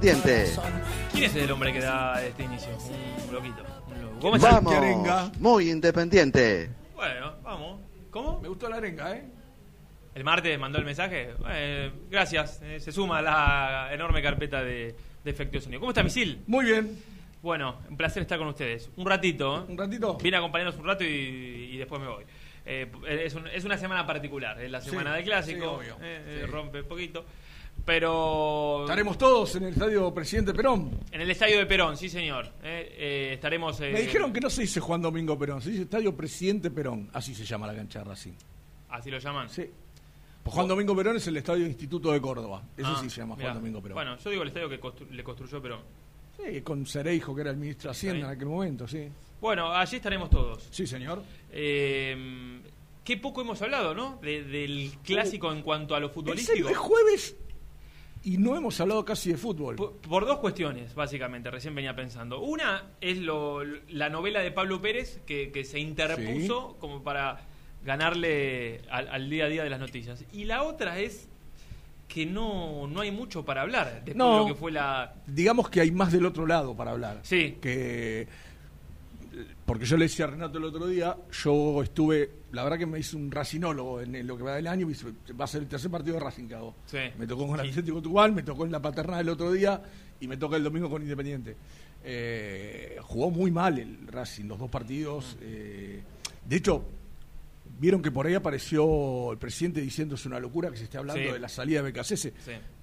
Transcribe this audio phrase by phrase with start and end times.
[0.00, 0.64] Corazón.
[1.12, 2.70] ¿Quién es el hombre que da este inicio?
[3.28, 3.62] Un loquito.
[3.88, 4.18] un loco.
[4.20, 4.50] ¿Cómo está?
[4.52, 5.30] Vamos, arenga.
[5.38, 6.70] muy independiente.
[6.94, 7.80] Bueno, vamos.
[8.10, 8.40] ¿Cómo?
[8.40, 9.24] Me gustó la arenga, ¿eh?
[10.14, 11.30] El martes mandó el mensaje.
[11.50, 12.60] Eh, gracias.
[12.62, 14.94] eh, se suma a la enorme carpeta de,
[15.24, 15.80] de efecto de sonido.
[15.80, 16.42] ¿Cómo está, Misil?
[16.46, 16.98] Muy bien.
[17.42, 18.90] Bueno, un placer estar con ustedes.
[18.96, 19.60] Un ratito.
[19.60, 19.72] ¿eh?
[19.72, 20.16] ¿Un ratito?
[20.16, 22.24] Vine a acompañarnos un rato y, y después me voy.
[22.66, 25.94] Eh, es, un- es una semana particular, es la semana Sí, del clásico, sí, obvio.
[26.02, 26.50] eh, eh, Sí.
[26.50, 27.24] rompe un poquito.
[27.84, 30.90] Pero Estaremos todos en el estadio Presidente Perón.
[31.10, 32.46] en el estadio de Perón, sí señor.
[32.62, 33.80] eh, eh, estaremos.
[33.80, 37.08] eh, Me dijeron que no se dice Juan Domingo Perón, se dice Estadio Presidente Perón.
[37.12, 38.32] Así se llama la cancha de Racing.
[38.90, 39.48] Así lo llaman.
[39.48, 39.64] Sí.
[40.42, 42.62] Pues Juan Domingo Perón es el Estadio Instituto de Córdoba.
[42.76, 43.50] Eso Ah, sí se llama mirá.
[43.50, 43.94] Juan Domingo Perón.
[43.94, 45.80] Bueno, yo digo el estadio que constru- le construyó Perón.
[46.36, 49.08] Sí, con Cereijo, que era el ministro de Hacienda en aquel momento, sí.
[49.40, 50.68] Bueno, allí estaremos todos.
[50.70, 51.22] Sí, señor.
[51.50, 52.60] Eh,
[53.04, 54.18] qué poco hemos hablado, ¿no?
[54.22, 56.68] De- del clásico en cuanto a lo futbolístico.
[56.68, 57.36] es jueves
[58.22, 59.76] y no hemos hablado casi de fútbol.
[59.76, 62.40] Por, por dos cuestiones, básicamente, recién venía pensando.
[62.40, 67.40] Una es lo, la novela de Pablo Pérez, que, que se interpuso como para
[67.84, 70.24] ganarle al, al día a día de las noticias.
[70.32, 71.28] Y la otra es
[72.08, 74.32] que no, no hay mucho para hablar después No.
[74.34, 75.14] de lo que fue la...
[75.26, 77.20] Digamos que hay más del otro lado para hablar.
[77.22, 77.56] Sí.
[77.62, 78.26] Que
[79.64, 82.98] porque yo le decía a Renato el otro día, yo estuve, la verdad que me
[82.98, 85.68] hice un racinólogo en, en lo que va del año, y va a ser el
[85.68, 86.74] tercer partido de Racing hago.
[86.86, 86.98] Sí.
[87.18, 89.80] Me tocó con el Atlético Tubal, me tocó en la Paternal el otro día
[90.20, 91.56] y me toca el domingo con Independiente.
[92.02, 95.36] Eh, jugó muy mal el Racing, los dos partidos.
[95.40, 96.02] eh,
[96.46, 96.84] de hecho,
[97.78, 101.22] vieron que por ahí apareció el presidente diciendo es una locura que se esté hablando
[101.22, 101.32] Sí.
[101.32, 102.16] de la salida de BKC.
[102.16, 102.32] Sí.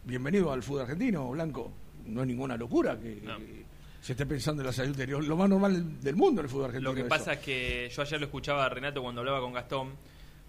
[0.05, 1.73] Bienvenido al fútbol argentino, Blanco.
[2.05, 3.37] No es ninguna locura que, No.
[3.37, 3.65] que
[4.01, 5.23] se esté pensando en la salida anterior.
[5.23, 6.89] Lo más normal del mundo en el fútbol argentino.
[6.91, 7.09] Lo que eso.
[7.09, 9.93] pasa es que yo ayer lo escuchaba a Renato cuando hablaba con Gastón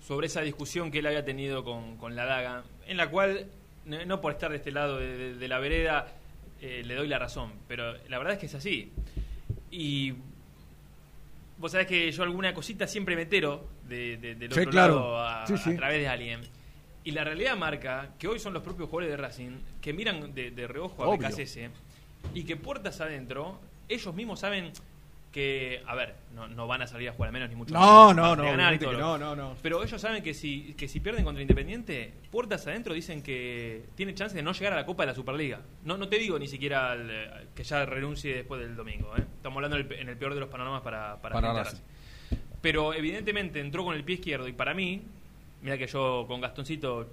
[0.01, 3.47] sobre esa discusión que él había tenido con, con la daga, en la cual,
[3.85, 6.07] no por estar de este lado de, de- de la vereda,
[6.61, 8.93] eh, le doy la razón, pero la verdad es que es así.
[9.71, 10.15] Y
[11.59, 14.95] vos sabés que yo alguna cosita siempre me entero de, de- del Sí, otro claro.
[14.95, 15.71] lado a, Sí, sí.
[15.73, 16.41] a través de alguien.
[17.05, 19.51] Y la realidad marca que hoy son los propios jugadores de Racing
[19.81, 21.27] que miran de, de reojo a Obvio.
[22.35, 23.59] Y que puertas adentro,
[23.89, 24.73] ellos mismos saben
[25.33, 28.09] que, a ver, no, no van a salir a jugar al menos ni mucho No,
[28.09, 29.57] menos, no, a no, ganar y obviamente todo que lo- no, no, no.
[29.63, 34.15] Pero ellos saben que si, que si pierden contra Independiente, puertas adentro dicen que tiene
[34.15, 35.61] chance de no llegar a la Copa de la Superliga.
[35.85, 39.13] No, no te digo ni siquiera al, que ya renuncie después del domingo.
[39.19, 39.25] ¿eh?
[39.37, 41.71] Estamos hablando en el, en el peor de los panoramas para, para, Para.
[42.63, 45.03] Pero evidentemente entró con el pie izquierdo y para mí,
[45.63, 47.07] mira que yo con Gastoncito,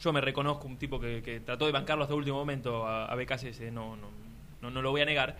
[0.00, 3.04] yo me reconozco un tipo que, que trató de bancarlo hasta el último momento a,
[3.06, 4.08] a BKSS, no, no,
[4.64, 5.36] no, no lo voy a negar.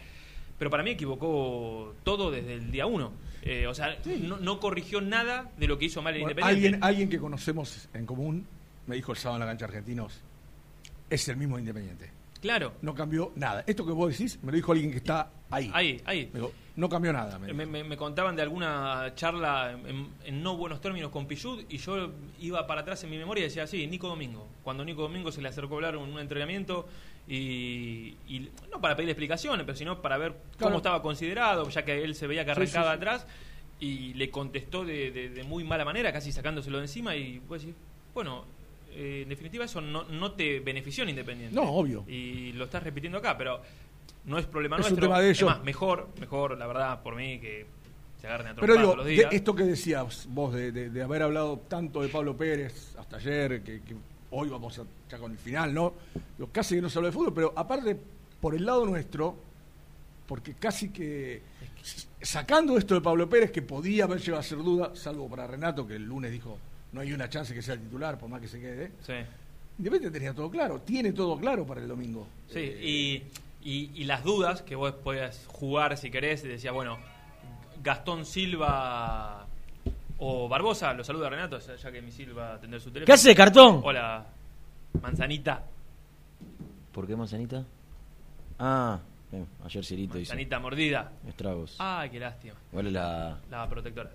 [0.59, 3.12] Pero para mí equivocó todo desde el día uno.
[3.43, 6.67] Eh, o sea, no, no corrigió nada de lo que hizo mal el Bueno, Independiente.
[6.76, 8.47] alguien, alguien que conocemos en común
[8.87, 10.21] me dijo el sábado en la cancha Argentinos,
[11.11, 12.11] es el mismo Independiente.
[12.41, 13.65] Claro, No cambió nada.
[13.67, 15.71] Esto que vos decís me lo dijo alguien que está ahí.
[15.75, 16.29] ahí, ahí.
[16.32, 17.38] Me dijo, no cambió nada.
[17.38, 17.73] me Me, dijo.
[17.73, 22.11] me- me contaban de alguna charla en, en no buenos términos con Pichud y yo
[22.41, 24.47] iba para atrás en mi memoria y decía, sí, Nico Domingo.
[24.62, 26.87] Cuando Nico Domingo se le acercó a hablar en un entrenamiento
[27.26, 30.76] y, y no para pedir explicaciones, pero sino para ver cómo Claro.
[30.76, 32.97] estaba considerado, ya que él se veía que sí, arrancaba sí.
[32.97, 33.26] atrás
[33.81, 37.61] y le contestó de, de- de muy mala manera, casi sacándoselo de encima y vos
[37.62, 37.75] decís,
[38.12, 38.44] bueno,
[38.93, 41.55] eh, en definitiva eso no, no te benefició en Independiente.
[41.56, 42.05] No, obvio.
[42.06, 43.61] Y lo estás repitiendo acá, pero
[44.26, 45.09] no es problema Es un nuestro.
[45.09, 45.49] tema de ellos.
[45.50, 47.67] más, mejor, mejor, la verdad, por mí, que
[48.21, 49.32] se agarren a Pero digo, los de días.
[49.32, 53.62] esto que decías vos, de, de- de haber hablado tanto de Pablo Pérez hasta ayer,
[53.62, 53.97] que, que
[54.34, 55.94] hoy vamos a, ya con el final, ¿no?
[56.36, 57.96] Digo, casi que no se habla de fútbol, pero aparte,
[58.40, 59.36] por el lado nuestro,
[60.26, 61.42] porque casi que
[62.20, 65.86] sacando esto de Pablo Pérez, que podía haber llegado a ser duda, salvo para Renato,
[65.86, 66.58] que el lunes dijo,
[66.92, 68.92] no hay una chance que sea el titular, por más que se quede.
[69.06, 69.12] Sí,
[69.78, 72.26] Independiente tenía todo claro, tiene todo claro para el domingo.
[72.48, 72.58] sí.
[72.60, 72.80] Eh,
[73.62, 76.98] Y, y, y las dudas que vos podías jugar si querés, y decía, bueno,
[77.82, 79.44] Gastón Silva
[80.26, 83.06] o Barbosa, lo saluda Renato, ya ya que mi Silva va a atender su teléfono.
[83.06, 83.81] ¿Qué hace, cartón?
[83.85, 84.25] Hola,
[85.03, 85.62] manzanita.
[86.93, 87.65] ¿Por qué manzanita?
[88.59, 88.99] Ah,
[89.31, 91.12] bien, ayer Cirito hizo Manzanita mordida.
[91.29, 91.76] estragos.
[91.79, 92.55] Ay, qué lástima.
[92.71, 93.38] Igual es la...
[93.50, 94.11] La protectora.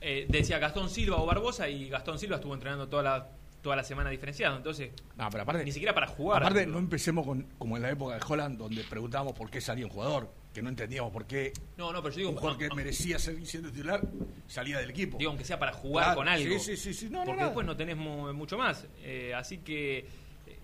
[0.00, 3.26] Eh, decía Gastón Silva o Barbosa y Gastón Silva estuvo entrenando toda la,
[3.60, 4.56] toda la semana diferenciado.
[4.56, 6.42] Entonces, no, pero aparte, ni siquiera para jugar.
[6.42, 9.84] Aparte, no empecemos con, como en la época de Holland, donde preguntábamos por qué salía
[9.86, 12.74] un jugador, que no entendíamos por qué No, no, pero yo digo, un jugador que
[12.74, 14.00] merecía ser siendo titular
[14.46, 15.18] salía del equipo.
[15.18, 16.52] digo, aunque sea para jugar Claro, con algo.
[16.58, 17.08] sí, sí, sí, sí.
[17.10, 17.48] No, no, porque nada.
[17.48, 18.86] después no tenés mu- mucho más.
[19.02, 20.06] Eh, así que, eh,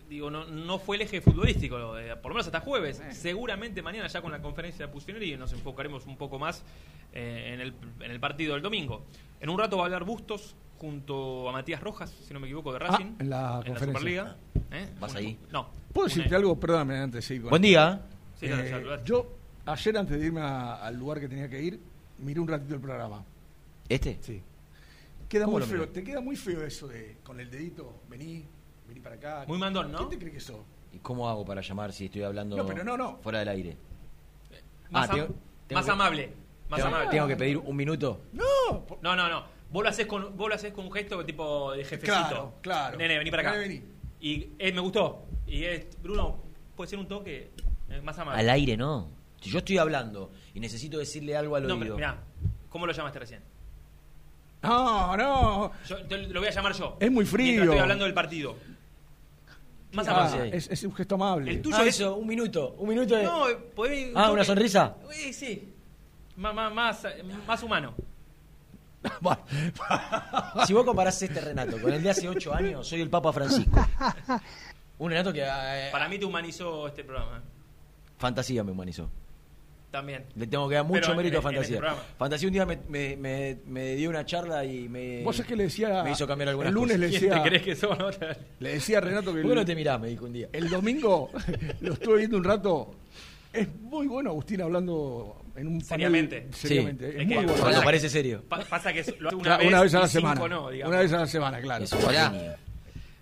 [0.08, 3.00] digo, no, no fue el eje futbolístico, eh, por lo menos hasta jueves.
[3.12, 6.64] Seguramente mañana ya con la conferencia de Pusineri nos enfocaremos un poco más
[7.12, 9.04] eh, en, el, en el partido del domingo.
[9.40, 12.72] En un rato va a hablar Bustos junto a Matías Rojas, si no me equivoco,
[12.72, 13.12] de Racing.
[13.12, 13.86] Ah, en la conferencia.
[13.86, 14.36] Superliga.
[14.72, 14.88] ¿Eh?
[14.98, 15.38] ¿Vas Un- ahí?
[15.50, 15.68] No.
[15.92, 16.58] ¿Puedo decirte algo?
[16.58, 18.00] Perdóname antes con Buen día.
[18.40, 19.36] Sí, no, Eh, yo,
[19.66, 21.80] ayer antes de irme a- al lugar que tenía que ir,
[22.18, 23.24] miré un ratito el programa.
[23.88, 24.18] ¿Este?
[24.20, 24.42] Sí.
[25.28, 28.44] Queda ¿Cómo muy feo, te queda muy feo eso de con el dedito, vení,
[28.86, 29.44] vení para acá.
[29.48, 29.98] Muy mandón, ¿no?
[29.98, 30.58] ¿Quién te cree que sos?
[30.92, 33.16] ¿Y cómo hago para llamar si estoy hablando No, pero no, no.
[33.18, 33.76] fuera del aire?
[34.90, 35.34] Más, Ah, am- tengo-
[35.66, 36.32] tengo más que- amable.
[36.68, 37.10] Más ¿Tengo, amable.
[37.10, 38.20] tengo que pedir un minuto?
[38.32, 38.44] No,
[39.02, 39.44] No, no, no.
[39.70, 42.06] Vos lo haces con, vos lo haces con un gesto tipo de jefecito.
[42.12, 42.96] Claro, claro.
[42.98, 43.52] Nene, vení para acá.
[43.58, 43.82] Nene, vení.
[44.20, 45.24] Y eh, me gustó.
[45.46, 46.38] Y es, Bruno,
[46.76, 47.50] puede ser un toque
[47.90, 48.40] eh, más amable.
[48.40, 49.08] Al aire no.
[49.44, 51.96] Si yo estoy hablando y necesito decirle algo al no, pero oído.
[51.96, 52.18] mirá,
[52.68, 53.42] ¿cómo lo llamaste recién?
[54.62, 55.72] no, no.
[55.86, 56.96] Yo, te lo voy a llamar yo.
[56.98, 57.46] Es muy frío.
[57.46, 58.56] Mientras estoy hablando del partido.
[59.92, 60.56] Más Ah, amable.
[60.56, 61.50] es, es un gesto amable.
[61.52, 62.74] El tuyo Ah, es- eso, un minuto.
[62.78, 63.22] Un minuto de.
[63.24, 64.96] No, eh, podés- Ah, ¿una sonrisa?
[65.14, 65.72] Eh, sí.
[66.36, 67.06] Má- má- Más,
[67.46, 67.94] más humano.
[69.20, 69.42] Bueno,
[70.66, 73.86] Si vos comparás este Renato con el de hace 8 años, soy el Papa Francisco.
[74.98, 75.42] Un Renato que.
[75.44, 77.42] eh, Para mí te humanizó este programa.
[78.16, 79.10] Fantasía me humanizó.
[79.94, 80.24] También.
[80.34, 81.80] Le tengo que dar mucho Pero mérito a en- Fantasía.
[82.18, 85.22] Fantasía un día me, me, me- me dio una charla y me.
[85.22, 86.02] vos es que le decía.
[86.02, 87.20] Me hizo cambiar algunas El lunes le cosas.
[87.20, 87.42] ¿Quién decía.
[87.44, 87.96] te crees que sos?
[87.96, 88.10] no?
[88.58, 89.40] Le decía a Renato que.
[89.42, 90.00] ¿Por qué no te mirás?
[90.00, 90.48] Me dijo un día.
[90.52, 91.30] El domingo
[91.80, 92.90] lo estuve viendo un rato.
[93.52, 96.48] Es muy bueno Agustín hablando en un panel- Seriamente.
[96.50, 97.04] seriamente.
[97.12, 97.16] Sí.
[97.16, 97.52] Es Es muy que- bueno.
[97.52, 97.84] Cuando Hola.
[97.84, 98.42] parece serio.
[98.48, 100.48] Pa- Pasa que lo hace una, vez, una vez a la semana.
[100.48, 101.84] no, una vez a la semana, claro.
[102.04, 102.56] Hola.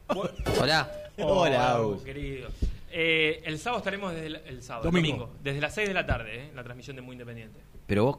[0.09, 2.02] Hola, Oh, Agus.
[2.02, 2.49] querido.
[2.95, 5.17] Eh, el sábado estaremos desde el, el sábado, Domingo.
[5.17, 5.37] domingo.
[5.43, 7.59] desde las 6 de la tarde, eh, la transmisión de Muy Independiente.
[7.87, 8.19] Pero vos,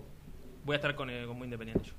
[0.65, 1.94] Voy a estar con, eh, con Muy Independiente yo.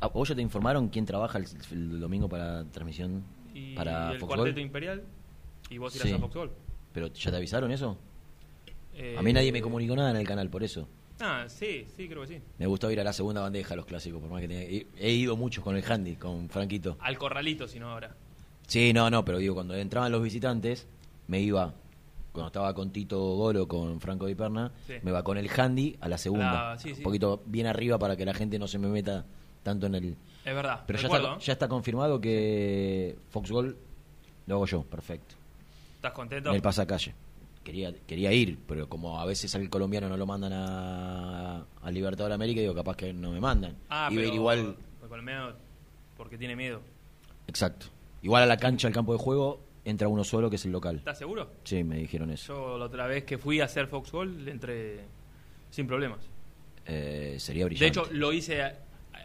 [0.00, 3.24] ¿a vos ya te informaron quién trabaja el, el domingo para transmisión
[3.54, 4.36] Y para el Foxball?
[4.40, 5.02] Cuarteto Imperial
[5.70, 6.14] y vos irás Sí.
[6.14, 6.50] a Foxball.
[6.92, 7.96] ¿Pero ya te avisaron eso?
[8.94, 10.86] Eh, A mí nadie me comunicó nada en el canal, por eso.
[11.20, 12.40] Ah, sí, sí, creo que sí.
[12.58, 14.86] Me gustó ir a la segunda bandeja a los clásicos, por más que tenga- he,
[14.98, 16.98] he ido muchos con el handy, con Franquito.
[17.00, 18.14] Al corralito, si no ahora.
[18.66, 20.86] Sí, no, no, pero digo, cuando entraban los visitantes,
[21.28, 21.72] me iba,
[22.36, 24.94] cuando estaba con Tito Golo, con Franco Di Perna, Sí.
[25.02, 26.72] me va con el handy a la segunda.
[26.72, 26.98] Ah, sí, sí.
[26.98, 29.24] Un poquito bien arriba para que la gente no se me meta
[29.62, 30.16] tanto en el...
[30.44, 30.84] Es verdad.
[30.86, 33.76] Pero ya está, ya está confirmado que Foxgol
[34.46, 35.34] Lo hago yo, perfecto.
[35.96, 36.50] ¿Estás contento?
[36.50, 37.14] En el pasacalle.
[37.64, 42.30] Quería, quería ir, pero como a veces al colombiano no lo mandan a, a Libertador
[42.30, 43.74] América, digo, capaz que no me mandan.
[43.90, 45.52] Ah, Iba pero ir igual, el colombiano
[46.16, 46.80] porque tiene miedo.
[47.48, 47.86] exacto.
[48.22, 50.96] Igual a la cancha, al campo de juego, entra uno solo, que es el local.
[50.96, 51.50] ¿Estás seguro?
[51.64, 52.54] Sí, me dijeron eso.
[52.54, 55.00] Yo la otra vez que fui a hacer Fox Gold le entré
[55.70, 56.20] sin problemas.
[56.84, 57.86] Eh, sería De brillante.
[58.00, 58.78] hecho, lo hice a-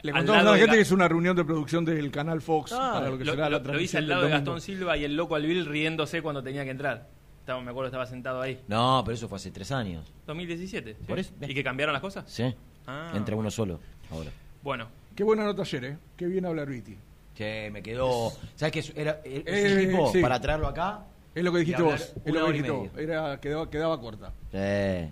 [0.04, 2.72] Le contamos a la de gente que es una reunión de producción del canal Fox
[2.74, 4.30] Ah, para lo que lo, será lo- la lo hice al lado de.
[4.32, 7.08] Gastón Silva y el loco Alvil riéndose cuando tenía que entrar.
[7.40, 8.60] Estaba, me acuerdo, estaba sentado ahí.
[8.68, 10.12] No, pero eso fue hace tres años.
[10.28, 10.96] 2017.
[10.96, 11.06] ¿sí?
[11.08, 12.26] Por eso- ¿Y que cambiaron las cosas?
[12.32, 12.54] Sí.
[12.88, 13.12] Ah.
[13.16, 13.80] Entra uno solo
[14.12, 14.32] ahora.
[14.64, 15.98] Bueno, Qué buena nota ayer, ¿eh?
[16.16, 16.98] Qué bien habla Viti.
[17.42, 18.32] Che, me quedó.
[18.56, 18.80] ¿Sabes qué?
[18.82, 20.22] Es- Era, es Eh, tipo sí.
[20.22, 21.06] para traerlo acá.
[21.34, 22.14] Es lo que dijiste vos.
[22.24, 22.90] Es lo que dijiste vos.
[22.96, 24.32] Era, quedaba, quedaba corta.
[24.52, 25.10] Sí,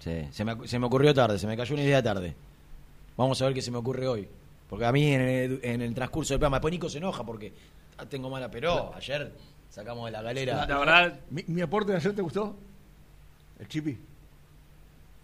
[0.00, 0.28] sí.
[0.32, 2.34] Se, me, se me ocurrió tarde, se me cayó una idea tarde.
[3.16, 4.28] Vamos a ver qué se me ocurre hoy.
[4.68, 7.52] Porque a mí en el, en el transcurso del programa, después Nico se enoja porque
[7.96, 9.32] ah, tengo mala, pero ayer
[9.70, 10.66] sacamos de la galera.
[10.66, 12.54] la verdad, ¿Mi, mi aporte de ayer te gustó?
[13.58, 13.96] ¿El Chipi?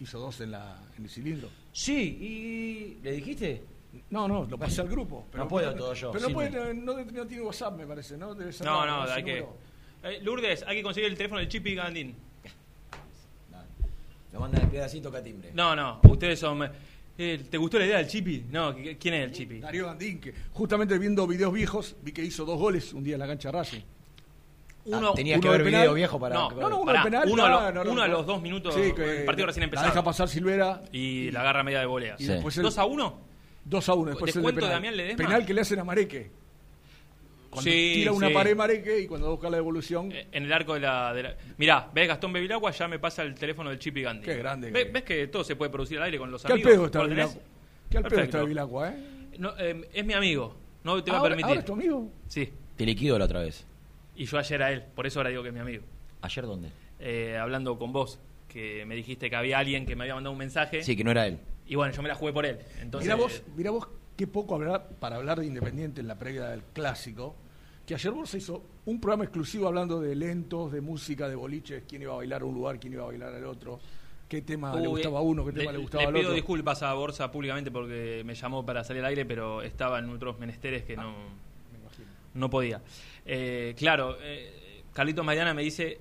[0.01, 1.49] Hizo dos en, la, en el cilindro.
[1.73, 3.63] Sí, ¿y le dijiste?
[4.11, 5.27] No, no, lo pasé al grupo.
[5.31, 8.35] Pero No puedo todo yo, Pero no, puede, no, no tiene WhatsApp, me parece, ¿no?
[8.35, 9.45] Debe ser no, no, hay que.
[10.05, 12.15] Eh, Lourdes, hay que conseguir el teléfono del Chipi Gandín.
[14.33, 15.51] Lo mandan el pedacito catimbre.
[15.55, 16.71] No, no, ustedes son.
[17.17, 18.45] eh, ¿Te gustó la idea del Chipi?
[18.51, 19.59] No, ¿qui- ¿quién es el Chipi?
[19.61, 23.21] Darío Gandín, que justamente viendo videos viejos, vi que hizo dos goles un día en
[23.21, 23.81] la cancha de Racing.
[24.85, 25.81] Uno, Ah, tenías uno que ver penal.
[25.83, 26.35] video viejo para.
[26.35, 27.29] No, No, no, uno Pará, de penal.
[27.31, 29.89] uno a los- uno a dos minutos, Sí, que el partido recién La empezado.
[29.89, 32.17] deja pasar Silvera Y la agarra media de volea.
[32.19, 32.27] Sí.
[32.61, 33.28] 2 a 1.
[33.69, 34.11] 2 a 1.
[34.11, 34.77] Después el de ¿Descuento de penal.
[34.77, 35.25] Damián Ledesma?
[35.25, 36.31] Penal que le hacen a Mareque.
[37.51, 38.35] Cuando Sí, tira una sí.
[38.35, 40.13] pared Mareque y cuando busca la devolución.
[40.13, 42.71] Eh, En el arco de la, de la- Mirá, ¿ves Gastón Bevilacqua?
[42.73, 44.25] Ya me pasa el teléfono del Chipi Gandhi.
[44.25, 46.49] Qué grande ¿Ves, que- ves que todo se puede producir al aire con los ¿Qué
[46.53, 46.73] al amigos?
[46.73, 47.39] pedo está.
[47.91, 48.97] ¿Qué al pedo está Vilacua, eh?
[49.39, 50.55] No, eh, es mi amigo.
[50.85, 51.49] No te va a ¿Ahora, permitir.
[51.49, 52.11] ¿Ahora es tu amigo?
[52.27, 52.53] Sí.
[52.77, 53.65] Te liquido la otra vez.
[54.15, 54.83] Y yo ayer a él.
[54.95, 55.85] Por eso ahora digo que es mi amigo.
[56.21, 56.69] ¿Ayer dónde?
[57.01, 60.39] Eh, hablando con vos, que me dijiste que había alguien que me había mandado un
[60.39, 60.83] mensaje.
[60.83, 61.39] Sí, que no era él.
[61.69, 62.59] Y bueno, yo me la jugué por él.
[62.81, 66.45] Entonces, Mira vos, mira vos qué poco hablar para hablar de Independiente en la previa
[66.49, 67.37] del clásico.
[67.87, 72.03] Que ayer vos hizo un programa exclusivo hablando de lentos, de música, de boliches, quién
[72.03, 73.81] iba a bailar a un lugar, quién iba a bailar al otro,
[74.29, 76.35] qué tema le gustaba a uno, qué tema le, gustaba le al pido otro.
[76.35, 80.39] disculpas a Borsa públicamente porque me llamó para salir al aire, pero estaba en otros
[80.39, 81.15] menesteres que no,
[82.35, 82.83] no podía.
[83.25, 85.99] Eh, claro, eh, Carlitos Mariana me dice,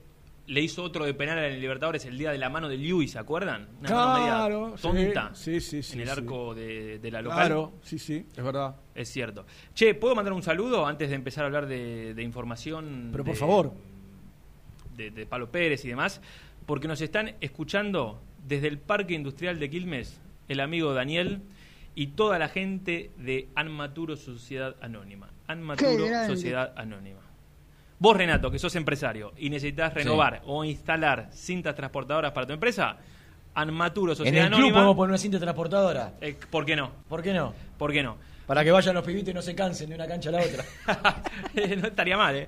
[0.47, 3.11] le hizo otro de penal en el Libertadores el día de la mano de Lewis,
[3.11, 3.67] ¿se acuerdan?
[3.81, 4.59] Una mano Claro,
[4.93, 6.11] media tonta sí, sí, sí, en el sí.
[6.13, 7.37] arco de, de la local.
[7.39, 8.75] Claro, sí, sí, es verdad.
[8.95, 9.45] Es cierto.
[9.73, 13.09] Che, ¿puedo mandar un saludo antes de empezar a hablar de, de información?
[13.11, 13.73] Pero por de- favor.
[14.95, 16.21] De, de Palo Pérez y demás,
[16.65, 21.41] porque nos están escuchando desde el Parque Industrial de Quilmes, el amigo Daniel
[21.93, 25.29] y toda la gente de Anmaturo Sociedad Anónima.
[25.47, 27.19] Anmaturo Sociedad Anónima.
[27.99, 32.95] Vos, Renato, que sos empresario y necesitas renovar o instalar cintas transportadoras para tu empresa,
[33.55, 34.75] Anmaturo En Sociedad el club Anónima.
[34.75, 36.13] podemos poner una cinta transportadora.
[36.21, 36.91] eh, ¿Por qué no?
[37.09, 37.55] ¿Por qué no?
[37.77, 38.17] ¿Por qué no?
[38.45, 40.63] Para que vayan los pibitos y no se cansen de una cancha a la otra.
[41.81, 42.47] no estaría mal, ¿eh?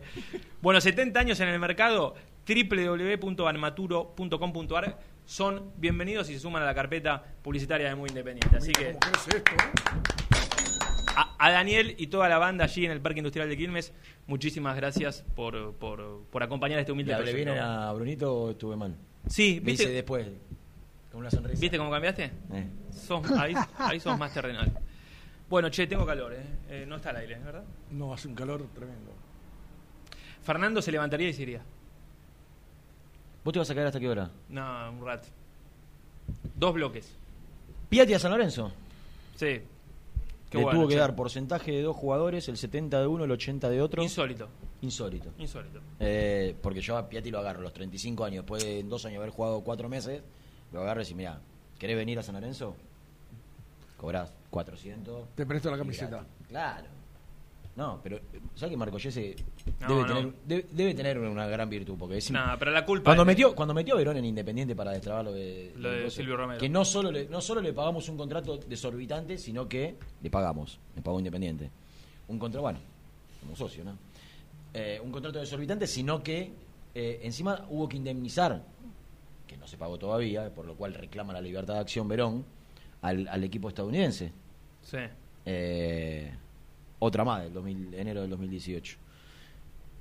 [0.62, 2.14] Bueno, 70 años en el mercado,
[2.48, 8.56] www.anmaturo.com.ar son bienvenidos y se suman a la carpeta publicitaria de Muy Independiente.
[8.58, 9.52] Así que ¿Cómo crece esto?
[11.22, 13.92] A, a Daniel y toda la banda allí en el Parque Industrial de Quilmes,
[14.28, 17.52] muchísimas gracias por, por, por acompañar este humilde ¿Le proyecto.
[17.54, 18.96] bien a Brunito o estuve mal?
[19.28, 20.28] Sí, ¿viste, después,
[21.12, 21.60] con una sonrisa.
[21.60, 22.32] ¿viste cómo cambiaste?
[22.54, 22.68] Eh.
[22.92, 24.72] Sos- ahí, ahí sos más terrenal.
[25.50, 26.44] Bueno, che, tengo calor, ¿eh?
[26.70, 27.64] Eh, no está al aire, ¿verdad?
[27.92, 29.12] No, hace un calor tremendo.
[30.44, 31.62] Fernando se levantaría y se iría.
[33.44, 34.30] ¿Vos te vas a caer hasta qué hora?
[34.50, 35.28] No, un rato.
[36.56, 37.16] Dos bloques.
[37.90, 38.72] Piatti a San Lorenzo.
[39.36, 39.62] Sí.
[40.50, 41.00] Qué Le bueno, tuvo que che.
[41.00, 44.02] dar porcentaje de dos jugadores, el 70 de uno, el 80 de otro.
[44.02, 44.48] Insólito.
[44.82, 45.30] Insólito.
[45.38, 45.80] Insólito.
[46.00, 49.06] Eh, porque yo a Piatti lo agarro a los 35 años, después de en dos
[49.06, 50.22] años haber jugado cuatro meses,
[50.72, 51.40] lo agarro y decís, mira,
[51.78, 52.76] ¿querés venir a San Lorenzo?
[53.98, 55.36] Cobrás 400.
[55.36, 56.26] Te presto la camiseta.
[56.48, 56.88] Claro.
[57.76, 58.20] No, pero
[58.56, 60.06] ¿sabes que Marco No, debe, no.
[60.08, 61.96] Tener, debe, debe tener una gran virtud?
[61.98, 63.06] Porque es Nah, pero la culpa.
[63.06, 66.04] cuando es- metió cuando metió a Verón en Independiente para destrabar lo de, Lo de
[66.04, 66.60] coso, Silvio Romero.
[66.60, 70.78] que no solo le, no solo le pagamos un contrato desorbitante sino que le pagamos
[70.96, 71.70] le pagó Independiente
[72.28, 72.80] un contrato bueno
[73.42, 73.98] como socio no
[74.74, 76.52] Eh, un contrato desorbitante sino que
[76.94, 78.62] eh, encima hubo que indemnizar
[79.48, 82.44] que no se pagó todavía por lo cual reclama la libertad de acción Verón
[83.02, 84.34] al, al equipo estadounidense
[84.84, 84.98] Sí.
[85.46, 86.32] eh,
[87.00, 88.98] otra más del 2000 enero del 2018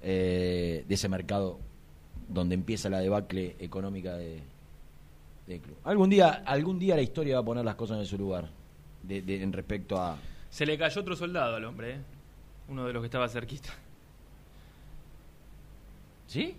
[0.02, 1.58] eh, de ese mercado
[2.28, 4.40] donde empieza la debacle económica de,
[5.46, 8.18] del club algún día algún día la historia va a poner las cosas en su
[8.18, 8.48] lugar
[9.02, 10.16] de, de- en respecto a
[10.50, 11.98] Se le cayó otro soldado al hombre, ¿eh?
[12.68, 13.70] Uno de los que estaba cerquita.
[16.26, 16.54] ¿Sí?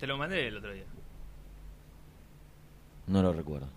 [0.00, 0.84] Te lo mandé el otro día.
[3.06, 3.68] No lo recuerdo.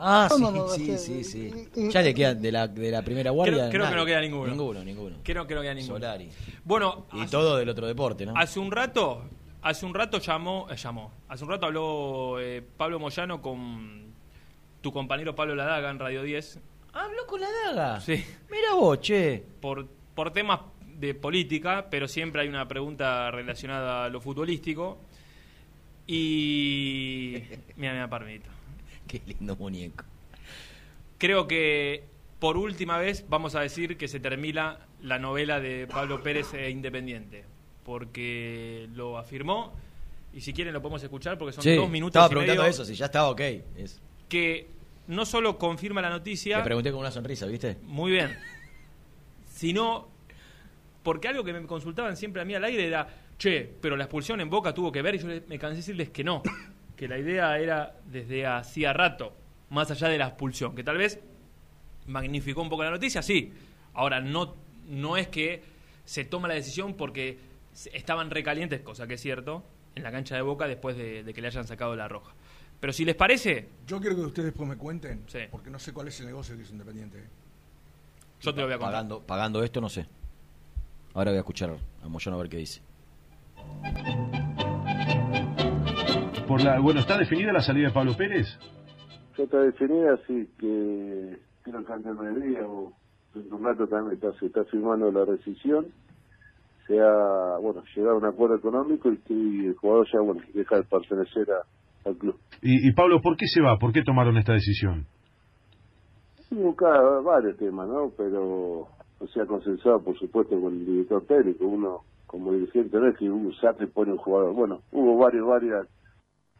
[0.00, 1.68] Ah, No, sí, no, no, sí, sí, sí.
[1.76, 3.68] y- y- Ya le queda de la, de la primera guardia.
[3.68, 4.46] Creo, creo que no queda ninguno.
[4.46, 5.16] Ninguno, ninguno.
[5.24, 5.94] Creo que no queda ninguno.
[5.96, 6.30] Solari.
[6.64, 8.32] Bueno, Y hace- todo del otro deporte, ¿no?
[8.36, 9.22] Hace un rato,
[9.62, 11.10] hace un rato llamó, eh, llamó.
[11.28, 14.06] Hace un rato habló eh, Pablo Moyano con
[14.80, 16.60] tu compañero Pablo Ladaga en Radio 10
[16.92, 18.00] Habló con la daga.
[18.00, 18.24] Sí.
[18.50, 19.44] Mira vos, che.
[19.60, 20.60] por, por temas
[20.96, 24.98] de política, pero siempre hay una pregunta relacionada a lo futbolístico.
[26.06, 27.42] Y.
[27.76, 28.48] Mira, mira, Parmito.
[29.08, 30.04] Qué lindo muñeco.
[31.18, 32.04] Creo que
[32.38, 36.70] por última vez vamos a decir que se termina la novela de Pablo Pérez e
[36.70, 37.44] Independiente.
[37.84, 39.72] Porque lo afirmó.
[40.34, 42.70] Y si quieren lo podemos escuchar porque son Sí, dos minutos estaba y preguntando medio
[42.70, 43.40] eso, si ya estaba ok.
[43.78, 44.68] Es- que
[45.06, 46.58] no solo confirma la noticia.
[46.58, 47.78] Te pregunté con una sonrisa, ¿viste?
[47.82, 48.36] Muy bien.
[49.50, 50.08] Sino
[51.02, 54.40] porque algo que me consultaban siempre a mí al aire era, che, pero la expulsión
[54.40, 56.42] en Boca tuvo que ver y yo me cansé de decirles que no,
[56.98, 59.32] que la idea era desde hacía rato,
[59.70, 61.20] más allá de la expulsión, que tal vez
[62.06, 63.52] magnificó un poco la noticia, sí.
[63.94, 64.56] Ahora, no,
[64.88, 65.62] no es que
[66.04, 67.38] se toma la decisión porque
[67.92, 69.62] estaban recalientes, cosa que es cierto,
[69.94, 72.34] en la cancha de Boca después de, de que le hayan sacado la roja.
[72.80, 75.40] Pero si les parece, Yo quiero que ustedes después me cuenten, Sí.
[75.50, 77.22] porque no sé cuál es el negocio que es Independiente.
[78.40, 78.92] yo te lo voy a contar.
[78.92, 80.06] Pagando, pagando esto, no sé.
[81.14, 82.80] Ahora voy a escuchar a Moyano a ver qué dice.
[86.48, 88.46] Por la, bueno, ¿está definida la salida de Pablo Pérez?
[89.36, 92.92] Ya está definida, así que creo que antes del mediodía o
[93.34, 95.86] en un rato también está, se está firmando la rescisión.
[96.86, 100.76] Se ha, bueno, llegado a un acuerdo económico y que el jugador ya, bueno, deja
[100.76, 102.36] de pertenecer a- al club.
[102.62, 103.78] Y, y Pablo, ¿por qué se va?
[103.78, 105.04] ¿Por qué tomaron esta decisión?
[106.76, 108.10] Cada- varios temas, ¿no?
[108.16, 108.88] Pero
[109.20, 111.66] no se ha consensuado, por supuesto, con el director técnico.
[111.66, 114.54] Uno, como dirigente, no es que un saque pone un jugador.
[114.54, 115.86] Bueno, hubo varios, varias,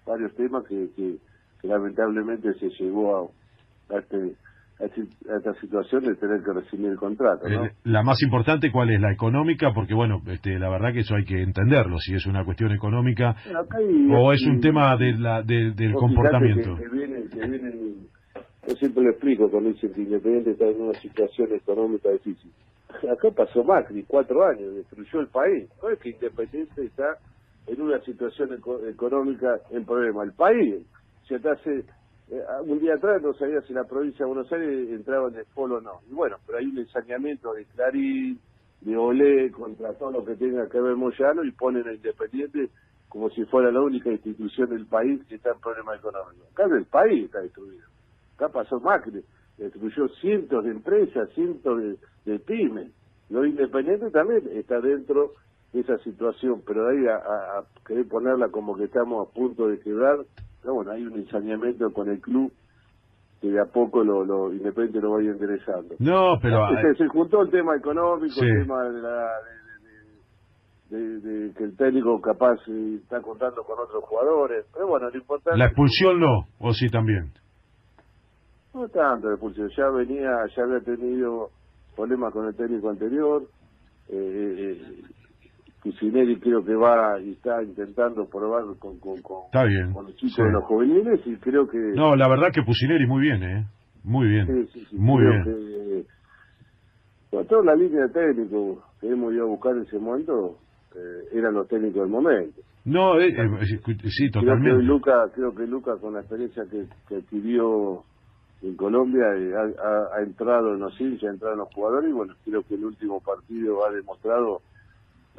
[0.09, 1.17] varios temas que, que,
[1.61, 3.17] que lamentablemente se llegó
[3.91, 4.17] a, a, este,
[4.81, 7.65] a, este- a esta situación de tener que rescindir el contrato, ¿no?
[7.65, 9.01] Eh, la más importante, ¿cuál es?
[9.01, 12.45] La económica, porque bueno, este, la verdad que eso hay que entenderlo, si es una
[12.45, 13.37] cuestión económica
[13.71, 16.77] hay- o es un tema de la, de- del comportamiento.
[16.77, 18.07] Que, vienen, que vienen,
[18.67, 22.51] yo siempre lo explico cuando dicen que Independiente está en una situación económica difícil.
[22.89, 25.69] Acá pasó Macri, cuatro años, destruyó el país.
[25.83, 27.17] No es que Independiente está
[27.69, 30.23] en una situación eco- económica en problema.
[30.25, 30.87] El país,
[31.27, 31.85] si hasta hace
[32.31, 35.47] eh, un día atrás no sabía si la provincia de Buenos Aires entraba en el
[35.55, 36.01] polo o no.
[36.11, 38.41] Y bueno, pero hay un ensañamiento de Clarín,
[38.81, 42.71] de Olé, contra todo lo que tenga que ver Moyano y ponen a Independiente
[43.09, 46.47] como si fuera la única institución del país que está en problemas económicos.
[46.53, 47.87] Acá el país está destruido.
[48.37, 49.25] Acá pasó Macri,
[49.57, 52.93] destruyó cientos de empresas, cientos de, de pymes.
[53.31, 58.49] Lo independiente también está dentro de esa situación, pero ahí a, a- a querer ponerla
[58.49, 60.19] como que estamos a punto de quebrar,
[60.63, 62.53] pero bueno, hay un ensañamiento con el club
[63.41, 65.95] que de a poco lo, lo Independiente lo va a ir enderezando.
[66.01, 66.67] No, pero...
[66.83, 68.47] Se, se juntó el tema económico, Sí.
[68.47, 69.31] el tema de, la,
[70.91, 74.65] de, de- de- de que el técnico capaz eh, está contando con otros jugadores.
[74.73, 77.31] Pero bueno, lo importante La expulsión no, o sí también.
[78.75, 79.69] no tanto la expulsión.
[79.77, 81.51] Ya venía, ya había tenido
[81.95, 83.43] problemas con el técnico anterior.
[84.09, 84.15] Eh,
[84.81, 85.03] eh,
[85.93, 89.93] Cucinelli creo que va y está intentando probar con, con, con, Está bien.
[89.93, 90.43] con los chicos sí.
[90.43, 91.79] de los juveniles y creo que...
[91.79, 93.65] No, la verdad que Pusineri muy bien, ¿eh?
[94.05, 94.47] Muy bien.
[94.47, 95.45] Sí, sí, sí, Muy bien.
[95.45, 96.05] que,
[97.31, 100.59] sobre todo la línea de técnicos que hemos ido a buscar en ese momento
[100.95, 102.61] eh, eran los técnicos del momento.
[102.85, 104.83] No, eh, eh, sí, sí, Creo que totalmente.
[104.85, 108.03] Luca, creo que Luca con la experiencia que, que adquirió
[108.63, 112.09] en Colombia eh, ha, ha- ha entrado en los hinchas, ha entrado en los jugadores
[112.11, 114.63] y bueno, creo que el último partido ha demostrado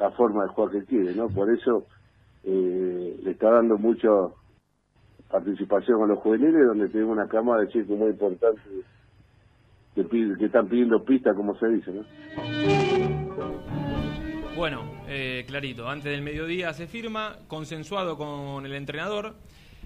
[0.00, 1.28] la forma de jugar que quiere, ¿no?
[1.28, 1.86] Por eso
[2.42, 4.08] eh, le está dando mucha
[5.30, 8.60] participación con los juveniles, donde tiene una cama de chicos muy importante
[9.94, 12.04] que, pide- que están pidiendo pistas, como se dice, ¿no?
[14.56, 19.34] Bueno, eh, clarito, antes del mediodía se firma, consensuado con el entrenador.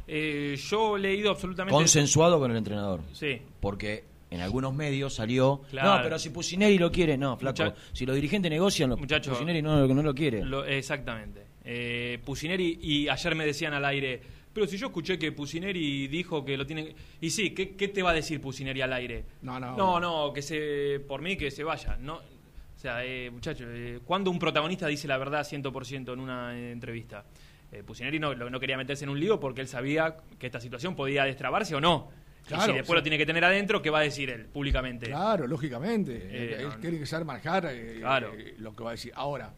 [0.07, 1.75] Eh, yo he leído absolutamente...
[1.77, 3.01] Consensuado con el entrenador.
[3.13, 3.41] Sí.
[3.61, 5.63] Porque en algunos medios salió.
[5.71, 5.97] Claro.
[5.99, 7.65] No, pero si Pusineri lo quiere, no, flaco.
[7.65, 10.45] Mucha- si los dirigentes negocian, lo, Muchacho, Pusineri no, no lo quiere.
[10.45, 11.43] Lo- exactamente.
[11.65, 14.21] Eh, Pusineri, y ayer me decían al aire,
[14.53, 16.95] pero si yo escuché que Pusineri dijo que lo tiene...
[17.21, 19.25] Y sí, ¿qué, qué te va a decir Pusineri al aire?
[19.43, 19.77] No, no.
[19.77, 21.97] No, no, que se, por mí que se vaya.
[22.01, 26.57] No, o sea, eh, muchachos, eh, ¿cuándo un protagonista dice la verdad 100% en una
[26.59, 27.25] eh, entrevista?
[27.73, 30.61] Eh, Pusineri no, lo- no quería meterse en un lío porque él sabía que esta
[30.61, 32.11] situación podía destrabarse o no.
[32.45, 34.29] Y Claro, si o después sea- lo tiene que tener adentro, ¿qué va a decir
[34.31, 35.07] él públicamente?
[35.07, 36.13] Claro, lógicamente.
[36.17, 38.33] Eh, él no, tiene que saber manejar eh, Claro.
[38.35, 39.13] eh, lo que va a decir.
[39.15, 39.53] Ahora,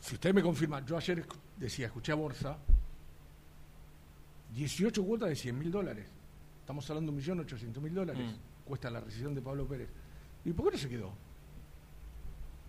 [0.00, 1.24] si usted me confirma, yo ayer
[1.56, 2.56] decía, escuché a Borsa,
[4.54, 6.06] 18 cuotas de 100 mil dólares.
[6.60, 8.22] Estamos hablando de 1.800.000 dólares.
[8.26, 8.64] Mm.
[8.68, 9.88] Cuesta la rescisión de Pablo Pérez.
[10.44, 11.12] ¿Y por qué no se quedó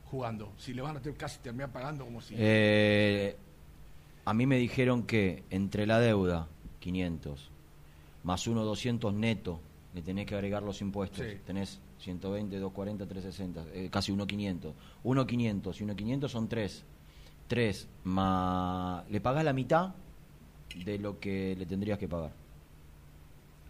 [0.06, 0.54] jugando?
[0.58, 2.36] Si le van a tener casi terminar pagando como si...
[2.38, 3.36] Eh,
[4.26, 6.48] a mí me dijeron que entre la deuda,
[6.80, 7.50] 500,
[8.24, 9.60] más uno 200 neto,
[9.94, 11.26] le tenés que agregar los impuestos.
[11.26, 11.38] Sí.
[11.46, 14.74] Tenés 120, 240, 360, eh, casi 1.500.
[15.04, 16.86] 1.500 y 1.500 son 3.
[17.48, 19.10] 3 más...
[19.10, 19.94] Le pagás la mitad
[20.86, 22.32] de lo que le tendrías que pagar.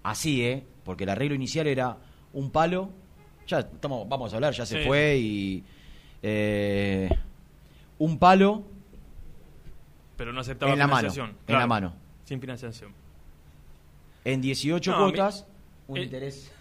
[0.04, 0.64] Así, ¿eh?
[0.84, 1.98] Porque el arreglo inicial era
[2.34, 2.90] un palo.
[3.48, 4.88] Ya estamos, vamos a hablar, ya se Sí.
[4.88, 5.64] fue y.
[6.24, 7.10] eh,
[8.00, 8.64] un palo
[10.18, 11.38] Pero no aceptaba En la mano, financiación.
[11.48, 11.94] en la mano.
[12.26, 12.92] Sin financiación.
[14.34, 15.46] En 18 No, cuotas,
[15.88, 16.52] mi- un eh, interés.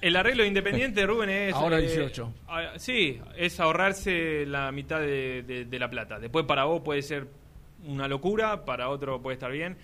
[0.00, 1.54] El arreglo de Independiente, Rubén, es...
[1.54, 2.32] Ahora eh, 18.
[2.48, 6.18] ah, sí, es ahorrarse la mitad de, de- de la plata.
[6.18, 7.28] Después para vos puede ser
[7.86, 9.76] una locura, para otro puede estar bien.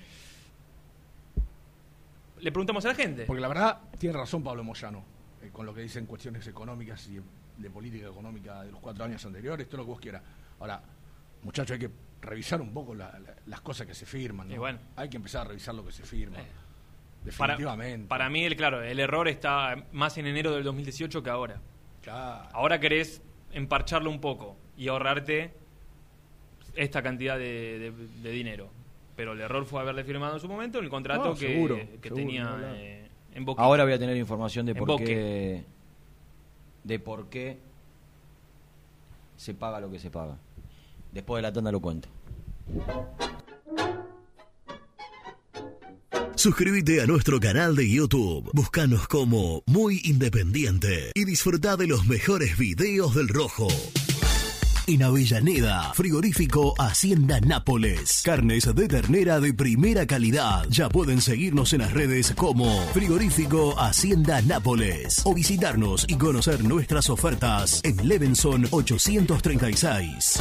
[2.40, 3.24] Le preguntamos a la gente.
[3.26, 5.04] Porque la verdad, tiene razón Pablo Moyano,
[5.42, 7.20] eh, con lo que dicen cuestiones económicas y
[7.62, 10.22] de política económica de los cuatro años anteriores, todo lo que vos quieras.
[10.58, 10.82] Ahora,
[11.42, 11.90] muchachos, hay que
[12.22, 14.48] revisar un poco la- la- las cosas que se firman.
[14.48, 14.54] ¿no?
[14.54, 14.78] Y bueno.
[14.96, 16.36] Hay que empezar a revisar lo que se firma.
[16.38, 16.48] Para,
[17.24, 18.08] Definitivamente.
[18.08, 21.60] para mí, el, claro, el error está más en enero del 2018 que ahora.
[22.02, 22.48] Claro.
[22.52, 23.20] Ahora querés
[23.52, 25.52] emparcharlo un poco y ahorrarte
[26.74, 28.68] esta cantidad de, de- de dinero.
[29.16, 32.08] Pero el error fue haberle firmado en su momento el contrato No, que, seguro, que
[32.08, 33.62] seguro, tenía eh, en Boca.
[33.62, 35.04] Ahora voy a tener información de En por Boque.
[35.04, 35.64] qué.
[36.84, 37.58] De por qué
[39.36, 40.36] se paga lo que se paga.
[41.12, 42.08] Después de la tanda lo cuento.
[46.40, 48.50] Suscríbete a nuestro canal de YouTube.
[48.54, 53.68] Búscanos como Muy Independiente y disfruta de los mejores videos del Rojo.
[54.86, 58.22] En Avellaneda, frigorífico Hacienda Nápoles.
[58.24, 60.64] Carnes de ternera de primera calidad.
[60.70, 67.10] Ya pueden seguirnos en las redes como Frigorífico Hacienda Nápoles o visitarnos y conocer nuestras
[67.10, 70.40] ofertas en Levenson 836.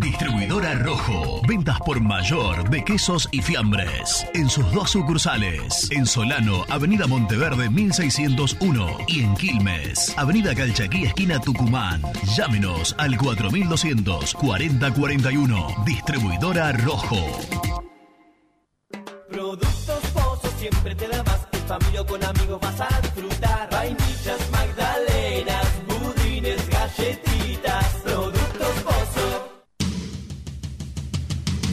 [0.00, 1.42] Distribuidora Rojo.
[1.46, 4.26] Ventas por mayor de quesos y fiambres.
[4.34, 5.90] En sus dos sucursales.
[5.90, 8.98] En Solano, Avenida Monteverde 1601.
[9.08, 12.02] Y en Quilmes, Avenida Calchaquí, esquina Tucumán.
[12.36, 15.66] Llámenos al 4200 4041.
[15.84, 17.26] Distribuidora Rojo.
[19.30, 21.46] Productos Pozos siempre te da más.
[21.52, 23.68] En familia o con amigos vas a disfrutar.
[23.70, 24.59] Vainillas, magdalenas,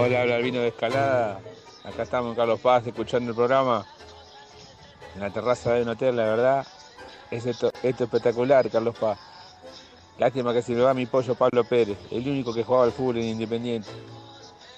[0.00, 1.40] Hola, habla Albino de Escalada.
[1.82, 3.84] Acá estamos en Carlos Paz escuchando el programa
[5.16, 6.66] en la terraza de un hotel, la verdad.
[7.32, 9.18] Es esto, esto espectacular, Carlos Paz.
[10.16, 13.18] Lástima que se le va mi pollo Pablo Pérez, el único que jugaba al fútbol
[13.18, 13.88] en Independiente.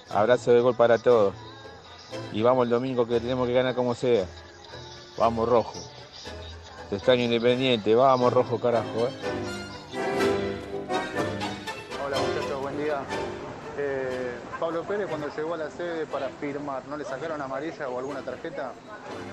[0.09, 1.35] Abrazo de gol para todos.
[2.33, 4.25] Y vamos el domingo que tenemos que ganar como sea.
[5.19, 5.79] Vamos rojo.
[6.89, 9.60] Te extraño Independiente, vamos rojo carajo, eh.
[14.71, 18.21] Pablo Pérez cuando llegó a la sede para firmar, ¿no le sacaron amarilla o alguna
[18.21, 18.71] tarjeta?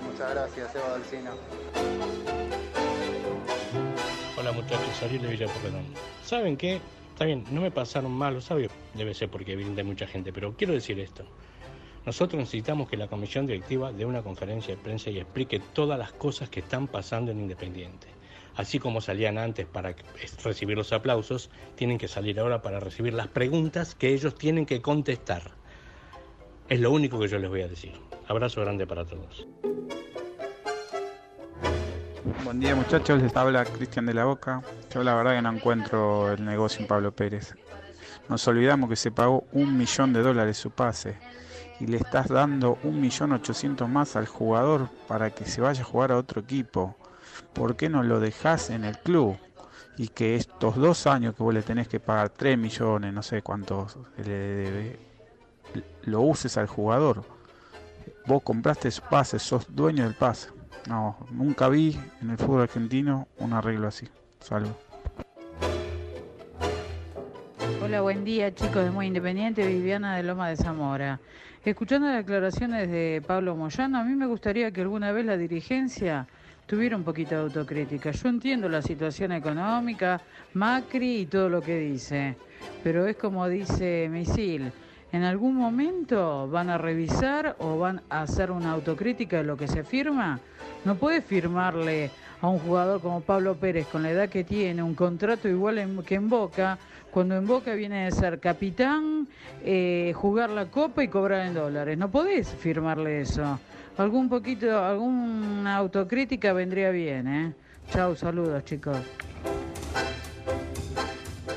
[0.05, 1.31] Muchas gracias, Eva Dalcina.
[4.37, 5.85] Hola muchachos, Ariel de Villa Porredón.
[6.25, 6.81] ¿Saben qué?
[7.13, 10.55] Está bien, no me pasaron mal, lo sabio, debe ser porque viene mucha gente, pero
[10.57, 11.23] quiero decir esto.
[12.05, 16.11] Nosotros necesitamos que la comisión directiva dé una conferencia de prensa y explique todas las
[16.11, 18.09] cosas que están pasando en Independiente.
[18.59, 19.95] Así como salían antes para
[20.43, 24.83] recibir los aplausos, tienen que salir ahora para recibir las preguntas que ellos tienen que
[24.83, 25.53] contestar.
[26.69, 27.93] Es lo único que yo les voy a decir.
[28.27, 29.47] Abrazo grande para todos.
[32.43, 34.61] Buen día muchachos, les habla Cristian de la Boca.
[34.93, 37.55] Yo la verdad que no encuentro el negocio en Pablo Pérez.
[38.29, 41.17] Nos olvidamos que se pagó un millón de dólares su pase
[41.79, 45.85] y le estás dando un millón ochocientos más al jugador para que se vaya a
[45.85, 46.97] jugar a otro equipo.
[47.53, 49.37] ¿Por qué no lo dejas en el club?
[49.97, 53.43] Y que estos dos años que vos le tenés que pagar 3 millones, no sé
[53.43, 54.99] cuántos, le debe,
[56.03, 57.25] lo uses al jugador.
[58.27, 60.51] Vos compraste su pase, sos dueño del pase.
[60.89, 64.09] No, nunca vi en el fútbol argentino un arreglo así.
[64.41, 64.77] Salvo.
[67.83, 71.21] Hola, buen día chicos de Muy Independiente, Viviana de Loma de Zamora.
[71.65, 76.27] Escuchando las declaraciones de Pablo Moyano, a mí me gustaría que alguna vez la dirigencia
[76.69, 78.11] tuviera un poquito de autocrítica.
[78.11, 80.21] Yo entiendo la situación económica,
[80.53, 82.37] Macri y todo lo que dice,
[82.85, 84.71] pero es como dice Misil,
[85.11, 89.67] en algún momento van a revisar o van a hacer una autocrítica de lo que
[89.67, 90.39] se firma.
[90.85, 92.11] No puede firmarle
[92.43, 96.03] a un jugador como Pablo Pérez con la edad que tiene un contrato igual en-
[96.03, 96.79] que en Boca,
[97.11, 99.27] cuando en Boca viene de ser capitán,
[99.65, 101.97] eh, jugar la copa y cobrar en dólares.
[101.97, 103.59] No podés firmarle eso.
[103.99, 107.55] Algún poquito, alguna autocrítica vendría bien, ¿eh?
[107.91, 108.97] Chau, saludos chicos.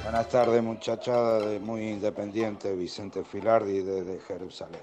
[0.03, 4.81] Buenas tardes, muchachada de Muy Independiente, Vicente Filardi desde Jerusalén.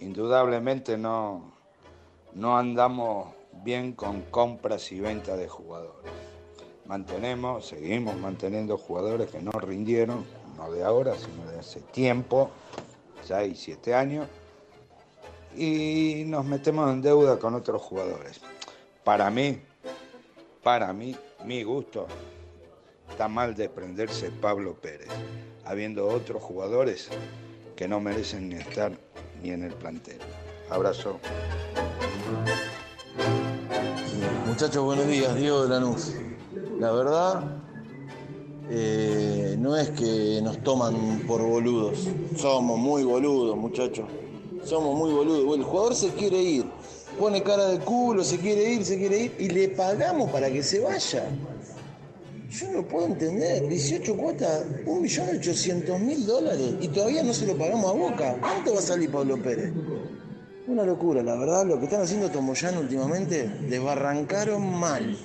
[0.00, 1.52] Indudablemente no,
[2.34, 3.28] no andamos
[3.62, 6.10] bien con compras y ventas de jugadores.
[6.84, 10.24] Mantenemos, seguimos manteniendo jugadores que no rindieron,
[10.56, 12.50] no de ahora, sino de hace tiempo,
[13.22, 14.26] 6, 7 años,
[15.56, 18.40] y nos metemos en deuda con otros jugadores.
[19.04, 19.60] Para mí,
[20.62, 21.14] para mí,
[21.44, 22.06] mi gusto,
[23.10, 25.08] está mal desprenderse Pablo Pérez,
[25.64, 27.10] habiendo otros jugadores
[27.76, 28.92] que no merecen ni estar
[29.42, 30.18] ni en el plantel.
[30.70, 31.18] Abrazo.
[34.46, 36.14] Muchachos, buenos días, Diego de Lanús.
[36.78, 37.42] La verdad,
[38.70, 42.08] eh, no es que nos toman por boludos.
[42.36, 44.06] Somos muy boludos, muchachos.
[44.64, 45.56] Somos muy boludos.
[45.56, 46.64] El jugador se quiere ir,
[47.18, 50.62] pone cara de culo, se quiere ir, se quiere ir, y le pagamos para que
[50.62, 51.24] se vaya.
[52.50, 57.94] Yo no puedo entender, 18 cuotas, 1.800.000 dólares, y todavía no se lo pagamos a
[57.94, 58.36] Boca.
[58.40, 59.72] ¿Cuánto va a salir Pablo Pérez?
[60.66, 65.16] Una locura, la verdad, lo que están haciendo Tomoyano últimamente, desbarrancaron mal.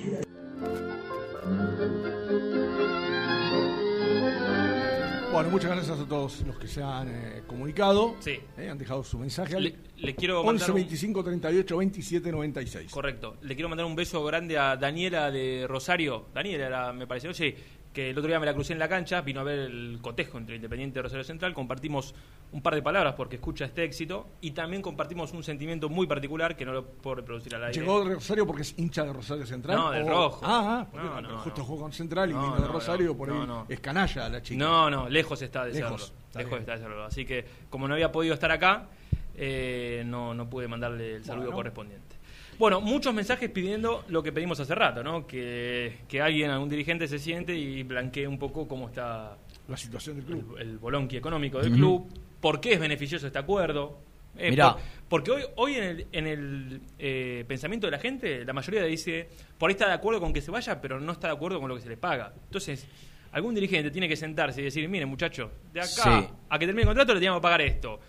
[5.39, 8.15] Bueno, muchas gracias a todos los que se han eh, comunicado.
[8.19, 8.39] Sí.
[8.58, 9.58] eh, han dejado su mensaje.
[9.58, 12.91] Le- le quiero 11 mandar un- 25 38 27 96.
[12.91, 13.38] Correcto.
[13.43, 16.25] Le quiero mandar un beso grande a Daniela de Rosario.
[16.34, 17.56] Daniela era, me pareció, sí,
[17.93, 20.38] que el otro día me la crucé en la cancha, vino a ver el cotejo
[20.38, 22.13] entre Independiente y Rosario Central, compartimos
[22.52, 26.56] un par de palabras porque escucha este éxito y también compartimos un sentimiento muy particular
[26.56, 27.80] que no lo puedo reproducir al aire.
[27.80, 29.75] ¿Llegó de Rosario porque es hincha de Rosario Central?
[29.78, 30.41] No, del o- rojo.
[30.43, 31.65] Ah, ah, porque No, no, justo no.
[31.65, 34.60] jugó con Central y No, vino de Rosario, por ahí es canalla la chica.
[34.63, 36.19] No, no, lejos está de Lejos, serlo.
[36.28, 36.62] está Lejos bien.
[36.62, 37.04] está de serlo.
[37.04, 38.88] Así que, como no había podido estar acá,
[39.36, 42.17] eh, no, no pude mandarle el saludo correspondiente.
[42.59, 45.25] Bueno, muchos mensajes pidiendo lo que pedimos hace rato, ¿no?
[45.25, 50.17] Que, que alguien, algún dirigente se siente y blanquee un poco cómo está la situación
[50.17, 50.57] del club.
[50.59, 52.07] El, el bolonqui económico del club,
[52.41, 53.99] por qué es beneficioso este acuerdo.
[54.37, 54.73] Eh, Mirá.
[54.73, 58.83] por- porque hoy, hoy en el, en el eh, pensamiento de la gente, la mayoría
[58.83, 61.59] dice, por ahí está de acuerdo con que se vaya, pero no está de acuerdo
[61.61, 62.33] con lo que se le paga.
[62.45, 62.85] Entonces,
[63.31, 66.27] algún dirigente tiene que sentarse y decir, miren muchachos, de acá Sí.
[66.49, 67.99] a que termine el contrato le tenemos que pagar esto.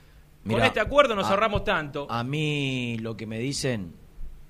[0.46, 2.06] con este acuerdo nos a- ahorramos tanto.
[2.10, 3.94] A mí lo que me dicen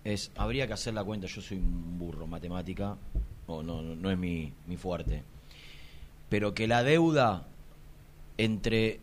[0.05, 2.97] es, habría que hacer la cuenta, yo soy un burro, matemática,
[3.47, 5.23] o no, no, no es mi, mi fuerte,
[6.29, 7.47] pero que la deuda
[8.39, 9.01] entre,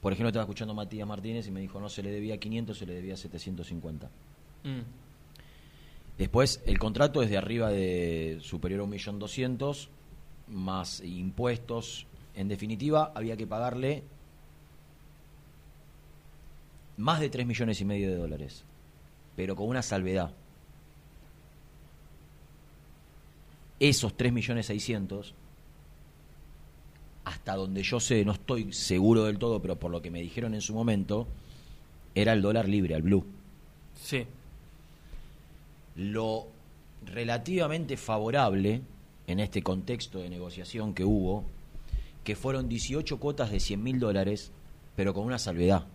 [0.00, 2.76] por ejemplo, estaba escuchando a Matías Martínez y me dijo, no, se le debía 500,
[2.76, 4.10] se le debía 750.
[4.64, 4.80] Mm.
[6.18, 9.88] Después, el contrato es de arriba de superior a 1.200.000,
[10.48, 12.06] más impuestos.
[12.34, 14.02] En definitiva, había que pagarle
[16.96, 18.64] más de 3 millones y medio de dólares,
[19.36, 20.32] pero con una salvedad.
[23.80, 25.34] Esos 3 millones 600,
[27.24, 30.54] hasta donde yo sé, no estoy seguro del todo, pero por lo que me dijeron
[30.54, 31.26] en su momento,
[32.14, 33.24] era el dólar libre, al blue.
[34.00, 34.24] Sí.
[35.96, 36.46] Lo
[37.06, 38.82] relativamente favorable
[39.26, 41.44] en este contexto de negociación que hubo,
[42.22, 44.52] que fueron 18 cuotas de 100 mil dólares,
[44.94, 45.86] pero con una salvedad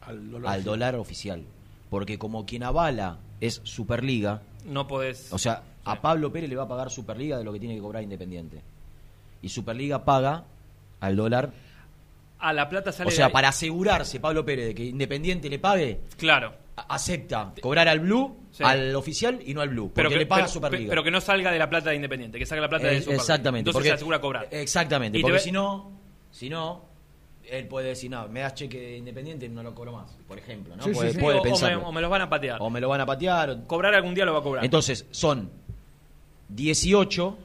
[0.00, 0.52] Al dólar.
[0.52, 1.44] al dólar oficial.
[1.92, 5.30] Porque como quien avala es Superliga, No podés.
[5.30, 7.82] o sea, a Pablo Pérez le va a pagar Superliga de lo que tiene que
[7.82, 8.62] cobrar Independiente.
[9.42, 10.42] Y Superliga paga
[11.00, 11.52] al dólar.
[12.38, 15.58] A la plata sale O sea, de para asegurarse Pablo Pérez de que Independiente le
[15.58, 16.54] pague, Claro.
[16.76, 18.64] acepta cobrar al Blue, Sí.
[18.64, 19.88] al oficial y no al Blue.
[19.88, 20.88] Porque Pero que, le paga pero- Superliga.
[20.88, 23.00] pero que no salga de la plata de Independiente, que salga la plata de Eh,
[23.00, 23.20] Superliga.
[23.22, 23.58] Exactamente.
[23.68, 24.48] Entonces porque- se asegura cobrar.
[24.50, 25.20] Exactamente.
[25.20, 25.92] Porque ve- si no,
[26.30, 26.86] si no,
[27.48, 30.38] él puede decir, no, me das cheque de Independiente y no lo cobro más, por
[30.38, 30.76] ejemplo.
[30.76, 30.82] ¿no?
[30.84, 31.18] Sí, puede sí.
[31.18, 31.86] puede O- o me- pensarlo.
[31.88, 32.58] o me los van a patear.
[32.60, 33.50] O me lo van a patear.
[33.50, 34.64] o- Cobrar algún día lo va a cobrar.
[34.64, 35.50] Entonces, son
[36.48, 37.38] 18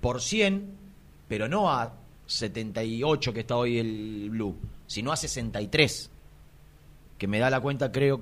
[0.00, 0.76] por 100,
[1.28, 1.94] pero no a
[2.26, 4.56] 78 que está hoy el Blue,
[4.86, 6.10] sino a 63.
[7.18, 8.20] Que me da la cuenta, creo.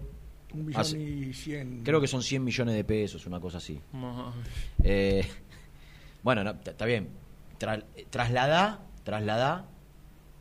[0.55, 1.83] Un millón hace- y cien.
[1.83, 3.81] Creo que son 100 millones de pesos, una cosa así.
[4.85, 5.27] Eh,
[6.23, 7.09] bueno, no, está bien.
[7.59, 9.65] Tra- trasladá, trasladá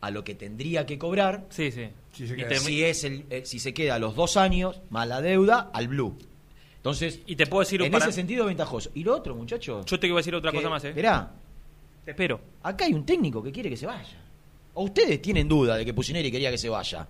[0.02, 1.46] a lo que tendría que cobrar.
[1.50, 1.88] Sí, sí.
[2.14, 2.56] Si se queda.
[2.58, 5.88] si, es el, eh, si se queda a los dos años, más la deuda, al
[5.88, 6.18] blue.
[6.78, 8.90] Entonces, Y te puedo decir en para- ese sentido ventajoso.
[8.96, 9.86] Y lo otro, muchachos.
[9.86, 10.90] Yo te iba a decir otra cosa más, ¿eh?
[10.90, 11.32] Esperá,
[12.04, 12.42] Te espero.
[12.64, 14.18] acá hay un técnico que quiere que se vaya.
[14.74, 17.08] ¿O ustedes tienen duda de que Pusineri quería que se vaya?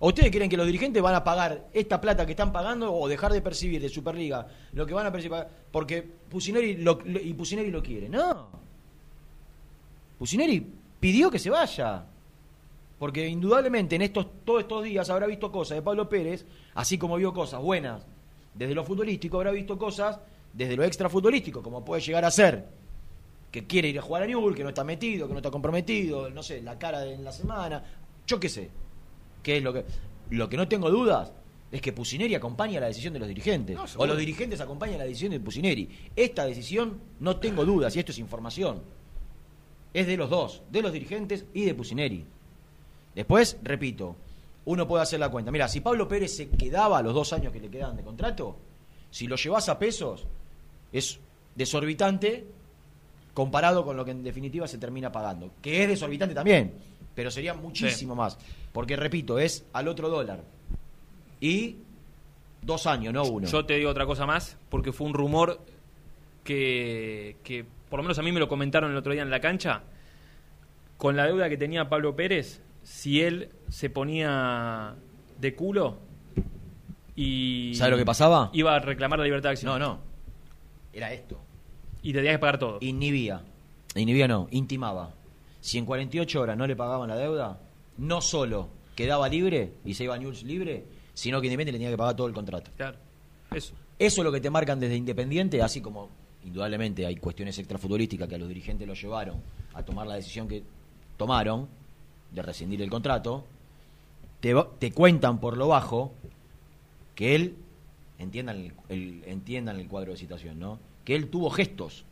[0.00, 3.08] ¿O ustedes creen que los dirigentes van a pagar esta plata que están pagando o
[3.08, 5.38] dejar de percibir de Superliga lo que van a percibir?
[5.70, 8.08] Porque Pusineri lo, lo- y Pusineri lo quiere.
[8.08, 8.48] No.
[10.18, 10.66] Pusineri
[11.00, 12.04] pidió que se vaya.
[12.98, 16.44] Porque indudablemente en estos todos estos días habrá visto cosas de Pablo Pérez,
[16.74, 18.04] así como vio cosas buenas
[18.54, 20.18] desde lo futbolístico, habrá visto cosas
[20.52, 22.66] desde lo extra futbolístico, como puede llegar a ser
[23.52, 26.28] que quiere ir a jugar a Newell, que no está metido, que no está comprometido,
[26.30, 27.82] no sé, la cara de- en la semana,
[28.26, 28.68] yo qué sé.
[29.42, 29.84] ¿Qué es lo que
[30.30, 31.32] lo que no tengo dudas
[31.70, 35.04] es que Pusineri acompaña la decisión de los dirigentes No, o los dirigentes acompañan la
[35.04, 35.88] decisión de Pusineri.
[36.16, 38.82] Esta decisión no tengo dudas y esto es información.
[39.92, 42.24] Es de los dos, de los dirigentes y de Pusineri.
[43.14, 44.16] Después, repito,
[44.66, 45.50] uno puede hacer la cuenta.
[45.50, 48.56] Mira, si Pablo Pérez se quedaba los dos años que le quedan de contrato,
[49.10, 50.26] si lo llevas a pesos,
[50.92, 51.18] es
[51.54, 52.46] desorbitante
[53.34, 55.50] comparado con lo que en definitiva se termina pagando.
[55.62, 56.74] Que es desorbitante también,
[57.14, 58.36] pero sería muchísimo más.
[58.72, 60.44] Porque, repito, es al otro dólar.
[61.40, 61.76] Y
[62.62, 63.48] dos años, no uno.
[63.48, 65.60] Yo te digo otra cosa más, porque fue un rumor
[66.44, 69.40] que, que por lo menos a mí me lo comentaron el otro día en la
[69.40, 69.82] cancha.
[70.96, 74.94] Con la deuda que tenía Pablo Pérez, si él se ponía
[75.38, 75.98] de culo
[77.14, 77.72] y.
[77.74, 78.50] ¿Sabe lo que pasaba?
[78.52, 79.72] Iba a reclamar la libertad de acción.
[79.72, 79.98] No, no.
[80.92, 81.38] Era esto.
[82.02, 82.78] Y te tenías que pagar todo.
[82.80, 83.42] Inhibía.
[83.94, 85.14] Inhibía no, intimaba.
[85.60, 87.60] Si en 48 horas no le pagaban la deuda,
[87.96, 90.84] no solo quedaba libre y se iba a News libre,
[91.14, 92.70] sino que Independiente le tenía que pagar todo el contrato.
[92.76, 92.98] Claro.
[93.52, 93.74] Eso.
[93.98, 96.10] Eso es lo que te marcan desde Independiente, así como
[96.48, 99.36] indudablemente hay cuestiones extrafutbolísticas que a los dirigentes lo llevaron
[99.74, 100.62] a tomar la decisión que
[101.16, 101.68] tomaron
[102.32, 103.44] de rescindir el contrato,
[104.40, 106.12] te, cuentan por lo bajo
[107.14, 107.54] que él,
[108.18, 110.78] entiendan el, el- entiendan el cuadro de situación, ¿no?
[111.04, 112.04] Que él tuvo gestos.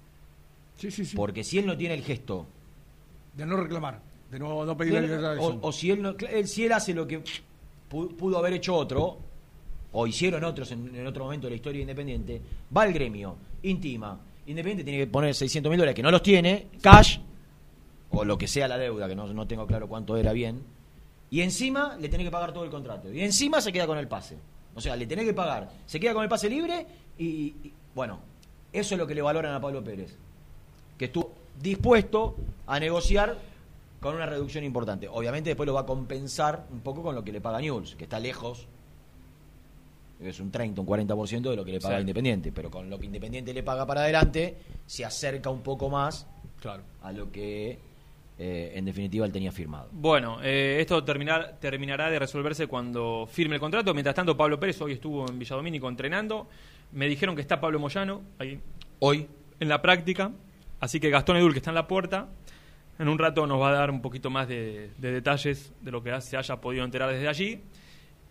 [0.76, 1.16] Sí, sí, sí.
[1.16, 2.46] Porque si él no tiene el gesto,
[3.36, 6.64] De no reclamar, de no, no pedir la o, o si él, no, él- si
[6.64, 7.20] él hace lo que
[7.90, 9.18] pu- pudo haber hecho otro,
[9.92, 12.42] o hicieron otros en, en otro momento de la historia de Independiente,
[12.76, 14.18] va al gremio, intima.
[14.46, 17.18] Independiente tiene que poner 600 mil dólares, que no los tiene, cash,
[18.10, 20.62] o lo que sea la deuda, que no, no tengo claro cuánto era bien,
[21.30, 23.12] y encima le tenés que pagar todo el contrato.
[23.12, 24.36] Y encima se queda con el pase.
[24.74, 25.70] O sea, le tenés que pagar.
[25.86, 26.86] Se queda con el pase libre
[27.18, 28.20] y, y, bueno,
[28.72, 30.16] eso es lo que le valoran a Pablo Pérez.
[30.96, 32.36] Que estuvo dispuesto
[32.66, 33.38] a negociar
[34.00, 35.08] con una reducción importante.
[35.08, 38.04] Obviamente después lo va a compensar un poco con lo que le paga News, que
[38.04, 38.68] está lejos.
[40.20, 42.00] Es un 30, un 40% de lo que le paga Sí.
[42.00, 42.52] Independiente.
[42.52, 44.56] Pero con lo que Independiente le paga para adelante,
[44.86, 46.26] se acerca un poco más
[46.60, 46.82] Claro.
[47.02, 47.78] a lo que
[48.38, 49.88] eh, en definitiva él tenía firmado.
[49.92, 53.92] Bueno, eh, esto terminar, terminará de resolverse cuando firme el contrato.
[53.94, 56.48] Mientras tanto, Pablo Pérez hoy estuvo en Villadomínico entrenando.
[56.92, 58.60] Me dijeron que está Pablo Moyano ahí
[59.00, 59.26] Hoy.
[59.60, 60.32] en la práctica.
[60.80, 62.28] Así que Gastón Edul, que está en la puerta,
[62.98, 66.02] en un rato nos va a dar un poquito más de, de detalles de lo
[66.02, 67.60] que se haya podido enterar desde allí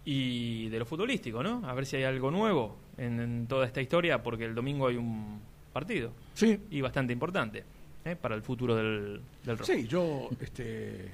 [0.06, 1.68] y de lo futbolístico, ¿no?
[1.68, 4.98] A ver si hay algo nuevo en, en toda esta historia, porque el domingo hay
[4.98, 5.40] un
[5.74, 6.12] partido.
[6.36, 6.60] Sí.
[6.70, 7.64] Y bastante importante
[8.06, 8.16] ¿eh?
[8.16, 9.64] para el futuro del, del.
[9.66, 11.10] Sí, yo este,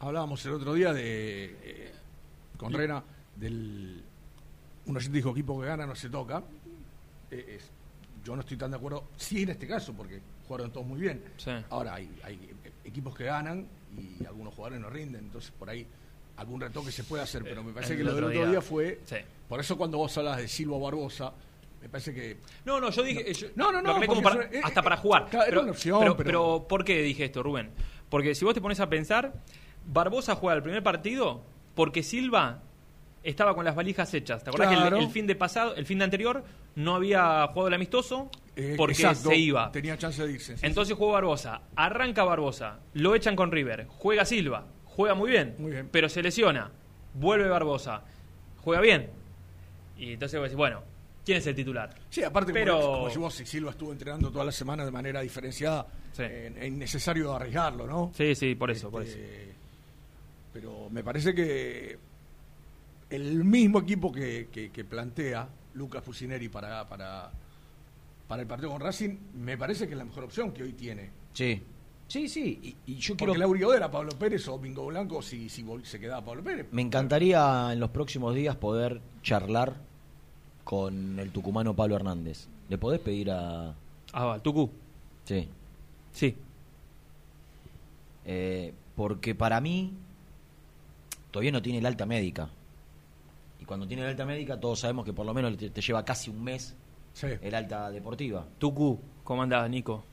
[0.00, 1.92] hablábamos el otro día de eh,
[2.56, 3.02] con Rena
[3.34, 4.02] del
[4.86, 6.42] un oyente dijo equipo que gana no se toca.
[7.30, 7.70] Eh, es-
[8.24, 11.22] yo no estoy tan de acuerdo, sí en este caso, porque jugaron todos muy bien.
[11.36, 11.52] Sí.
[11.70, 12.36] Ahora hay, hay
[12.84, 15.86] equipos que ganan y algunos jugadores no rinden, entonces por ahí
[16.36, 18.60] algún retoque se puede hacer, pero me parece el que lo del otro día- día
[18.60, 19.00] fue...
[19.04, 19.16] Sí.
[19.48, 21.32] Por eso cuando vos hablas de Silva Barbosa,
[21.80, 22.38] me parece que...
[22.64, 23.32] No, no, yo dije.
[23.32, 25.26] yo- No, no, no, como para- eh, hasta eh, para jugar.
[25.30, 27.70] claro, era pero, una opción, pero, pero- pero ¿por qué dije esto, Rubén?
[28.08, 29.32] Porque si vos te pones a pensar,
[29.86, 31.42] Barbosa juega el primer partido
[31.74, 32.62] porque Silva
[33.22, 34.42] estaba con las valijas hechas.
[34.44, 34.96] ¿Te acordás que Claro.
[34.98, 36.44] el, el fin de pasado, el fin de anterior,
[36.76, 39.70] no había jugado el amistoso eh, porque exacto, se iba?
[39.72, 40.56] Tenía chance de irse.
[40.56, 44.66] sí, Entonces juega Barbosa, arranca Barbosa, lo echan con River, juega Silva,
[44.96, 45.88] juega muy bien, Muy bien.
[45.92, 46.70] pero se lesiona,
[47.14, 48.02] vuelve Barbosa,
[48.64, 49.08] juega bien.
[49.98, 50.82] Y entonces vos decís, bueno,
[51.24, 51.94] ¿quién es el titular?
[52.10, 54.90] Sí, aparte, como- Pero- como, si vos, si Silva estuvo entrenando toda la semana de
[54.90, 55.86] manera diferenciada,
[56.18, 58.12] eh, es innecesario arriesgarlo, ¿no?
[58.14, 59.16] Sí, sí, por eso, por eso.
[59.18, 59.54] Este,
[60.52, 61.98] Pero me parece que
[63.10, 67.30] el mismo equipo que, que- que plantea Lucas Fusineri para, para,
[68.26, 71.10] para el partido con Racing, me parece que es la mejor opción que hoy tiene.
[71.34, 71.62] Sí.
[72.08, 72.76] Sí, sí.
[72.86, 73.40] Y, y yo Porque quiero.
[73.40, 76.66] la Urigo era Pablo Pérez o Bingo Blanco si, si se quedaba Pablo Pérez.
[76.70, 79.74] Me encantaría en los próximos días poder charlar
[80.64, 82.46] con el tucumano Pablo Hernández.
[82.68, 83.74] ¿Le podés pedir a.
[84.12, 84.70] Ah, al Tucu.
[85.24, 85.48] Sí.
[86.12, 86.36] Sí.
[88.24, 89.92] Eh, porque para mí
[91.30, 92.48] todavía no tiene el alta médica.
[93.60, 96.04] Y cuando tiene el alta médica, todos sabemos que por lo menos te, te lleva
[96.04, 96.74] casi un mes
[97.22, 98.44] el alta deportiva.
[98.58, 100.04] Tucu, ¿cómo andás, Nico?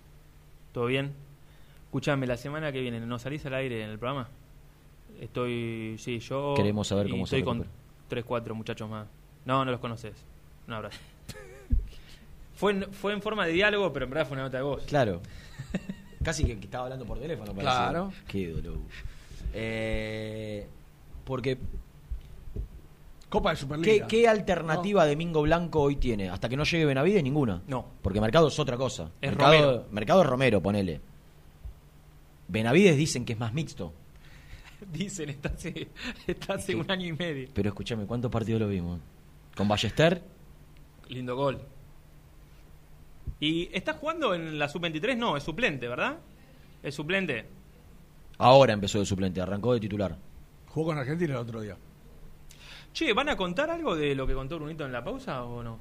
[0.71, 1.13] ¿Todo bien?
[1.93, 4.27] Escuchame, la semana que viene, ¿no salís al aire en el programa?
[5.21, 6.55] Estoy, sí, yo...
[6.55, 7.81] Queremos saber cómo se Estoy con recupera.
[8.07, 9.05] tres, cuatro muchachos más.
[9.45, 10.15] No, no los conoces.
[10.67, 10.97] Un abrazo.
[12.55, 14.83] fue, en, fue en forma de diálogo, pero en verdad fue una nota de voz.
[14.85, 15.21] Claro.
[16.23, 17.53] Casi que, que estaba hablando por teléfono.
[17.53, 17.71] parecía.
[17.71, 18.11] Claro.
[18.27, 18.79] Qué dolor.
[19.53, 20.65] Eh,
[21.23, 21.59] porque.
[23.29, 24.07] Copa de Superliga.
[24.07, 26.31] ¿Qué, qué alternativa de Mingo Blanco hoy tiene?
[26.31, 27.61] Hasta que no llegue Benavides, ninguna.
[27.67, 27.85] No.
[28.01, 29.11] Porque Mercado es otra cosa.
[29.21, 29.85] Es mercado, Romero.
[29.91, 31.12] Mercado es Romero, ponele.
[32.54, 33.93] Benavides dicen que es más mixto.
[34.93, 35.88] Dicen, está hace,
[36.28, 37.49] está hace un año y medio.
[37.54, 38.99] Pero escúchame, ¿cuántos partidos lo vimos?
[39.56, 40.22] Con Ballester,
[41.10, 41.60] Lindo gol.
[43.39, 45.18] ¿Y está jugando en la sub-23?
[45.18, 46.20] No, es suplente, ¿verdad?
[46.82, 47.45] Es suplente.
[48.38, 50.18] ahora empezó de suplente, arrancó de titular.
[50.68, 51.78] Jugó con Argentina el otro día.
[52.93, 55.80] Che, ¿van a contar algo de lo que contó Brunito en la pausa o no?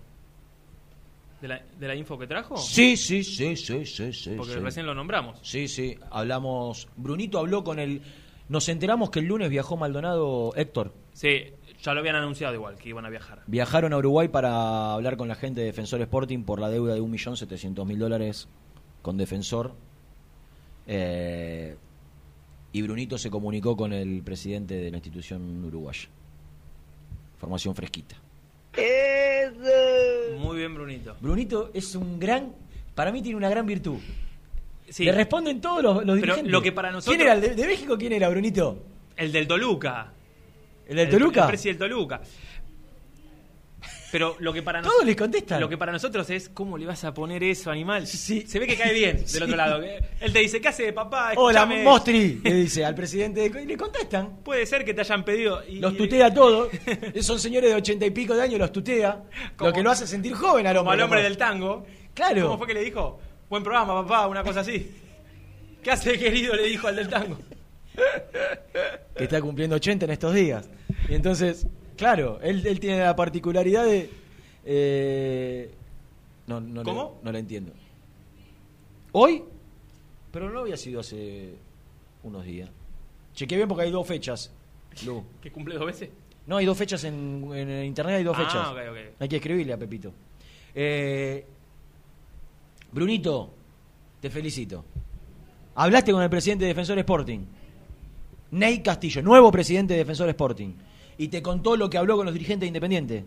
[1.42, 2.56] ¿De la, de la info que trajo?
[2.56, 4.34] Sí, sí, sí, sí, sí, sí.
[4.36, 4.58] Porque sí.
[4.60, 5.40] recién lo nombramos.
[5.42, 6.86] Sí, sí, hablamos.
[6.96, 8.00] Brunito habló con el.
[8.48, 10.94] Nos enteramos que el lunes viajó Maldonado Héctor.
[11.12, 11.46] Sí,
[11.82, 13.42] ya lo habían anunciado igual, que iban a viajar.
[13.48, 17.02] Viajaron a Uruguay para hablar con la gente de Defensor Sporting por la deuda de
[17.02, 18.48] 1.700.000 dólares
[19.02, 19.74] con Defensor.
[20.86, 21.76] Eh,
[22.70, 26.08] y Brunito se comunicó con el presidente de la institución uruguaya.
[27.38, 28.14] Formación fresquita.
[30.38, 31.16] Muy bien, Brunito.
[31.20, 32.52] Brunito es un gran.
[32.94, 33.98] Para mí tiene una gran virtud.
[34.88, 35.04] Sí.
[35.04, 36.52] Le responden todos los, los Pero dirigentes.
[36.52, 37.96] lo que para nosotros- ¿Quién era el de, de México?
[37.96, 38.82] ¿Quién era, Brunito?
[39.16, 40.12] El del Toluca.
[40.86, 41.42] ¿El del Toluca?
[41.42, 42.20] El, presi del Toluca.
[44.12, 45.58] Pero lo que para Todos les contestan.
[45.58, 48.06] Lo que para nosotros es, ¿cómo le vas a poner eso, animal?
[48.06, 49.42] Se ve que cae bien del Sí.
[49.42, 49.82] otro lado.
[49.82, 51.32] Él te dice, ¿qué hace de papá?
[51.36, 51.82] Hola, Escúchame".
[51.82, 53.48] Mostri, le dice al presidente.
[53.48, 54.36] de- Y le contestan.
[54.44, 55.62] Puede ser que te hayan pedido.
[55.66, 56.68] y- Los tutea todos.
[57.22, 59.22] Son señores de ochenta y pico de años, los tutea.
[59.58, 61.02] Lo que lo hace sentir joven al Como hombre.
[61.02, 61.86] al hombre del tango.
[62.12, 62.42] Claro.
[62.42, 63.18] ¿Cómo fue que le dijo?
[63.48, 64.90] Buen programa, papá, una cosa así.
[65.82, 66.54] ¿Qué hace, querido?
[66.54, 67.38] Le dijo al del tango.
[69.16, 70.68] Que está cumpliendo 80 en estos días.
[71.08, 71.66] Y entonces,
[72.02, 74.10] claro, él, él tiene la particularidad de.
[74.64, 75.70] eh,
[76.48, 77.16] no, no, ¿Cómo?
[77.20, 77.72] Le, no la entiendo.
[79.12, 79.44] ¿Hoy?
[80.32, 81.54] Pero no había sido hace
[82.24, 82.68] unos días.
[83.34, 84.50] Chequeé bien porque hay dos fechas.
[85.06, 85.22] Lu.
[85.40, 86.10] ¿Que cumple dos veces?
[86.48, 88.68] No, hay dos fechas en, en internet, hay dos Ah, fechas.
[89.20, 90.12] Hay que escribirle a Pepito.
[90.74, 91.46] Eh,
[92.90, 93.50] Brunito,
[94.20, 94.84] te felicito.
[95.76, 97.40] Hablaste con el presidente de Defensor Sporting,
[98.50, 100.72] Ney Castillo, nuevo presidente de Defensor Sporting,
[101.18, 103.24] y te contó lo que habló con los dirigentes de Independiente.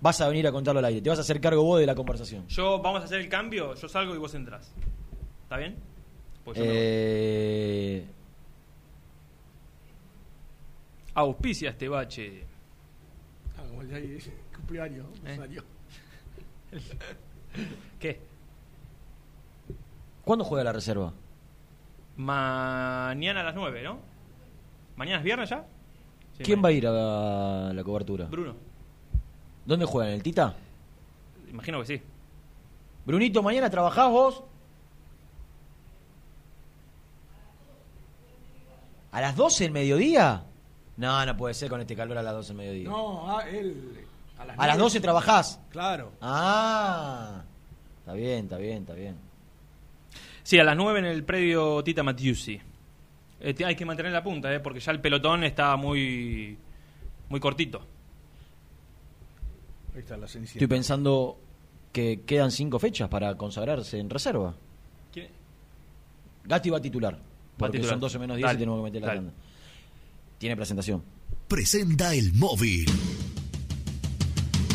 [0.00, 1.94] Vas a venir a contarlo al aire, te vas a hacer cargo vos de la
[1.94, 2.46] conversación.
[2.48, 4.72] Yo, vamos a hacer el cambio, yo salgo y vos entras.
[5.44, 5.76] ¿Está bien?
[6.44, 6.64] Pues yo.
[6.66, 8.06] Eh,
[11.14, 12.44] Auspicia este bache.
[13.56, 14.18] Ah, como el de ahí,
[14.56, 15.06] cumpleaños.
[15.24, 15.36] ¿Eh?
[15.36, 15.62] salió.
[18.00, 18.20] ¿Qué?
[20.24, 21.12] ¿Cuándo juega la reserva?
[22.16, 23.98] Mañana a las 9, ¿no?
[24.96, 25.66] ¿Mañana es viernes ya?
[26.36, 26.62] Sí, ¿Quién mañana.
[26.62, 26.86] va a ir
[27.70, 28.26] a la cobertura?
[28.26, 28.54] Bruno.
[29.64, 30.10] ¿Dónde juegan?
[30.10, 30.54] ¿En el Tita?
[31.50, 32.02] Imagino que sí.
[33.06, 34.42] Brunito, mañana trabajás vos.
[39.12, 40.42] ¿A las 12 del mediodía?
[40.96, 42.88] No, no puede ser con este calor a las 12 del mediodía.
[42.88, 44.04] No, ah, él.
[44.38, 44.82] A las, ¿A las nueve.
[44.82, 45.60] 12 trabajás?
[45.70, 46.12] Claro.
[46.20, 47.42] Ah,
[48.00, 49.16] está bien, está bien, está bien.
[50.42, 52.60] Sí, a las 9 en el predio Tita Matiusi.
[53.44, 54.58] Eh, hay que mantener la punta, ¿eh?
[54.58, 56.56] Porque ya el pelotón está muy,
[57.28, 57.86] muy cortito.
[59.94, 60.24] Ahí está la.
[60.24, 61.38] Estoy pensando
[61.92, 64.54] que quedan cinco fechas para consagrarse en reserva.
[65.12, 65.28] ¿Quién?
[66.44, 67.18] Gatti va a titular.
[67.58, 67.92] Porque titular.
[67.92, 69.20] son 12 menos 10 Dale, y tenemos que meter la dale.
[69.20, 69.34] tanda.
[70.38, 71.02] Tiene presentación.
[71.46, 72.86] Presenta el móvil.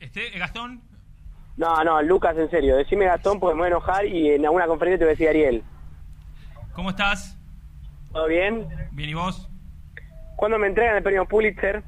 [0.00, 0.82] Este, Gastón,
[1.56, 2.76] No, no, Lucas, en serio.
[2.76, 5.28] Decime Gastón porque me voy a enojar y en alguna conferencia te voy a decir
[5.28, 5.62] Ariel.
[6.74, 7.38] ¿cómo estás?
[8.12, 8.66] ¿Todo bien?
[8.92, 9.48] Bien, ¿y vos?
[10.36, 11.82] ¿Cuándo me entregan el premio Pulitzer?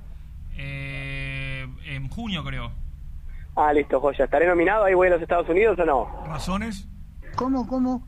[0.57, 2.73] Eh, en junio, creo.
[3.55, 4.25] Ah, listo, joya.
[4.25, 4.85] ¿Estaré nominado?
[4.85, 6.25] ¿Ahí voy a los Estados Unidos o no?
[6.27, 6.89] ¿Razones?
[7.37, 8.07] ¿Cómo, cómo?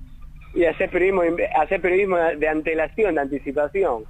[0.55, 1.23] Y hacer periodismo,
[1.61, 4.05] hacer periodismo de antelación, de anticipación.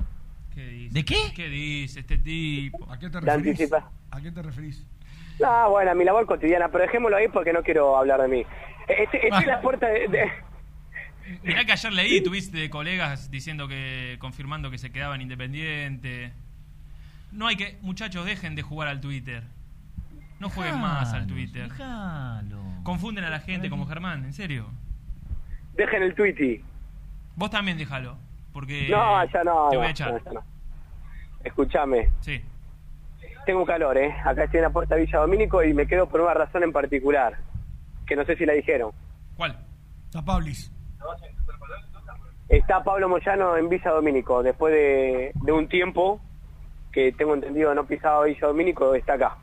[0.55, 1.17] ¿De qué?
[1.35, 2.91] ¿Qué dice este tipo?
[2.91, 3.59] ¿A qué te referís?
[3.59, 4.87] anticipa- ¿A qué te referís?
[5.45, 8.45] Ah, bueno, mi labor cotidiana, pero dejémoslo ahí porque no quiero hablar de mí.
[8.89, 10.09] Este, esta es la puerta de...
[10.09, 10.31] de-
[11.45, 16.33] Mirá que ayer leí, tuviste colegas diciendo que, confirmando que se quedaban independiente.
[17.31, 19.45] No hay que, muchachos, dejen de jugar al Twitter.
[20.41, 21.69] No jueguen más al Twitter.
[22.83, 24.67] Confunden a la gente como Germán, en serio.
[25.75, 26.65] Dejen el tweety.
[27.37, 28.17] Vos también déjalo,
[28.53, 29.69] porque No, ya no.
[29.71, 30.13] te voy a echar.
[30.13, 30.43] no, ya no.
[31.45, 32.11] Escúchame.
[32.23, 32.41] Sí.
[33.47, 34.15] Tengo calor, ¿eh?
[34.25, 36.73] Acá estoy en la puerta de Villa Domínico y me quedo por una razón en
[36.73, 37.39] particular.
[38.07, 38.93] Que no sé si la dijeron.
[39.37, 39.59] ¿Cuál?
[40.13, 40.71] Tapablis.
[42.49, 44.43] Está Pablo Moyano en Villa Domínico.
[44.43, 46.21] Después de, de un tiempo
[46.93, 49.37] que tengo entendido no pisaba Villa Domínico, está acá.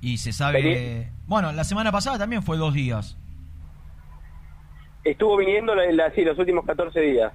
[0.00, 1.10] Y se sabe...
[1.26, 3.16] Bueno, la semana pasada también fue dos días.
[5.04, 7.32] Estuvo viniendo la, la- sí, los últimos 14 días.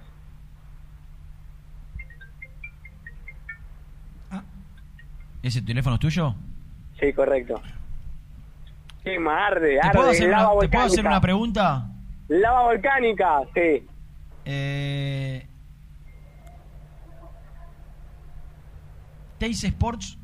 [5.48, 6.36] ¿Ese teléfono es tuyo?
[7.00, 7.62] Sí, correcto.
[9.02, 11.90] Qué más arde, ¿Te puedo, arde, hacer lava una, ¿Te puedo hacer una pregunta?
[12.28, 13.88] Lava volcánica, sí.
[14.44, 15.48] Eh,
[19.38, 20.18] Teis Sports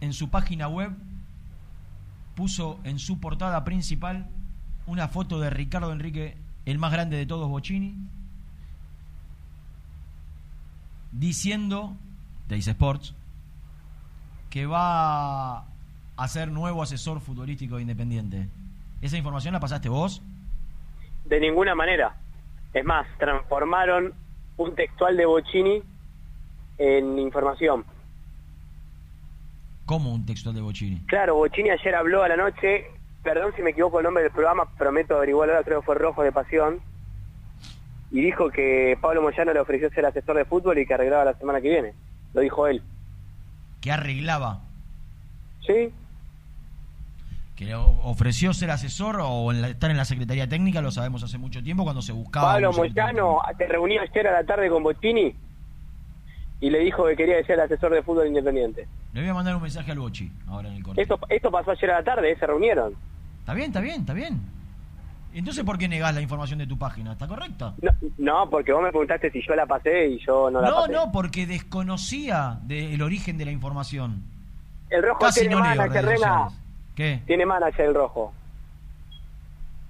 [0.00, 0.90] en su página web
[2.34, 4.26] puso en su portada principal
[4.88, 7.94] una foto de Ricardo Enrique, el más grande de todos Bocini,
[11.12, 11.96] diciendo,
[12.48, 13.14] Teis Sports,
[14.54, 15.64] que va
[16.16, 18.46] a ser nuevo asesor futbolístico de Independiente.
[19.02, 20.22] ¿Esa información la pasaste vos?
[21.24, 22.14] De ninguna manera.
[22.72, 24.14] Es más, transformaron
[24.56, 25.82] un textual de Bocini
[26.78, 27.84] en información.
[29.86, 31.00] ¿Cómo un textual de Bocini?
[31.06, 32.92] Claro, Bocini ayer habló a la noche,
[33.24, 36.22] perdón si me equivoco el nombre del programa, prometo averiguarlo ahora, creo que fue Rojo
[36.22, 36.80] de Pasión,
[38.12, 41.34] y dijo que Pablo Moyano le ofreció ser asesor de fútbol y que arreglaba la
[41.34, 41.94] semana que viene.
[42.32, 42.80] Lo dijo él.
[43.84, 44.60] Que arreglaba.
[45.66, 45.92] ¿Sí?
[47.54, 51.22] Que le ofreció ser asesor o en la- estar en la Secretaría Técnica, lo sabemos
[51.22, 52.54] hace mucho tiempo cuando se buscaba.
[52.54, 55.34] Pablo Moyano te reunió ayer a la tarde con Bocini
[56.62, 58.88] y le dijo que quería ser asesor de fútbol independiente.
[59.12, 61.02] Le voy a mandar un mensaje al Bochi ahora en el corte.
[61.02, 62.36] Esto, esto pasó ayer a la tarde, ¿eh?
[62.40, 62.94] se reunieron.
[63.40, 64.40] Está bien, está bien, está bien.
[65.34, 67.12] Entonces, ¿por qué negás la información de tu página?
[67.12, 67.74] ¿Está correcta?
[67.82, 70.76] No, no, porque vos me preguntaste si yo la pasé y yo no la No,
[70.82, 70.92] pasé.
[70.92, 74.22] no, porque desconocía del origen de la información.
[74.90, 76.48] El rojo Casi tiene no manager, Rena.
[76.94, 77.20] ¿Qué?
[77.26, 78.32] Tiene manager el rojo.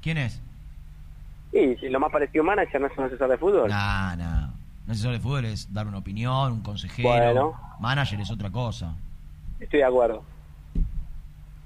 [0.01, 0.41] ¿Quién es?
[1.53, 3.69] Y si lo más parecido a manager no es un asesor de fútbol.
[3.69, 4.49] Nah, nah.
[4.87, 7.09] Un asesor de fútbol es dar una opinión, un consejero.
[7.11, 7.61] Bueno.
[7.81, 8.95] Manager es otra cosa.
[9.61, 10.23] Estoy de acuerdo.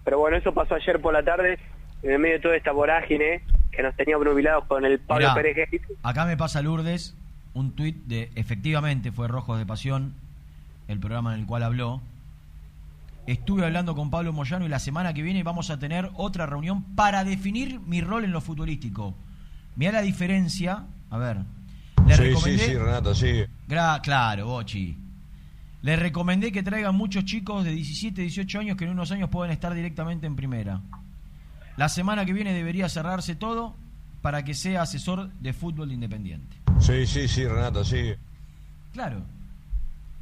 [0.02, 1.60] Pero bueno, eso pasó ayer por la tarde,
[2.02, 3.42] en el medio de toda esta vorágine
[3.78, 5.80] que nos tenía obnubilados con el Pablo Mirá, Pérez Gil.
[6.02, 7.14] Acá me pasa Lourdes
[7.54, 10.14] un tuit de, efectivamente fue Rojos de Pasión,
[10.88, 12.00] el programa en el cual habló.
[13.28, 16.82] Estuve hablando con Pablo Moyano y la semana que viene vamos a tener otra reunión
[16.96, 19.14] para definir mi rol en lo futbolístico.
[19.76, 20.84] Mira la diferencia.
[21.10, 21.36] A ver.
[22.06, 23.44] Le sí, recomendé- sí, sí, Renato, sí.
[23.68, 24.96] Gra- claro, Bochi.
[25.82, 29.52] Le recomendé que traigan muchos chicos de 17, 18 años que en unos años pueden
[29.52, 30.80] estar directamente en primera.
[31.78, 33.76] La semana que viene debería cerrarse todo
[34.20, 36.56] para que sea asesor de fútbol de independiente.
[36.80, 38.14] Sí, sí, sí, Renato, sí.
[38.92, 39.22] Claro.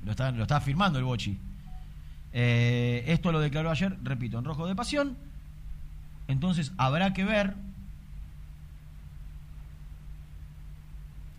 [0.05, 1.39] Lo está, lo está firmando el Bochi.
[2.35, 5.17] Eh, esto lo declaró ayer, repito, en rojo de pasión.
[6.29, 7.55] Entonces habrá que ver.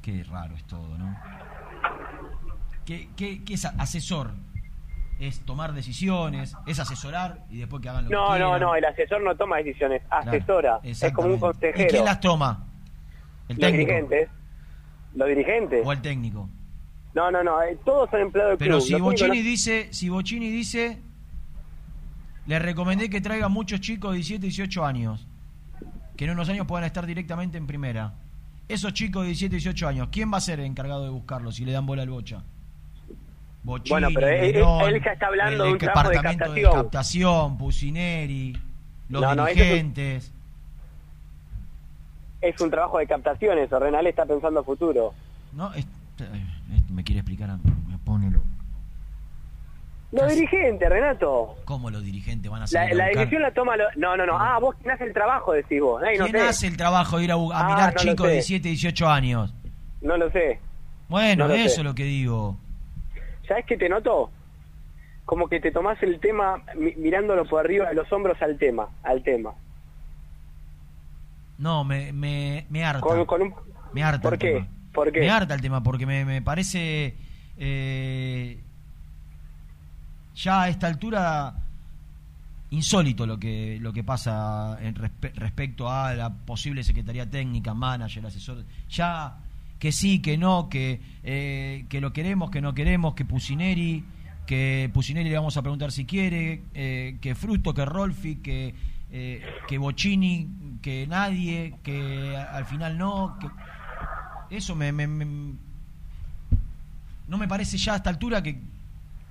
[0.02, 1.16] Qué raro es todo, ¿no?
[2.88, 4.32] ¿Qué, qué, qué es asesor?
[5.20, 8.62] Es tomar decisiones, es asesorar y después que hagan lo No, que no, quieran.
[8.62, 10.80] no, el asesor no toma decisiones, asesora.
[10.84, 11.84] Es como un consejero.
[11.84, 12.68] ¿Y quién las toma?
[13.48, 13.90] El los técnico.
[13.92, 14.30] dirigentes.
[15.16, 15.86] Los dirigentes.
[15.86, 16.50] O el técnico.
[17.16, 18.88] No, no, no, eh, todos son empleados del Pero club.
[18.88, 21.02] si Bocini no- dice, si Bocini dice,
[22.46, 25.28] le recomendé que traiga muchos chicos de 17, 18 años,
[26.16, 28.14] que en unos años puedan estar directamente en primera.
[28.68, 31.66] Esos chicos de 17, 18 años, ¿quién va a ser el encargado de buscarlos si
[31.66, 32.44] le dan bola al Bocha?
[33.68, 36.62] Bocini, Bueno, pero él- él- ya está hablando el de un trabajo de departamento de
[36.62, 36.84] captación.
[36.84, 38.54] captación, Pusineri,
[39.10, 40.34] los No, no, ese es un- dirigentes.
[42.42, 45.14] Es un trabajo de captación eso, Renal está pensando a futuro.
[45.54, 45.86] No, es-
[46.20, 46.46] eh,
[46.90, 47.50] me quiere explicar
[47.90, 48.42] me pone lo-
[50.14, 51.58] Los dirigentes, Renato.
[51.66, 53.20] ¿Cómo los dirigentes van a La, salir a la buscar?
[53.20, 53.76] decisión la toma...
[53.76, 54.40] lo- No, no, no.
[54.40, 56.02] Ah, vos quién hace el trabajo, decís vos.
[56.02, 56.48] Ay, no ¿Quién sé.
[56.48, 58.54] hace el trabajo de ir a, a Ah, mirar no chicos de sé.
[58.56, 59.54] 17, 18 años?
[60.02, 60.62] No lo sé.
[61.10, 61.82] Bueno, No lo eso sé.
[61.82, 62.56] es lo que digo.
[63.48, 64.32] ¿Sabes qué te noto?
[65.26, 68.88] Como que te tomás el tema mi- mirándolo por arriba de los hombros al tema,
[69.04, 69.54] al tema.
[71.58, 73.02] No, me, me, me harta.
[73.02, 73.56] Con, con un...
[73.94, 74.54] Me harta ¿Por el qué?
[74.54, 74.68] tema.
[74.94, 75.22] ¿Por qué?
[75.22, 77.16] Me harta el tema porque me, me parece
[77.58, 78.60] eh,
[80.36, 81.54] ya a esta altura
[82.70, 88.26] insólito lo que lo que pasa en respe- respecto a la posible secretaría técnica, manager,
[88.26, 88.64] asesor.
[88.90, 89.38] Ya
[89.80, 94.04] que sí, que no, que eh, que lo queremos, que no queremos, que Pusineri,
[94.46, 98.74] que Pusineri le vamos a preguntar si quiere, eh, que Fruto, que Rolfi, que
[99.12, 100.50] eh, que Bocini,
[100.82, 103.48] que nadie, que al final no, que
[104.58, 105.54] eso me, me- me-
[107.28, 108.58] no me parece ya a esta altura que,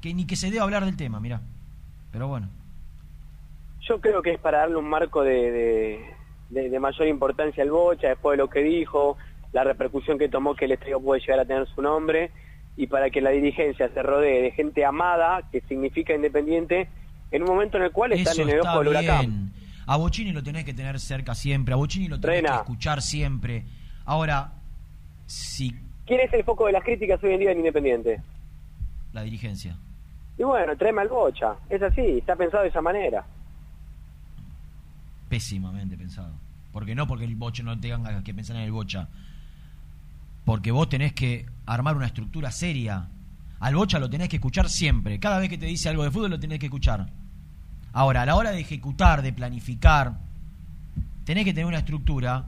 [0.01, 1.40] que ni que se deba hablar del tema, mira.
[2.12, 2.49] Pero bueno.
[3.82, 6.05] Yo creo que es para darle un marco de-
[6.51, 9.16] de mayor importancia al Bocha, después de lo que dijo,
[9.57, 12.31] la repercusión que tomó que el estadio puede llegar a tener su nombre,
[12.77, 16.91] y para que la dirigencia se rodee de gente amada, que significa independiente,
[17.31, 19.53] en un momento en el cual están Eso en el ojo del huracán.
[19.87, 22.51] A Bocini lo tenés que tener cerca siempre, a Bocini lo tenés Rena.
[22.51, 23.65] que escuchar siempre.
[24.05, 24.53] Ahora,
[25.25, 28.21] si ¿Quién es el foco de las críticas hoy en día en Independiente?
[29.15, 29.75] la dirigencia.
[30.37, 31.55] Y bueno, tráeme al Bocha.
[31.71, 33.25] Es así, está pensado de esa manera.
[35.31, 36.33] pésimamente pensado.
[36.73, 39.09] Porque no porque el bocha no tenga que pensar en el bocha.
[40.47, 43.09] Porque vos tenés que armar una estructura seria.
[43.59, 45.18] Al bocha lo tenés que escuchar siempre.
[45.18, 47.09] Cada vez que te dice algo de fútbol lo tenés que escuchar.
[47.92, 50.12] Ahora, a la hora de ejecutar, de planificar,
[51.24, 52.44] tenés que tener una estructura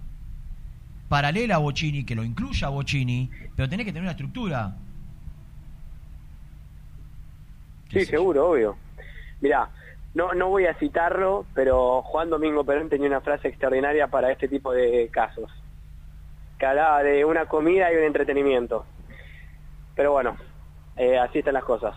[1.08, 4.76] paralela a Bocini, que lo incluya a Bocini, pero tenés que tener una estructura.
[7.90, 8.76] Sí, seguro, obvio.
[9.40, 9.70] Mirá,
[10.14, 14.46] no, no voy a citarlo, pero Juan Domingo Perón tenía una frase extraordinaria para este
[14.46, 15.50] tipo de casos.
[16.58, 18.84] Que hablaba de una comida y un entretenimiento.
[19.94, 20.36] Pero bueno,
[20.96, 21.94] eh, así están las cosas.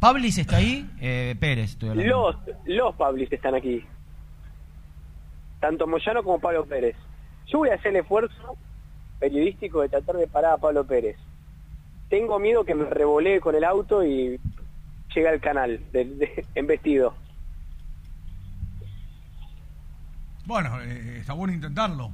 [0.00, 2.32] Pablis está ahí, eh, Pérez, estoy hablando.
[2.32, 3.84] Los, los Pablis están aquí.
[5.60, 6.96] Tanto Moyano como Pablo Pérez.
[7.46, 8.56] Yo voy a hacer el esfuerzo
[9.18, 11.16] periodístico de tratar de parar a Pablo Pérez.
[12.08, 14.40] Tengo miedo que me revolee con el auto y
[15.14, 17.14] llegue al canal de, de- en vestido.
[20.50, 22.10] Bueno, eh, está bueno intentarlo.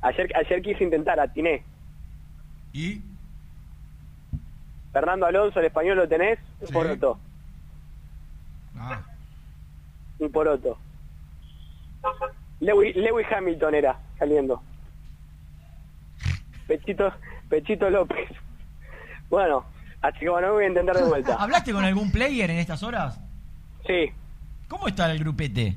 [0.00, 1.64] Ayer, ayer quise intentar, atiné.
[2.72, 3.02] ¿Y?
[4.92, 7.18] Fernando Alonso, el español lo tenés, un poroto.
[8.78, 9.02] Ah,
[10.20, 10.78] Un poroto.
[12.60, 14.62] Lewis, Lewis Hamilton era saliendo.
[16.68, 17.12] Pechito,
[17.48, 18.30] Pechito López.
[19.28, 19.64] Bueno,
[20.00, 21.34] así que bueno, voy a intentar de vuelta.
[21.40, 23.18] ¿Hablaste con algún player en estas horas?
[23.84, 24.12] Sí.
[24.68, 25.76] ¿Cómo está el grupete?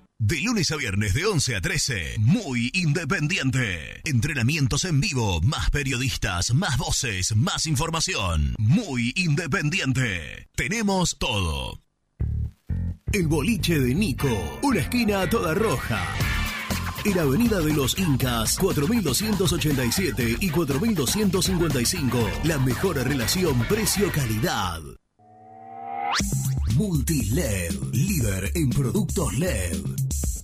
[0.21, 4.01] de lunes a viernes de 11 a 13, muy independiente.
[4.03, 8.53] Entrenamientos en vivo, más periodistas, más voces, más información.
[8.59, 10.47] Muy independiente.
[10.55, 11.79] Tenemos todo.
[13.11, 16.07] El boliche de Nico, una esquina toda roja.
[17.03, 22.29] En Avenida de los Incas, 4287 y 4255.
[22.43, 24.81] La mejor relación precio-calidad.
[26.75, 29.77] Multiled, líder en productos LED.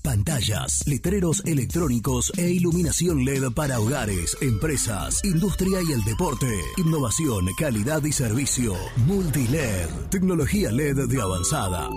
[0.02, 6.48] Pantallas, letreros electrónicos e iluminación LED para hogares, empresas, industria y el deporte.
[6.78, 8.76] Innovación, calidad y servicio.
[9.08, 11.90] Multiled, tecnología LED de avanzada.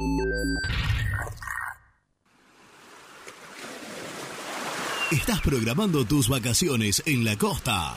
[5.13, 7.97] ¿Estás programando tus vacaciones en la costa?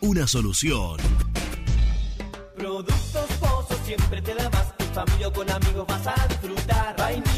[0.00, 0.96] una solución.
[2.56, 4.74] Productos Pozo siempre te da más.
[4.80, 6.96] En familia o con amigos vas a disfrutar.
[6.96, 7.37] Vainillas,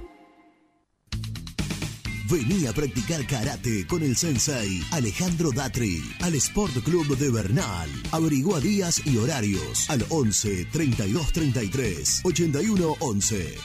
[2.31, 7.89] Vení a practicar karate con el sensei Alejandro Datri al Sport Club de Bernal.
[8.13, 13.55] Averigua días y horarios al 11 32 33 81 11.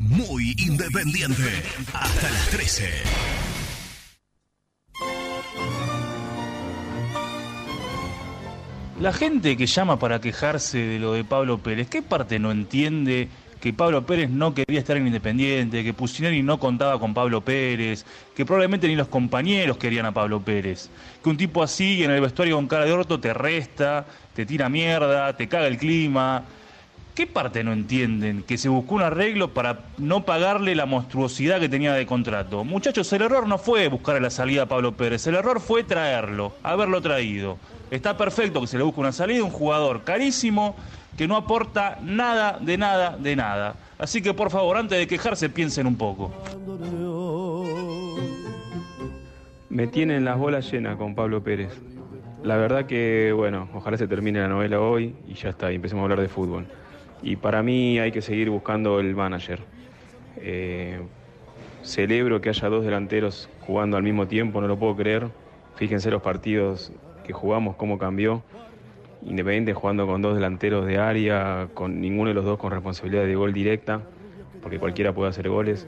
[0.00, 1.62] Muy independiente.
[1.92, 2.88] Hasta las 13.
[9.00, 13.28] La gente que llama para quejarse de lo de Pablo Pérez, ¿qué parte no entiende
[13.60, 18.04] que Pablo Pérez no quería estar en Independiente, que Pusineri no contaba con Pablo Pérez,
[18.34, 20.90] que probablemente ni los compañeros querían a Pablo Pérez?
[21.22, 24.68] Que un tipo así en el vestuario con cara de orto te resta, te tira
[24.68, 26.44] mierda, te caga el clima.
[27.14, 28.44] ¿Qué parte no entienden?
[28.44, 32.62] Que se buscó un arreglo para no pagarle la monstruosidad que tenía de contrato.
[32.62, 36.54] Muchachos, el error no fue buscar la salida a Pablo Pérez, el error fue traerlo,
[36.62, 37.58] haberlo traído.
[37.90, 40.76] Está perfecto que se le busque una salida, un jugador carísimo,
[41.18, 43.74] que no aporta nada, de nada, de nada.
[43.98, 46.32] Así que por favor, antes de quejarse, piensen un poco.
[49.68, 51.76] Me tienen las bolas llenas con Pablo Pérez.
[52.44, 56.02] La verdad que, bueno, ojalá se termine la novela hoy y ya está, y empecemos
[56.02, 56.68] a hablar de fútbol.
[57.20, 59.58] Y para mí hay que seguir buscando el manager.
[60.36, 61.00] Eh,
[61.82, 65.26] celebro que haya dos delanteros jugando al mismo tiempo, no lo puedo creer.
[65.74, 66.92] Fíjense los partidos
[67.26, 68.44] que jugamos, cómo cambió.
[69.28, 73.34] Independiente jugando con dos delanteros de área, con ninguno de los dos con responsabilidad de
[73.34, 74.00] gol directa,
[74.62, 75.86] porque cualquiera puede hacer goles.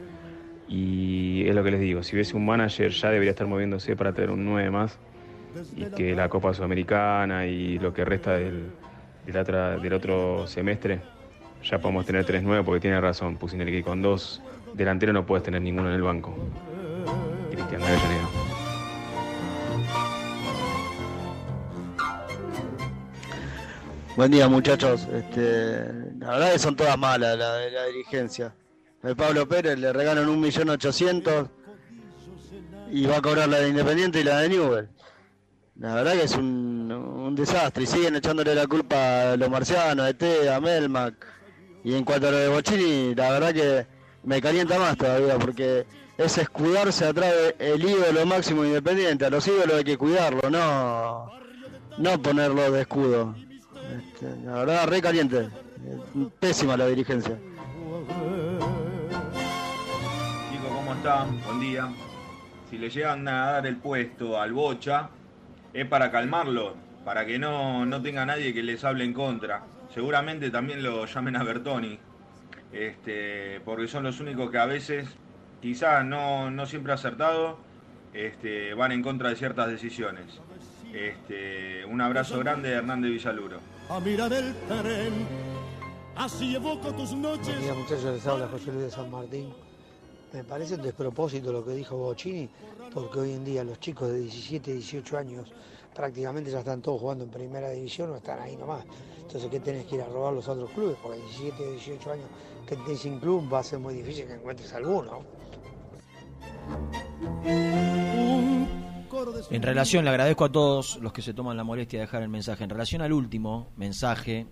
[0.69, 4.13] Y es lo que les digo, si hubiese un manager ya debería estar moviéndose para
[4.13, 4.99] tener un 9 más
[5.77, 8.71] y que la Copa Sudamericana y lo que resta del,
[9.27, 11.01] del, del otro semestre
[11.63, 14.43] ya podemos tener 3-9 porque tiene razón, Pusineri, que con dos
[14.75, 16.35] delanteros no puedes tener ninguno en el banco.
[17.51, 18.40] Cristian Avellaneda.
[24.17, 25.85] Buen día muchachos, este,
[26.19, 28.53] la verdad que son todas malas la de la dirigencia.
[29.05, 31.49] El Pablo Pérez le regalan un millón ochocientos
[32.91, 34.89] y va a cobrar la de Independiente y la de Newell.
[35.79, 40.05] La verdad que es un, un desastre y siguen echándole la culpa a los marcianos,
[40.05, 41.15] a ET, a Melmac.
[41.85, 43.87] Y en cuanto a lo de Bochini, la verdad que
[44.25, 45.87] me calienta más todavía porque
[46.19, 49.25] es escudarse atrás del ídolo máximo independiente.
[49.25, 51.31] A los ídolos hay que cuidarlo, no,
[51.97, 53.35] no ponerlo de escudo.
[54.01, 55.41] Este, la verdad, re caliente.
[55.41, 57.37] Eh, Pésima la dirigencia.
[60.51, 61.41] Chicos, ¿cómo están?
[61.43, 61.89] Buen día.
[62.71, 65.11] Si le llegan a dar el puesto al Bocha,
[65.75, 69.65] es para calmarlo, para que no, no tenga nadie que les hable en contra.
[69.93, 71.99] Seguramente también lo llamen a Bertoni,
[72.73, 75.09] este, porque son los únicos que a veces,
[75.61, 77.59] quizás no, no siempre acertado,
[78.15, 80.41] este, van en contra de ciertas decisiones.
[80.95, 83.61] Este, un abrazo grande de Hernández Villaluro.
[83.91, 85.27] A mirar el tren.
[86.15, 87.49] Así evoco tus noches.
[87.49, 89.53] Buen día muchachos, les habla José Luis de San Martín.
[90.33, 92.49] Me parece un despropósito lo que dijo Bocini,
[92.95, 95.53] porque hoy en día los chicos de 17, 18 años
[95.93, 98.85] prácticamente ya están todos jugando en primera división o están ahí nomás.
[99.23, 100.97] Entonces, ¿qué tenés que ir a robar los otros clubes?
[101.03, 102.27] Porque 17, 18 años
[102.69, 105.25] que estés sin club va a ser muy difícil que encuentres alguno.
[109.51, 112.29] En relación, le agradezco a todos los que se toman la molestia de dejar el
[112.29, 112.65] mensaje.
[112.65, 114.47] En relación al último mensaje,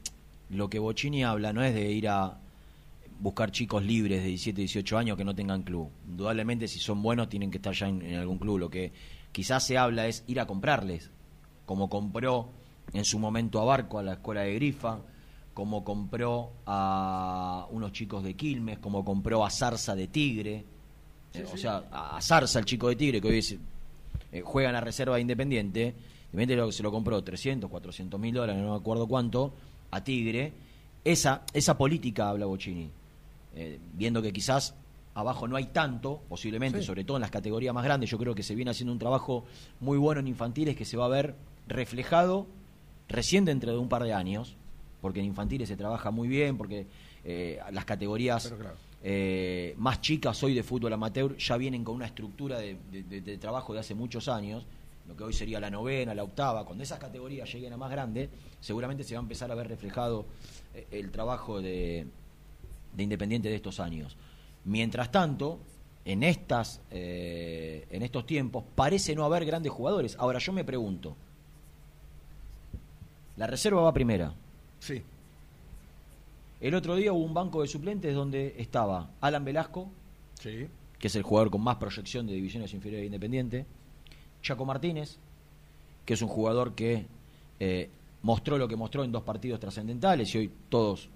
[0.50, 2.38] lo que Bocini habla no es de ir a
[3.20, 5.90] buscar chicos libres de 17, 18 años que no tengan club.
[6.09, 8.59] Indudablemente, si son buenos, tienen que estar ya en, en algún club.
[8.59, 8.92] Lo que
[9.32, 11.11] quizás se habla es ir a comprarles,
[11.66, 12.48] como compró
[12.92, 14.98] en su momento a Barco, a la escuela de Grifa,
[15.54, 20.64] como compró a unos chicos de Quilmes, como compró a Zarza de Tigre.
[21.34, 23.56] Eh, o sea, a a Zarza, el chico de Tigre, que hoy es,
[24.33, 25.95] eh, juega en la reserva de Independiente.
[26.33, 29.53] Independiente lo, se lo compró 300, 400 mil dólares, no me acuerdo cuánto,
[29.91, 30.53] a Tigre.
[31.05, 32.91] Esa, esa política habla Bocini.
[33.55, 34.74] Eh, viendo que quizás
[35.14, 36.87] abajo no hay tanto, posiblemente, Sí.
[36.87, 38.11] sobre todo en las categorías más grandes.
[38.11, 39.45] Yo creo que se viene haciendo un trabajo
[39.81, 41.35] muy bueno en infantiles que se va a ver
[41.66, 42.47] reflejado
[43.09, 44.55] recién dentro de un par de años,
[45.01, 46.87] porque en infantiles se trabaja muy bien, porque
[47.24, 48.74] eh, las categorías claro.
[49.03, 53.80] Eh, más chicas hoy de fútbol amateur ya vienen con una estructura de, trabajo de
[53.80, 54.66] hace muchos años,
[55.07, 58.28] lo que hoy sería la novena, la octava, cuando esas categorías lleguen a más grandes,
[58.61, 60.26] seguramente se va a empezar a ver reflejado
[60.74, 62.07] eh, el trabajo de,
[62.94, 64.16] de Independiente de estos años.
[64.64, 65.61] Mientras tanto,
[66.05, 70.16] en, estas, eh, en estos tiempos parece no haber grandes jugadores.
[70.18, 71.16] Ahora yo me pregunto,
[73.36, 74.34] la reserva va primera.
[74.80, 75.03] Sí.
[76.61, 79.90] El otro día hubo un banco de suplentes donde estaba Alan Velasco,
[80.40, 80.66] Sí.
[80.98, 83.66] que es el jugador con más proyección de divisiones inferiores de Independiente,
[84.42, 85.18] Chaco Martínez,
[86.04, 87.06] que es un jugador que
[87.61, 87.90] eh,
[88.22, 91.09] mostró lo que mostró en dos partidos trascendentales y hoy todos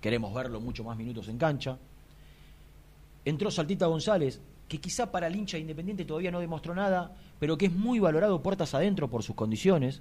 [0.00, 1.78] queremos verlo mucho más minutos en cancha.
[3.24, 7.58] Entró Saltita González, que quizá para el hincha de Independiente todavía no demostró nada, pero
[7.58, 10.00] que es muy valorado puertas adentro por sus condiciones.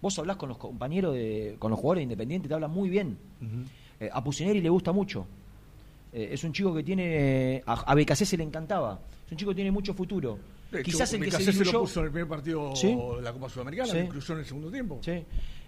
[0.00, 3.18] Vos hablás con los compañeros, de, con los jugadores de Independiente, te hablan muy bien.
[4.00, 5.26] Eh, a Pusineri le gusta mucho.
[6.12, 7.62] Eh, es un chico que tiene.
[7.66, 8.98] A, a BKC se le encantaba.
[9.26, 10.38] Es un chico que tiene mucho futuro.
[10.72, 12.88] Hecho, Quizás el que se Becasé se lo diluyó- puso en el primer partido ¿Sí?
[13.16, 13.98] de la Copa Sudamericana, Sí.
[13.98, 14.98] lo incluyó en el segundo tiempo.
[15.02, 15.24] Sí.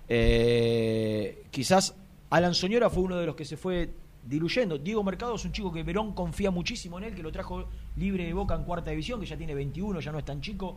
[0.09, 1.95] Eh, quizás
[2.31, 3.91] Alan Soñora fue uno de los que se fue
[4.25, 4.79] diluyendo.
[4.79, 8.25] Diego Mercado es un chico que Verón confía muchísimo en él, que lo trajo libre
[8.25, 10.77] de boca en cuarta división, que ya tiene 21, ya no es tan chico,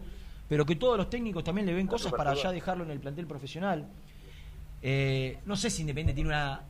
[0.50, 3.28] pero que todos los técnicos también le ven cosas para ya dejarlo en el plantel
[3.28, 3.88] profesional.
[4.82, 6.62] Eh, no sé si Independiente tiene una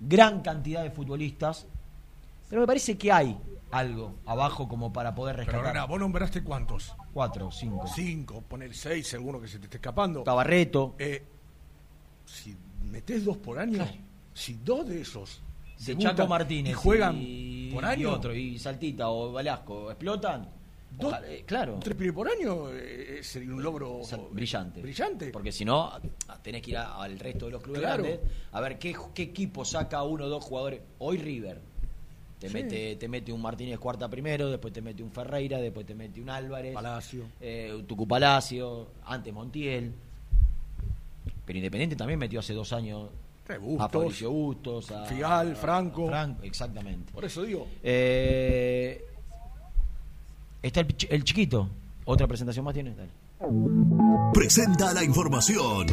[0.00, 1.66] gran cantidad de futbolistas,
[2.48, 3.36] pero me parece que hay
[3.70, 5.72] algo abajo como para poder Pero rescatar.
[5.74, 6.94] Rená, vos nombraste cuántos?
[7.12, 7.86] Cuatro, cinco.
[7.94, 10.22] Cinco, poner seis, alguno que se te esté escapando.
[10.22, 10.94] Tabarreto.
[10.98, 11.22] Eh,
[12.24, 12.56] si
[12.90, 13.86] metés dos por año,
[14.34, 15.42] si dos de esos
[15.84, 20.48] de Chaco Martínez y juegan y- por y año, otro y Saltita o Velasco explotan
[20.98, 21.78] Dos- ojalá- eh, claro.
[21.82, 24.80] tres pibes por año eh, sería un logro brillante.
[24.80, 25.28] brillante.
[25.30, 25.92] Porque si no
[26.42, 28.02] tenés que ir a- al resto de los clubes Claro.
[28.04, 28.20] grandes
[28.52, 30.80] a ver qué, qué equipo saca uno o dos jugadores.
[30.98, 31.60] Hoy River.
[32.38, 32.54] Te Sí.
[32.54, 36.20] mete te mete un Martínez cuarta primero después te mete un Ferreira después te mete
[36.20, 37.24] un Álvarez Palacio.
[37.40, 39.92] eh, Tucu Palacio antes Montiel.
[41.44, 43.08] Pero Independiente también metió hace dos años
[43.48, 46.08] Eh, a Fabricio Bustos a Figal, a- Franco.
[46.08, 47.12] Franco, exactamente.
[47.12, 47.68] Por eso digo.
[47.82, 49.04] Eh,
[50.66, 51.68] está el, ch- el chiquito.
[52.04, 52.94] ¿Otra presentación más tiene?
[52.94, 53.10] Dale.
[54.32, 55.86] Presenta la información.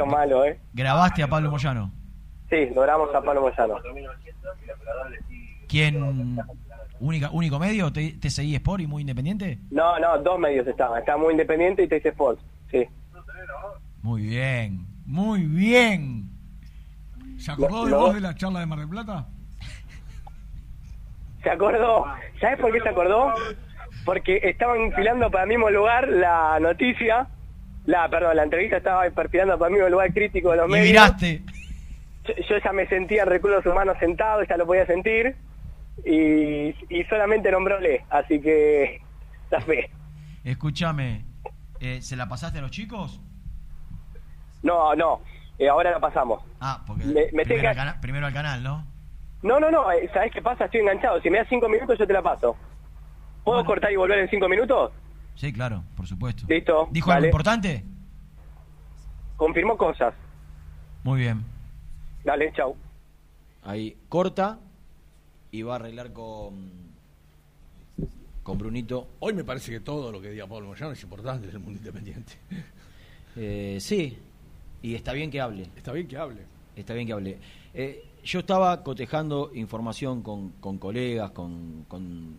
[0.00, 0.58] Eso malo, ¿eh?
[0.72, 1.92] ¿Grabaste a Pablo Moyano?
[2.48, 3.76] Sí, logramos a Pablo Moyano.
[5.68, 6.38] ¿Quién?
[7.00, 7.92] Única, ¿Único medio?
[7.92, 9.58] ¿Te, te seguí Sport y muy independiente?
[9.70, 11.00] No, no, dos medios estaban.
[11.00, 12.42] Estaba muy independiente y Teis Sports.
[12.70, 12.86] Sí.
[14.02, 14.86] Muy bien.
[15.04, 16.30] Muy bien.
[17.38, 19.26] ¿Se acordó de vos de la charla de Mar del Plata?
[21.42, 22.06] ¿Se acordó?
[22.40, 23.34] ¿Sabes por qué se acordó?
[24.04, 27.28] Porque estaban filando para el mismo lugar la noticia,
[27.86, 30.86] la, perdón, la entrevista estaba perfilando para el mismo lugar crítico de los Y medios.
[30.88, 31.42] miraste.
[32.24, 35.36] Yo, yo ya me sentía en recursos humanos sentado, ya lo podía sentir,
[36.04, 39.00] y, y solamente nombróle, así que
[39.50, 39.90] la fe.
[40.44, 41.24] Escúchame.
[41.80, 43.20] eh, ¿Se la pasaste a los chicos?
[44.62, 45.22] No, no,
[45.58, 46.42] eh, ahora la pasamos.
[46.60, 48.86] Ah, porque Me- me primero, al cana- primero al canal, ¿no?
[49.42, 50.66] No, no, no, eh, ¿sabes qué pasa?
[50.66, 51.18] Estoy enganchado.
[51.22, 52.56] Si me das cinco minutos, yo te la paso.
[53.42, 54.92] ¿Puedo cortar y volver en cinco minutos?
[55.40, 56.44] Sí, claro, por supuesto.
[56.46, 56.86] Listo.
[56.90, 57.82] ¿Dijo algo importante?
[59.38, 60.12] Confirmó cosas.
[61.02, 61.42] Muy bien.
[62.22, 62.76] Dale, chau.
[63.62, 64.58] Ahí corta
[65.50, 66.90] y va a arreglar con
[68.42, 69.12] con Brunito.
[69.20, 71.78] Hoy me parece que todo lo que diga Pablo Moyano es importante en el mundo
[71.78, 72.34] independiente.
[73.36, 74.18] Eh, sí,
[74.82, 75.70] y está bien que hable.
[75.74, 76.42] Está bien que hable.
[76.76, 77.38] Está bien que hable.
[77.72, 82.36] Eh, yo estaba cotejando información con, con colegas, con, con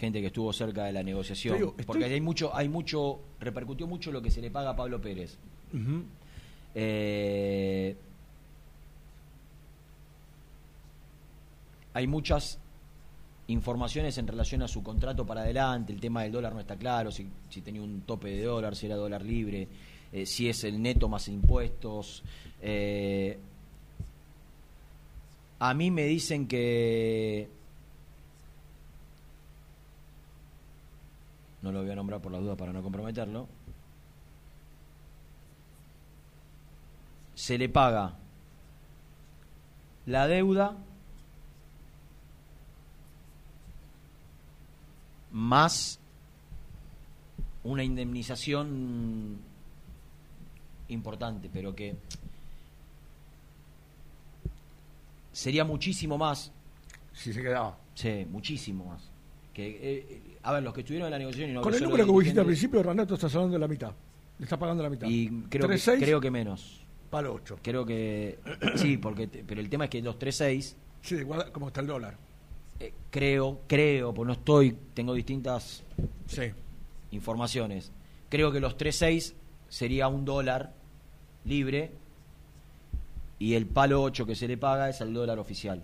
[0.00, 3.86] gente que estuvo cerca de la negociación, digo, estoy- porque hay mucho, hay mucho, repercutió
[3.86, 5.36] mucho lo que se le paga a Pablo Pérez.
[6.74, 7.94] Eh,
[11.92, 12.58] hay muchas
[13.48, 17.10] informaciones en relación a su contrato para adelante, el tema del dólar no está claro,
[17.10, 19.66] si, si tenía un tope de dólar, si era dólar libre,
[20.12, 22.22] eh, si es el neto más impuestos.
[22.62, 23.38] eh,
[25.62, 27.48] a mí me dicen que...
[31.62, 33.48] No lo voy a nombrar por las dudas para no comprometerlo.
[37.40, 38.18] se le paga
[40.04, 40.76] la deuda
[45.32, 45.98] más
[47.64, 49.38] una indemnización
[50.88, 51.96] importante, pero que
[55.32, 56.52] sería muchísimo más.
[57.14, 57.78] Si se quedaba.
[57.94, 59.02] Sí, muchísimo más.
[59.54, 62.06] Que, eh, a ver, los que estuvieron en la negociación y no Con el número
[62.06, 63.92] que dijiste al principio, Renato, estás hablando de la mitad.
[64.38, 65.06] Le está pagando la mitad.
[65.08, 66.80] Y creo que, 3-6, creo que menos.
[67.10, 67.58] Palo 8.
[67.62, 68.38] Creo que
[68.76, 71.86] sí, porque te- pero el tema es que los 3-6 Sí, guarda cómo está el
[71.86, 72.16] dólar.
[72.78, 75.82] eh, creo, creo, pues no estoy, tengo distintas
[76.26, 76.42] Sí.
[77.10, 77.90] informaciones.
[78.28, 79.34] Creo que los 3.6
[79.68, 80.72] sería un dólar
[81.44, 81.92] libre
[83.38, 85.82] y el palo 8 que se le paga es el dólar oficial.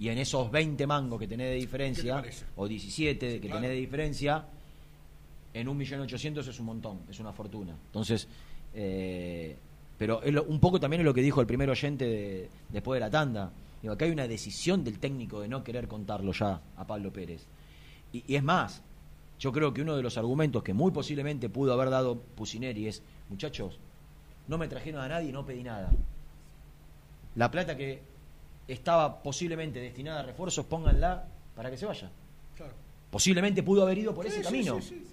[0.00, 2.24] Y en esos 20 mangos que tenés de diferencia,
[2.56, 3.56] o 17 de que Claro.
[3.60, 4.44] tenés de diferencia,
[5.52, 7.76] en 1.800.000 es un montón, es una fortuna.
[7.86, 8.26] Entonces,
[8.74, 9.56] eh,
[9.98, 12.96] pero es lo- un poco también es lo que dijo el primer oyente de- después
[12.96, 13.52] de la tanda.
[13.82, 17.44] Digo, acá hay una decisión del técnico de no querer contarlo ya a Pablo Pérez.
[18.12, 18.82] Y, y es más,
[19.38, 23.02] yo creo que uno de los argumentos que muy posiblemente pudo haber dado Pusineri es,
[23.28, 23.78] muchachos,
[24.48, 25.90] no me trajeron a nadie y no pedí nada.
[27.36, 28.00] La plata que
[28.72, 32.10] estaba posiblemente destinada a refuerzos, pónganla para que se vaya.
[32.56, 32.72] Claro.
[33.10, 34.80] Posiblemente pudo haber ido por Sí, ese sí, camino.
[34.80, 35.04] sí.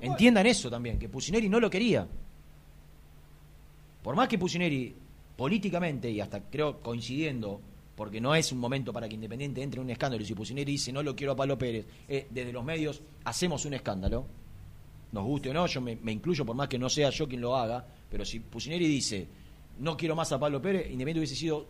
[0.00, 2.06] Entiendan eso también, que Pusineri no lo quería.
[4.02, 4.94] Por más que Pusineri,
[5.36, 7.60] políticamente, y hasta creo coincidiendo,
[7.96, 10.72] porque no es un momento para que Independiente entre en un escándalo, y si Pusineri
[10.72, 14.26] dice no lo quiero a Pablo Pérez, eh, desde los medios hacemos un escándalo,
[15.12, 17.40] nos guste o no, yo me, me incluyo por más que no sea yo quien
[17.40, 19.26] lo haga, pero si Pusineri dice
[19.78, 21.66] no quiero más a Pablo Pérez, Independiente hubiese sido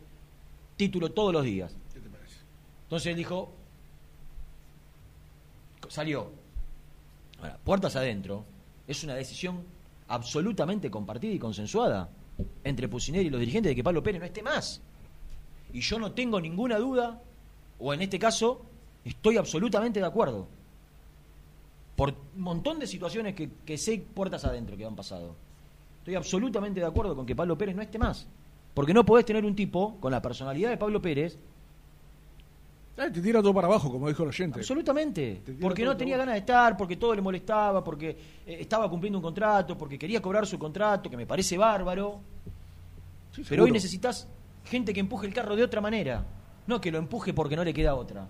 [0.80, 1.76] título todos los días.
[1.92, 2.36] ¿Qué te parece?
[2.84, 3.52] Entonces él dijo,
[5.88, 6.30] salió.
[7.38, 8.46] Ahora, puertas adentro,
[8.86, 9.62] es una decisión
[10.08, 12.08] absolutamente compartida y consensuada
[12.64, 14.80] entre Pusineri y los dirigentes de que Pablo Pérez no esté más.
[15.74, 17.20] Y yo no tengo ninguna duda,
[17.78, 18.64] o en este caso,
[19.04, 20.48] estoy absolutamente de acuerdo.
[21.94, 25.36] Por un montón de situaciones que, que sé puertas adentro que han pasado.
[25.98, 28.26] Estoy absolutamente de acuerdo con que Pablo Pérez no esté más.
[28.74, 31.36] Porque no podés tener un tipo con la personalidad de Pablo Pérez
[32.96, 34.58] Eh, te tira todo para abajo, como dijo el oyente.
[34.58, 35.40] Absolutamente.
[35.60, 38.10] Porque no tenía ganas de estar, porque todo le molestaba, porque
[38.46, 42.20] eh, estaba cumpliendo un contrato, porque quería cobrar su contrato, que me parece bárbaro.
[43.32, 44.28] Sí, Pero hoy necesitas
[44.66, 46.24] gente que empuje el carro de otra manera.
[46.66, 48.26] No que lo empuje porque no le queda otra.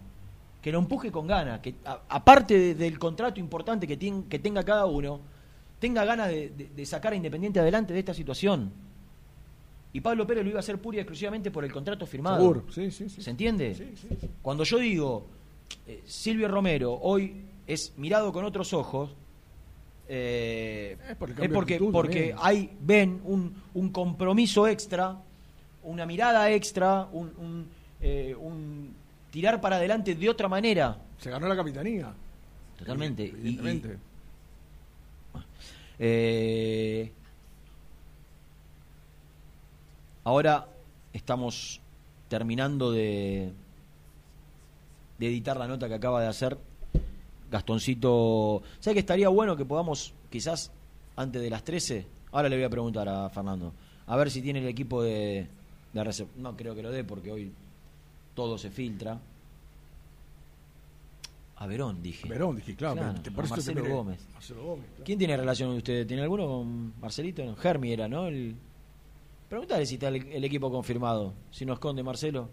[0.63, 1.59] Que lo empuje con ganas.
[1.61, 5.21] Que a- aparte de- del contrato importante que, tien- que tenga cada uno,
[5.81, 8.71] tenga ganas de, de- de sacar a Independiente adelante de esta situación.
[9.93, 12.37] Y Pablo Pérez lo iba a hacer pura y exclusivamente por el contrato firmado.
[12.39, 13.23] Seguro, sí, sí, sí.
[13.23, 13.75] ¿Se entiende?
[13.75, 14.29] Sí, sí, sí.
[14.41, 15.27] Cuando yo digo
[15.87, 19.11] eh, Silvio Romero hoy es mirado con otros ojos,
[20.09, 25.17] eh, Es por porque, actitud porque hay, ven un, un compromiso extra,
[25.83, 27.67] una mirada extra, un, un,
[28.01, 28.93] eh, un
[29.31, 30.99] tirar para adelante de otra manera.
[31.19, 32.13] Se ganó la capitanía.
[32.79, 33.25] Totalmente.
[33.25, 33.99] Y- y- Evidentemente.
[35.99, 37.13] Eh,
[40.25, 40.69] ahora
[41.13, 41.81] estamos
[42.29, 43.53] terminando de,
[45.19, 46.57] de editar la nota que acaba de hacer
[47.51, 48.63] Gastoncito.
[48.79, 50.71] ¿Sabe que estaría bueno que podamos, quizás
[51.17, 52.07] antes de las 13?
[52.33, 53.73] Ahora le voy a preguntar a Fernando.
[54.07, 55.49] A ver si tiene el equipo de.
[56.37, 57.53] No creo que lo dé porque hoy
[58.37, 59.19] todo se filtra.
[61.57, 62.27] A Verón, dije.
[62.29, 62.95] Verón, dije, claro.
[62.97, 63.85] Claro, te- Marcelo.
[63.85, 64.21] Gómez.
[64.33, 64.87] Marcelo Gómez.
[64.91, 65.05] claro.
[65.05, 66.07] ¿Quién tiene relación con usted?
[66.07, 67.45] ¿Tiene alguno con Marcelito?
[67.45, 68.29] No, Germi era, ¿no?
[68.29, 68.55] El...
[69.51, 71.35] Preguntale si está el, el equipo confirmado.
[71.51, 72.49] Si no esconde Marcelo.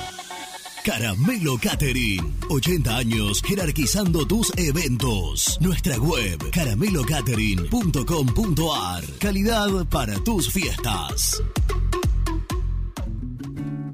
[0.84, 2.20] Caramelo Catering.
[2.50, 5.56] 80 años jerarquizando tus eventos.
[5.58, 9.04] Nuestra web caramelocatering.com.ar.
[9.18, 11.42] Calidad para tus fiestas.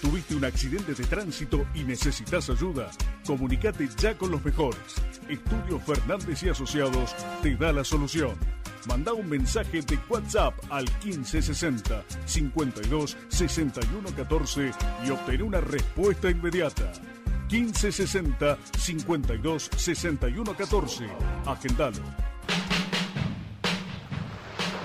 [0.00, 2.88] ¿Tuviste un accidente de tránsito y necesitas ayuda?
[3.26, 4.78] Comunicate ya con los mejores.
[5.28, 8.36] Estudio Fernández y Asociados te da la solución.
[8.86, 14.70] Manda un mensaje de WhatsApp al 1560 52 61 14
[15.04, 16.92] y obtén una respuesta inmediata.
[17.50, 21.06] 1560 52 61 14.
[21.44, 22.27] Agendalo.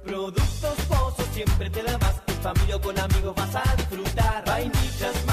[0.04, 2.16] Productos Pozos siempre te da más.
[2.26, 4.44] En familia con amigos vas a disfrutar.
[4.48, 5.33] Vainillas, magdalenas,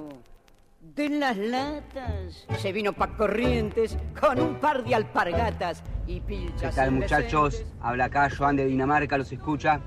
[0.98, 2.44] de las latas.
[2.58, 6.74] Se vino pa' Corrientes con un par de alpargatas y ¿Qué pilchas.
[6.74, 7.22] tal indecentes.
[7.32, 7.64] muchachos?
[7.80, 9.80] Habla acá Joan de Dinamarca, los escucha.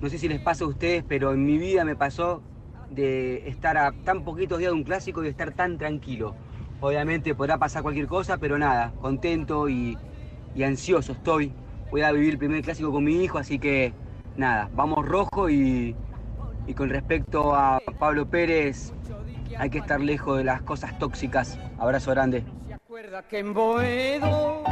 [0.00, 2.42] No sé si les pasa a ustedes, pero en mi vida me pasó
[2.90, 6.34] de estar a tan poquitos días de un clásico y de estar tan tranquilo.
[6.80, 9.96] Obviamente podrá pasar cualquier cosa, pero nada, contento y,
[10.54, 11.52] y ansioso estoy.
[11.90, 13.92] Voy a vivir el primer clásico con mi hijo, así que
[14.36, 15.94] nada, vamos rojo y,
[16.66, 18.92] y con respecto a Pablo Pérez,
[19.58, 21.58] hay que estar lejos de las cosas tóxicas.
[21.78, 22.44] Abrazo grande.
[22.68, 24.62] Recuerda que en Boedo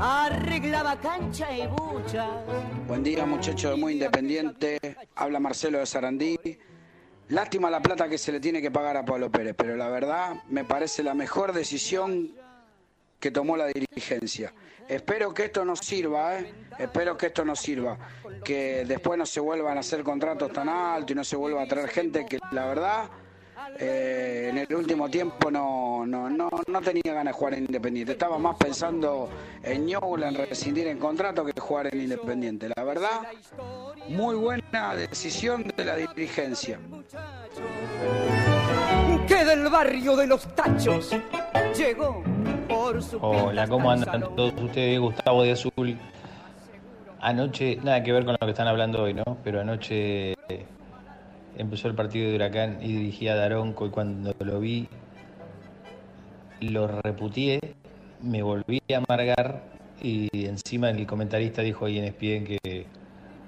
[0.00, 2.28] arreglaba cancha y buchas.
[2.86, 4.78] Buen día muchachos de Muy Independiente,
[5.14, 6.38] habla Marcelo de Sarandí.
[7.28, 10.42] Lástima la plata que se le tiene que pagar a Pablo Pérez, pero la verdad
[10.48, 12.32] me parece la mejor decisión
[13.18, 14.52] que tomó la dirigencia.
[14.88, 16.52] Espero que esto nos sirva, ¿eh?
[16.78, 17.96] espero que esto nos sirva,
[18.44, 21.66] que después no se vuelvan a hacer contratos tan altos y no se vuelva a
[21.66, 23.08] traer gente que la verdad
[23.78, 28.12] eh, en el último tiempo no, no, no, no tenía ganas de jugar en Independiente.
[28.12, 29.28] Estaba más pensando
[29.62, 32.68] en Ñoula, en rescindir en contrato que jugar en Independiente.
[32.76, 33.22] La verdad,
[34.08, 36.78] muy buena decisión de la dirigencia.
[39.26, 41.10] Que del barrio de los tachos
[41.76, 42.22] llegó
[42.68, 45.00] por su Hola, ¿cómo andan todos ustedes?
[45.00, 45.98] Gustavo de Azul.
[47.20, 49.22] Anoche, nada que ver con lo que están hablando hoy, ¿no?
[49.44, 50.66] Pero anoche eh,
[51.56, 54.88] empezó el partido de Huracán y dirigía a Daronco y cuando lo vi
[56.60, 57.60] lo reputié,
[58.22, 59.62] me volví a amargar
[60.00, 62.86] y encima el comentarista dijo ahí en ESPN que,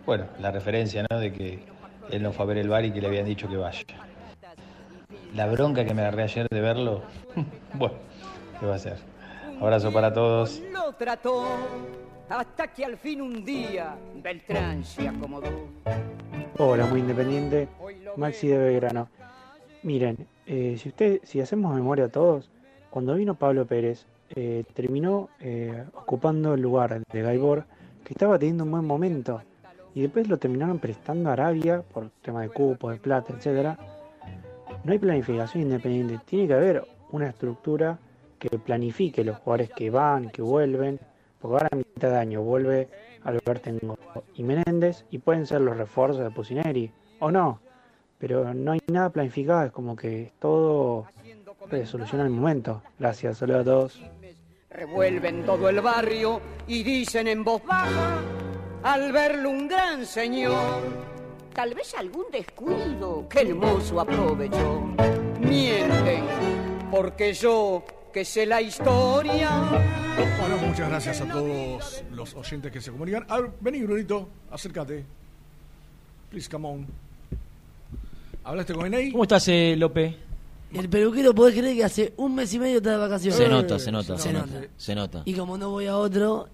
[0.06, 1.18] bueno, la referencia, ¿no?
[1.18, 1.60] De que
[2.10, 3.84] él no fue a ver el bar y que le habían dicho que vaya.
[5.34, 7.02] La bronca que me agarré ayer de verlo,
[7.74, 7.94] bueno,
[8.60, 8.98] ¿qué va a ser?
[9.60, 10.60] Abrazo para todos.
[12.28, 15.68] Hasta que al fin un día Beltrán se acomodó.
[16.58, 17.68] Hola, muy independiente.
[18.16, 19.08] Maxi de Belgrano.
[19.82, 22.50] Miren, eh, si usted, si hacemos memoria todos,
[22.90, 27.64] cuando vino Pablo Pérez, eh, terminó eh, ocupando el lugar de Gaibor,
[28.04, 29.42] que estaba teniendo un buen momento,
[29.94, 33.78] y después lo terminaron prestando a Arabia por tema de cupo, de plata, etcétera.
[34.84, 37.98] No hay planificación independiente, tiene que haber una estructura
[38.38, 40.98] que planifique los jugadores que van, que vuelven,
[41.44, 42.88] ahora a mitad de año vuelve
[43.22, 43.98] Albertengo
[44.34, 46.90] y Menéndez y pueden ser los refuerzos de Pusineri,
[47.20, 47.60] o no,
[48.18, 51.06] pero no hay nada planificado, es como que todo
[51.70, 52.82] se soluciona en el momento.
[52.98, 54.02] Gracias, saludos a todos.
[54.70, 58.20] Revuelven todo el barrio y dicen en voz baja
[58.82, 60.82] al verlo un gran señor.
[61.54, 64.82] Tal vez algún descuido que el mozo aprovechó.
[65.40, 66.24] Mienten,
[66.90, 67.84] porque yo
[68.14, 69.50] que sé la historia.
[70.40, 73.26] Bueno, muchas gracias a todos los oyentes que se comunican.
[73.28, 75.04] A ver, vení, Brunito, acércate.
[76.30, 76.86] Please, come on.
[78.44, 79.10] ¿Hablaste con Enei?
[79.10, 80.16] ¿Cómo estás, eh, Lope?
[80.72, 83.36] El peluquero, ¿podés creer que hace un mes y medio está de vacaciones?
[83.36, 84.46] Se nota, se nota, Se se nota.
[84.46, 84.68] nota.
[84.76, 85.22] Se nota.
[85.24, 86.48] Y como no voy a otro,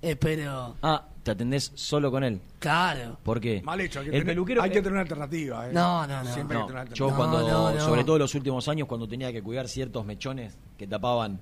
[0.00, 0.74] espero.
[0.82, 2.40] Ah, te atendés solo con él.
[2.58, 3.18] Claro.
[3.22, 3.60] ¿Por qué?
[3.62, 5.68] Mal hecho, hay que, El tener, peluquero hay que tener una alternativa.
[5.68, 5.72] ¿eh?
[5.72, 6.32] No, no, no.
[6.32, 7.16] Siempre hay que tener una yo alternativa.
[7.16, 7.84] cuando, No, no, no.
[7.84, 11.40] sobre todo en los últimos años, cuando tenía que cuidar ciertos mechones que tapaban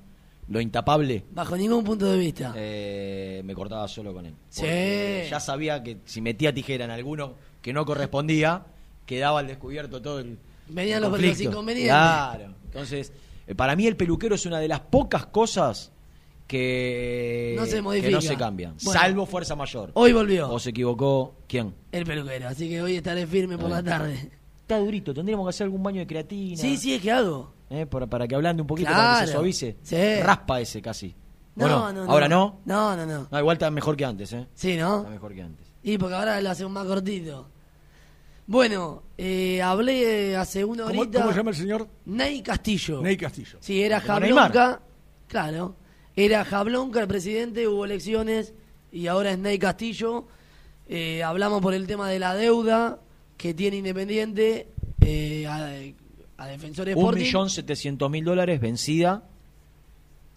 [0.48, 2.52] lo intapable, Bajo ningún punto de vista.
[2.56, 4.34] eh, me cortaba solo con él.
[4.48, 4.64] Sí.
[5.30, 8.64] Ya sabía que si metía tijera en alguno que no correspondía,
[9.06, 10.38] quedaba al descubierto todo el.
[10.68, 11.92] Venían los- los inconvenientes.
[11.94, 12.54] Claro.
[12.64, 13.12] Entonces,
[13.46, 15.92] eh, para mí el peluquero es una de las pocas cosas
[16.47, 18.10] que No se que modifica.
[18.12, 19.01] no se cambian, Bueno.
[19.01, 19.90] salvo fuerza mayor.
[19.94, 20.51] Hoy volvió.
[20.51, 21.35] ¿O se equivocó?
[21.48, 21.74] ¿Quién?
[21.93, 24.31] El peluquero, así que hoy estaré firme por la tarde.
[24.62, 26.56] Está durito, tendríamos que hacer algún baño de creatina.
[26.56, 27.52] Sí, sí, es que hago.
[27.70, 27.86] ¿eh?
[27.86, 29.77] para, para que hablando un poquito, para que se suavice.
[29.82, 29.97] Sí.
[30.23, 31.14] Raspa ese casi.
[31.56, 32.05] ¿O No, no?
[32.05, 32.10] no.
[32.12, 32.60] ¿Ahora no?
[32.64, 33.28] No, no, no.
[33.31, 34.47] No, igual está mejor que antes, ¿eh?
[34.55, 34.98] Sí, ¿no?
[34.98, 35.66] Está mejor que antes.
[35.82, 37.48] Y porque ahora lo hacemos más cortito.
[38.48, 41.20] Bueno, eh, hablé eh, hace una ¿Cómo, horita.
[41.20, 41.89] cómo se llama el señor?
[42.05, 43.02] Ney Castillo.
[43.02, 43.59] Ney Castillo.
[43.60, 44.01] Sí, era.
[44.01, 44.81] Jablonca.
[45.27, 45.74] Claro.
[46.16, 48.55] Era Jablonca el presidente, hubo elecciones
[48.90, 50.26] y ahora es Ney Castillo.
[50.88, 53.01] Eh, hablamos por el tema de la deuda
[53.36, 54.68] que tiene Independiente
[55.02, 55.68] eh, a,
[56.43, 57.22] a Defensor Un Sporting.
[57.22, 59.28] millón setecientos mil dólares vencida.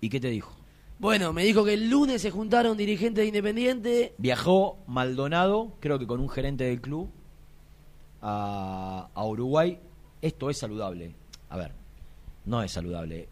[0.01, 0.53] ¿Y qué te dijo?
[0.97, 4.13] Bueno, me dijo que el lunes se juntaron dirigentes de Independiente.
[4.17, 7.09] Viajó Maldonado, creo que con un gerente del club,
[8.21, 9.79] a, a Uruguay.
[10.21, 11.15] Esto es saludable.
[11.49, 11.71] A ver,
[12.43, 13.29] no es saludable.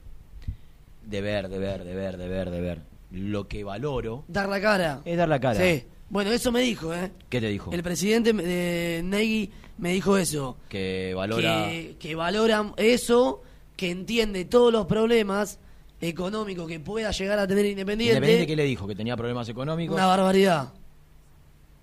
[1.07, 2.81] De ver, de ver, de ver, de ver, de ver.
[3.11, 5.01] Lo que valoro Dar la cara.
[5.05, 5.59] es dar la cara.
[5.59, 5.85] Sí.
[6.09, 7.11] Bueno, eso me dijo, ¿eh?
[7.29, 7.71] ¿Qué te dijo?
[7.71, 10.57] El presidente de Negui me dijo eso.
[10.67, 11.67] Que valora.
[11.69, 13.41] Que, que valora eso,
[13.77, 15.59] que entiende todos los problemas
[16.01, 18.15] económicos que pueda llegar a tener Independiente.
[18.15, 18.87] Independiente, ¿qué le dijo?
[18.87, 19.95] Que tenía problemas económicos.
[19.95, 20.73] Una barbaridad.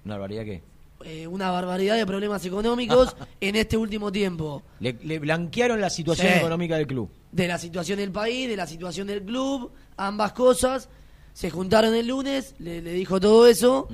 [0.05, 0.63] ¿Una barbaridad qué?
[1.05, 4.63] Eh, una barbaridad de problemas económicos en este último tiempo.
[4.81, 6.39] Le, le blanquearon la situación Sí.
[6.39, 7.11] económica del club.
[7.31, 10.89] De la situación del país, de la situación del club, ambas cosas.
[11.35, 13.89] Se juntaron el lunes, le, le dijo todo eso.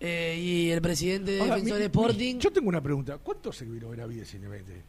[0.00, 2.34] eh, y el presidente de Ahora, Defensor mi- Sporting.
[2.36, 3.18] mi- yo tengo una pregunta.
[3.22, 4.82] ¿Cuánto se viró Benavides Independiente?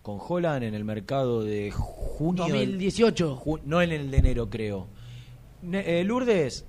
[0.00, 2.44] Con Holland en el mercado de junio.
[2.44, 3.36] del- 2018.
[3.44, 4.86] ju- no en el de enero, creo.
[5.62, 6.64] Ne- eh, Lourdes,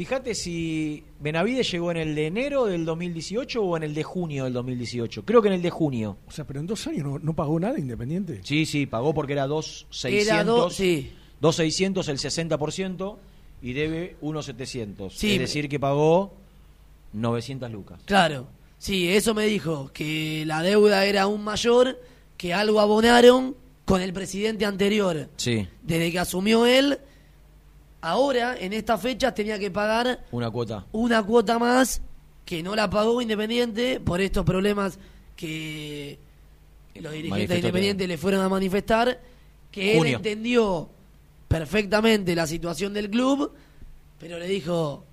[0.00, 4.44] fíjate si Benavides llegó en el de enero del 2018 o en el de junio
[4.44, 5.26] del 2018.
[5.26, 6.16] Creo que en el de junio.
[6.26, 8.40] O sea, pero en dos años no, no pagó nada Independiente.
[8.42, 10.08] Sí, sí, pagó porque era 2.600.
[10.22, 11.12] Era dos- sí.
[11.42, 13.18] 2.600 el 60%
[13.60, 15.10] y debe 1.700.
[15.12, 16.32] Sí, es decir, que pagó
[17.12, 18.00] 900 lucas.
[18.06, 18.46] Claro,
[18.78, 22.00] sí, eso me dijo, que la deuda era aún mayor,
[22.38, 23.54] que algo abonaron
[23.84, 25.28] con el presidente anterior.
[25.36, 26.98] Sí, Desde que asumió él,
[28.02, 30.86] ahora, en estas fechas, tenía que pagar una cuota.
[30.92, 32.00] una cuota más
[32.44, 34.98] que no la pagó Independiente por estos problemas
[35.36, 36.18] que
[36.96, 39.20] los dirigentes de Manifestó Independiente le fueron a manifestar,
[39.70, 40.88] que él entendió
[41.48, 43.52] perfectamente la situación del club,
[44.18, 45.04] pero le dijo,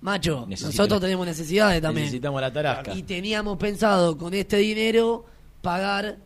[0.00, 2.04] macho, Necesito- nosotros tenemos necesidades también.
[2.06, 2.94] Necesitamos la tarasca.
[2.94, 5.24] Y teníamos pensado con este dinero
[5.60, 6.16] pagar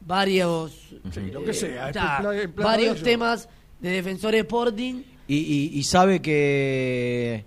[0.00, 0.72] varios,
[1.12, 3.48] Sí, lo que sea, esto ta, es pla- es plata varios de temas
[3.80, 5.02] de Defensor Sporting.
[5.28, 7.44] Y, y- y sabe que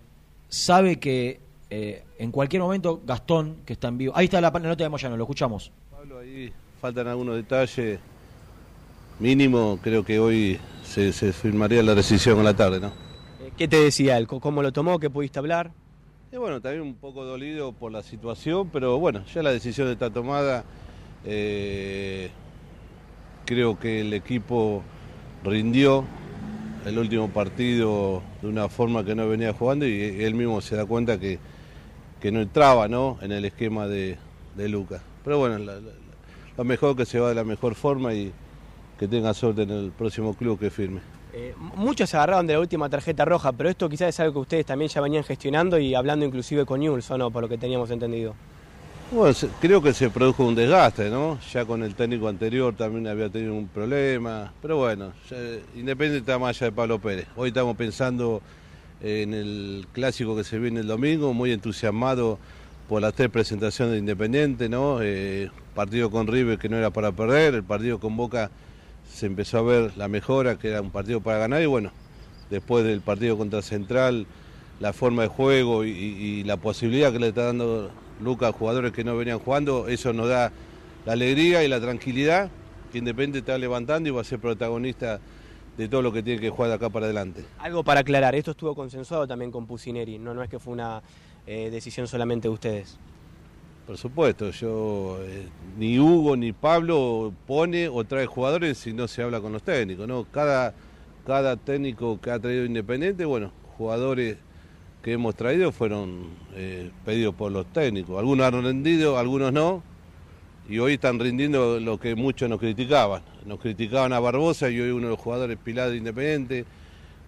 [0.50, 1.40] sabe que
[1.70, 4.14] eh, en cualquier momento Gastón, que está en vivo.
[4.16, 5.72] Ahí está la, la nota de Moyano, lo escuchamos.
[5.92, 6.52] Pablo, ahí
[6.82, 8.00] faltan algunos detalles.
[9.20, 12.92] Mínimo, creo que hoy se, se firmaría la rescisión a la tarde, ¿no?
[13.58, 14.28] ¿Qué te decía él?
[14.28, 14.98] ¿Cómo lo tomó?
[15.00, 15.72] ¿Qué pudiste hablar?
[16.32, 20.10] Y bueno, también un poco dolido por la situación, pero bueno, ya la decisión está
[20.10, 20.64] tomada.
[21.26, 22.30] Eh,
[23.46, 24.82] creo que el equipo
[25.44, 26.06] rindió
[26.86, 30.86] el último partido de una forma que no venía jugando y él mismo se da
[30.86, 31.40] cuenta que,
[32.20, 33.18] que no entraba ¿no?
[33.22, 34.18] en el esquema de,
[34.56, 35.02] de Lucas.
[35.24, 35.60] Pero bueno,
[36.58, 38.32] lo mejor que se va de la mejor forma y
[38.98, 41.02] que tenga suerte en el próximo club que firme.
[41.32, 44.40] Eh, muchos se agarraron de la última tarjeta roja, pero esto quizás es algo que
[44.40, 47.30] ustedes también ya venían gestionando y hablando inclusive con Newell's, ¿o no?
[47.30, 48.36] Por lo que teníamos entendido.
[49.12, 51.40] Bueno, creo que se produjo un desgaste, ¿no?
[51.52, 55.14] Ya con el técnico anterior también había tenido un problema, pero bueno,
[55.76, 57.26] Independiente está más allá de Pablo Pérez.
[57.36, 58.44] Hoy estamos pensando
[59.02, 62.38] en el clásico que se viene el domingo, muy entusiasmado
[62.88, 65.00] por las tres presentaciones de Independiente, ¿no?
[65.02, 68.52] Eh, partido con River que no era para perder, el partido con Boca
[69.12, 71.92] se empezó a ver la mejora, que era un partido para ganar y bueno,
[72.52, 74.28] después del partido contra Central,
[74.80, 77.90] la forma de juego y la posibilidad que le está dando
[78.20, 80.52] Lucas jugadores que no venían jugando, eso nos da
[81.06, 82.50] la alegría y la tranquilidad
[82.92, 85.20] que Independiente está levantando y va a ser protagonista
[85.78, 87.46] de todo lo que tiene que jugar de acá para adelante.
[87.60, 91.02] Algo para aclarar, esto estuvo consensuado también con Pusineri, no, no es que fue una
[91.48, 93.00] eh, decisión solamente de ustedes.
[93.88, 95.48] Por supuesto, yo eh,
[95.78, 100.08] ni Hugo ni Pablo pone o trae jugadores si no se habla con los técnicos,
[100.08, 100.26] ¿no?
[100.26, 100.74] Cada,
[101.26, 104.38] cada técnico que ha traído Independiente, bueno, jugadores
[105.02, 108.20] que hemos traído fueron eh, pedidos por los técnicos.
[108.20, 109.82] Algunos han rendido, algunos no,
[110.68, 113.22] y hoy están rindiendo lo que muchos nos criticaban.
[113.46, 116.66] Nos criticaban a Barbosa y hoy uno de los jugadores pilares de Independiente,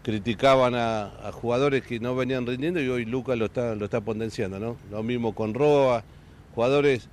[0.03, 4.59] criticaban a, jugadores que no venían rindiendo y hoy Lucas lo está, lo está potenciando,
[4.59, 4.77] ¿no?
[4.89, 6.03] Lo mismo con Roa,
[6.55, 7.07] jugadores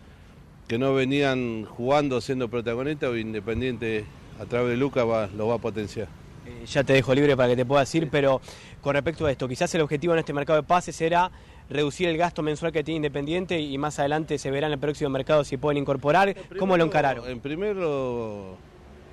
[0.67, 4.05] que no venían jugando, siendo protagonistas, hoy Independiente
[4.41, 6.09] a través de Lucas va, lo va a potenciar.
[6.47, 8.41] Eh, ya te dejo libre para que te pueda decir, pero
[8.81, 11.31] con respecto a esto, quizás el objetivo en este mercado de pases era
[11.69, 15.11] reducir el gasto mensual que tiene Independiente y más adelante se verá en el próximo
[15.11, 16.35] mercado si pueden incorporar.
[16.59, 17.29] ¿Cómo lo encararon?
[17.29, 18.57] En primero,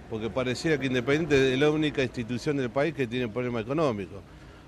[0.09, 4.21] porque parecía que Independiente es la única institución del país que tiene problema económico.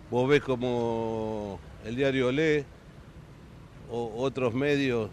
[0.09, 2.65] Vos ves como el diario Olé
[3.89, 5.09] o otros medios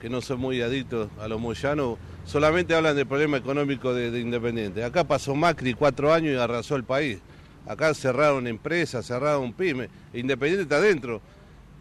[0.00, 1.96] que no son muy adictos a los moyanos,
[2.26, 4.84] solamente hablan del problema económico de, de Independiente.
[4.84, 7.20] Acá pasó Macri cuatro años y arrasó el país.
[7.66, 9.88] Acá cerraron empresas, cerraron pymes.
[10.12, 11.20] Independiente está dentro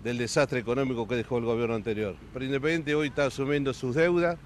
[0.04, 2.16] del desastre económico que dejó el gobierno anterior.
[2.34, 4.38] Pero Independiente hoy está asumiendo sus deudas.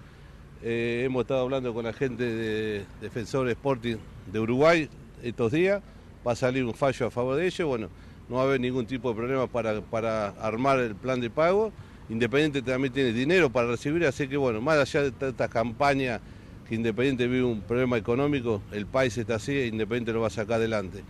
[0.64, 3.97] Eh, hemos estado hablando con la gente de Defensor Sporting
[4.31, 4.89] de Uruguay
[5.22, 5.81] estos días.
[6.26, 7.68] Va a salir un fallo a favor de ellos.
[7.68, 7.89] Bueno,
[8.30, 11.72] no va a haber ningún tipo de problema para, para armar el plan de pago.
[12.09, 16.22] Independiente también tiene dinero para recibir, así que bueno, más allá de esta, campaña
[16.68, 20.31] que Independiente vive un problema económico, el país está así e Independiente lo va a
[20.31, 21.03] sacar adelante.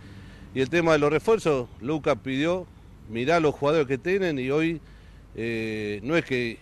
[0.58, 2.66] Y el tema de los refuerzos, Lucas pidió
[3.08, 4.80] mirar los jugadores que tienen y hoy
[5.36, 6.58] eh, no es que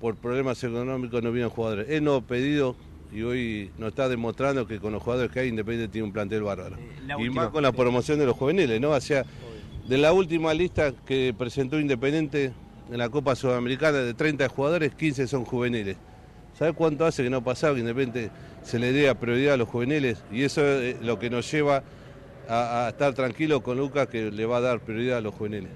[0.00, 2.76] por problemas económicos no vienen jugadores, él no ha pedido
[3.12, 6.44] y hoy nos está demostrando que con los jugadores que hay Independiente tiene un plantel
[6.44, 6.76] bárbaro.
[7.04, 8.90] la y más con la promoción de los juveniles, ¿no?
[8.90, 9.24] O sea,
[9.88, 12.52] de la última lista que presentó Independiente
[12.88, 15.96] en la Copa Sudamericana de 30 jugadores, 15 son juveniles.
[16.56, 18.30] ¿Sabes cuánto hace que no ha pasado que Independiente
[18.62, 20.22] se le dé prioridad a los juveniles?
[20.30, 21.82] Y eso es lo que nos lleva
[22.50, 25.70] a, a estar tranquilos con Lucas, que le va a dar prioridad a los juveniles.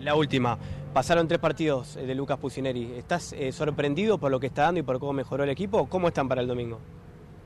[0.00, 0.58] La última.
[0.94, 2.92] Pasaron tres partidos eh, de Lucas Pusineri.
[2.96, 5.88] ¿Estás eh, sorprendido por lo que está dando y por cómo mejoró el equipo?
[5.88, 6.78] ¿Cómo están para el domingo?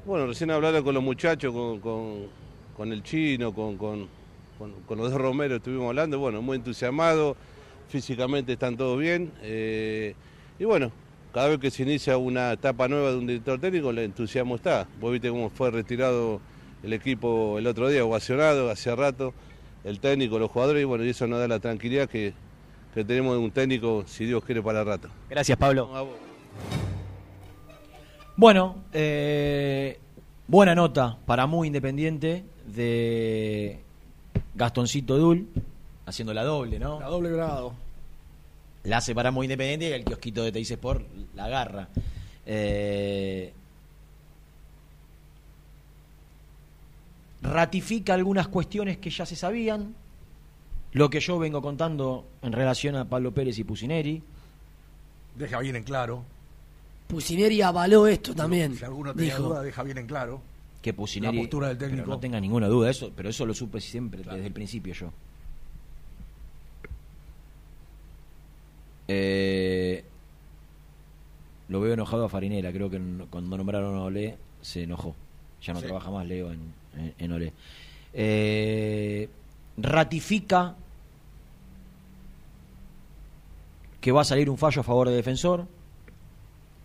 [0.04, 2.26] Bueno, recién hablaron con los muchachos, con, con-
[2.76, 4.08] con el chino, con, con-
[4.58, 7.36] con- los dos Romero estuvimos hablando, bueno, muy entusiasmados,
[7.88, 9.32] físicamente están todos bien.
[9.42, 10.14] eh,
[10.58, 10.90] y bueno,
[11.32, 14.86] cada vez que se inicia una etapa nueva de un director técnico, el entusiasmo está.
[15.00, 16.40] Vos viste cómo fue retirado
[16.82, 19.34] el equipo el otro día, ovacionado hace rato,
[19.84, 22.32] el técnico, los jugadores, y bueno, y eso nos da la tranquilidad que,
[22.94, 25.08] que tenemos un técnico, si Dios quiere, para rato.
[25.30, 26.08] Gracias, Pablo.
[28.36, 29.98] Bueno, eh,
[30.46, 33.80] buena nota para muy independiente de
[34.54, 35.48] Gastoncito Dul,
[36.04, 37.00] haciendo la doble, ¿no?
[37.00, 37.74] La doble grado.
[38.84, 41.88] La hace para muy independiente y el kiosquito de Teis Sport la agarra.
[42.44, 43.52] Eh,
[47.42, 49.94] ratifica algunas cuestiones que ya se sabían,
[50.92, 54.22] lo que yo vengo contando en relación a Pablo Pérez y Pusineri.
[55.36, 56.24] Deja bien en claro.
[57.08, 58.74] Pusineri avaló esto también.
[58.76, 59.48] Si alguno tenía dijo.
[59.48, 60.40] duda, deja bien en claro.
[60.82, 62.06] que Pusineri La postura del técnico.
[62.08, 65.12] no tenga ninguna duda eso pero eso lo supe siempre desde el principio yo
[69.08, 70.04] Eh,
[71.68, 73.00] lo veo enojado a Farinera creo que
[73.30, 75.14] cuando nombraron a Olé se enojó
[75.62, 75.86] ya no Sí.
[75.86, 77.52] trabaja más Leo en, en, en Olé
[78.12, 79.28] Eh,
[79.76, 80.74] ratifica
[84.00, 85.66] que va a salir un fallo a favor de defensor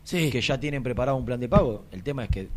[0.09, 2.49] que ya tienen preparado un plan de pago el tema es que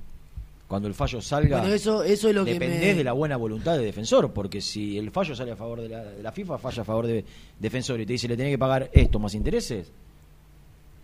[0.66, 2.66] cuando el fallo salga Bueno, eso, eso es lo que me...
[2.68, 6.02] de la buena voluntad de defensor, porque si el fallo sale a favor de la,
[6.02, 7.24] de la FIFA, falla a favor de
[7.60, 9.92] defensor y te dice le tenés que pagar esto más intereses,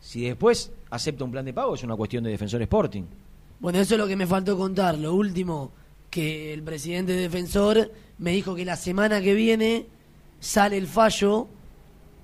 [0.00, 3.04] si después acepta un plan de pago es una cuestión de defensor Sporting.
[3.60, 4.96] Bueno, eso es lo que me faltó contar.
[4.96, 5.70] Lo último,
[6.10, 9.86] que el presidente defensor me dijo que la semana que viene
[10.40, 11.48] sale el fallo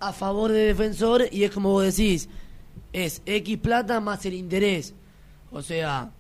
[0.01, 2.29] a favor de defensor y es como vos decís,
[2.93, 4.95] es X plata más el interés.
[5.51, 6.11] O sea,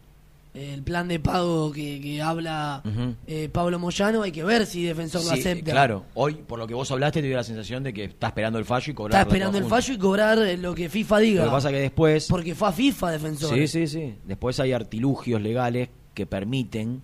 [0.55, 2.83] el plan de pago que, que habla
[3.27, 5.73] eh, Pablo Moyano, hay que ver si defensor lo acepta.
[5.73, 8.59] claro, hoy por lo que vos hablaste te dio la sensación de que está esperando
[8.59, 11.45] el fallo y cobrar Está esperando el fallo y cobrar eh, lo que FIFA diga.
[11.45, 13.55] Lo que pasa que después Porque fue a FIFA defensor.
[13.55, 14.15] Sí, sí, sí.
[14.25, 17.03] Después hay artilugios legales que permiten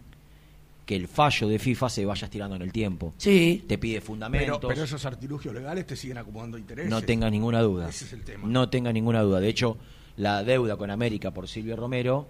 [0.86, 3.14] que el fallo de FIFA se vaya estirando en el tiempo.
[3.16, 3.64] Sí.
[3.68, 4.58] Te pide fundamentos.
[4.58, 6.90] Pero, pero esos artilugios legales te siguen acomodando intereses.
[6.90, 7.88] No tenga ninguna duda.
[7.88, 8.48] Ese es el tema.
[8.48, 9.38] No tenga ninguna duda.
[9.40, 9.76] De hecho,
[10.16, 12.26] la deuda con América por Silvio Romero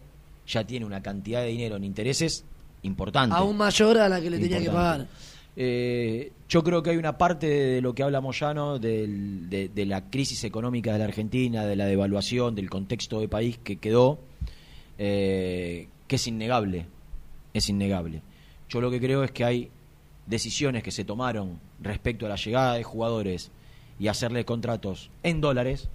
[0.47, 2.45] ya tiene una cantidad de dinero en intereses
[2.83, 3.35] importante.
[3.37, 5.07] Aún mayor a la que le tenía que pagar.
[5.55, 9.87] Eh, yo creo que hay una parte de lo que habla Moyano del- de, de
[9.87, 14.19] la crisis económica de la Argentina, de la devaluación, del contexto de país que quedó,
[14.99, 16.87] eh, que es innegable.
[17.55, 18.23] Es innegable.
[18.73, 19.71] Yo lo que creo es que hay
[20.27, 23.51] decisiones que se tomaron respecto a la llegada de jugadores
[23.99, 25.89] y hacerle contratos en dólares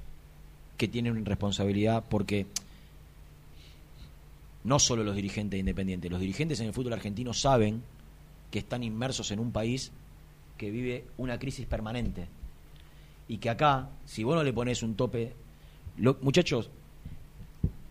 [0.77, 2.45] que tienen responsabilidad porque
[4.63, 7.81] no solo los dirigentes independientes, los dirigentes en el fútbol argentino saben
[8.51, 9.91] que están inmersos en un país
[10.57, 12.27] que vive una crisis permanente.
[13.27, 15.33] Y que acá, si vos no le pones un tope,
[15.97, 16.69] lo- muchachos,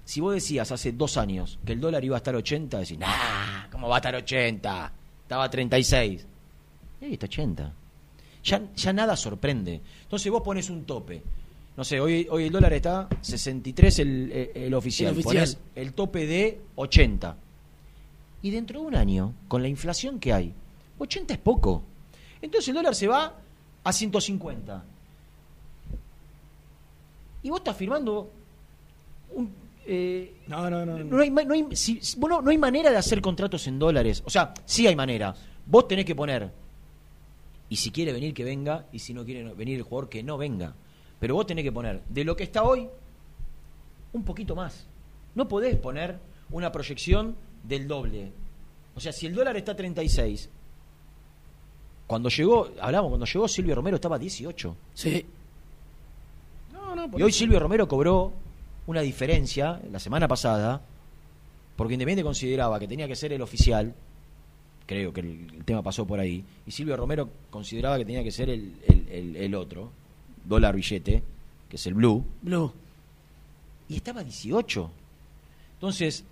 [0.06, 3.68] si vos decías hace dos años que el dólar iba a estar 80, decís, nah,
[3.72, 4.92] ¿cómo va a estar 80?
[5.22, 6.26] Estaba a 36.
[7.00, 7.72] Y ahí está 80.
[8.44, 9.80] Ya, ya nada sorprende.
[10.04, 11.20] Entonces vos pones un tope.
[11.76, 15.10] No sé, hoy, hoy el dólar está 63 el, el, el oficial.
[15.10, 15.34] El oficial.
[15.34, 17.36] Ponés el tope de 80.
[18.42, 20.54] Y dentro de un año, con la inflación que hay,
[20.98, 21.82] 80 es poco.
[22.40, 23.34] Entonces el dólar se va
[23.82, 24.84] a 150.
[27.42, 28.30] Y vos estás firmando
[29.34, 30.98] un, eh, No, no, no.
[30.98, 34.22] no hay, no, hay, si- si- bueno, no hay manera de hacer contratos en dólares.
[34.26, 35.34] O sea, sí hay manera.
[35.66, 36.50] Vos tenés que poner.
[37.68, 38.86] Y si quiere venir, que venga.
[38.92, 40.74] Y si no quiere no- venir el jugador, que no venga.
[41.18, 42.88] Pero vos tenés que poner de lo que está hoy,
[44.12, 44.86] un poquito más.
[45.34, 46.18] No podés poner
[46.50, 47.34] una proyección
[47.64, 48.32] del doble.
[48.94, 50.48] O sea, si el dólar está a 36,
[52.06, 54.76] cuando llegó, hablamos, cuando llegó Silvio Romero estaba a 18.
[54.94, 55.26] Sí.
[57.18, 58.32] Y hoy Silvio Romero cobró
[58.86, 60.80] una diferencia la semana pasada,
[61.76, 63.94] porque Independiente consideraba que tenía que ser el oficial,
[64.86, 68.30] creo que el, el tema pasó por ahí, y Silvio Romero consideraba que tenía que
[68.30, 69.90] ser el, el- el- el otro,
[70.44, 71.22] dólar billete,
[71.68, 72.72] que es el blue, Blue.
[73.88, 74.90] y estaba a 18.
[75.74, 76.24] Entonces,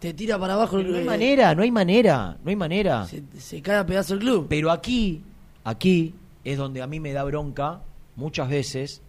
[0.00, 3.06] Te tira para abajo pero no hay el- manera, no hay manera, no hay manera.
[3.06, 4.46] Se, se cae a pedazo el club.
[4.50, 5.22] Pero aquí,
[5.62, 6.12] aquí
[6.44, 7.80] es donde a mí me da bronca
[8.16, 9.00] muchas veces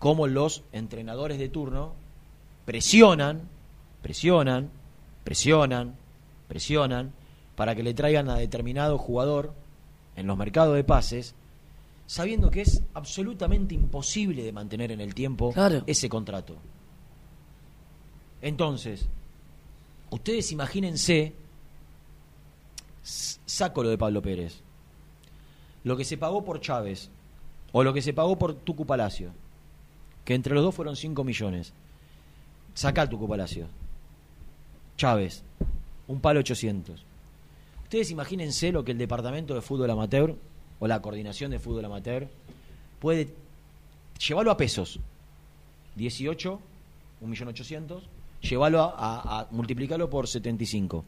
[0.00, 1.92] cómo los entrenadores de turno
[2.64, 3.42] presionan,
[4.02, 4.70] presionan,
[5.22, 5.94] presionan,
[6.48, 7.12] presionan
[7.54, 9.52] para que le traigan a determinado jugador
[10.16, 11.34] en los mercados de pases,
[12.06, 15.84] sabiendo que es absolutamente imposible de mantener en el tiempo Claro.
[15.86, 16.56] ese contrato.
[18.42, 19.06] Entonces,
[20.10, 21.34] ustedes imagínense,
[23.02, 24.60] saco lo de Pablo Pérez,
[25.84, 27.10] lo que se pagó por Chávez
[27.72, 29.30] o lo que se pagó por Tucu Palacio,
[30.30, 31.72] que entre los dos fueron 5 millones.
[32.72, 33.66] Saca Tucu Palacio.
[34.96, 35.42] Chávez,
[36.06, 37.02] un palo 800.
[37.82, 40.36] Ustedes imagínense lo que el departamento de fútbol amateur
[40.78, 42.28] o la coordinación de fútbol amateur
[43.00, 43.34] puede
[44.24, 45.00] llevarlo a pesos.
[45.96, 46.60] 18,
[47.24, 48.00] 1.800.000,
[48.40, 51.04] llevarlo a, a- a multiplicarlo por 75.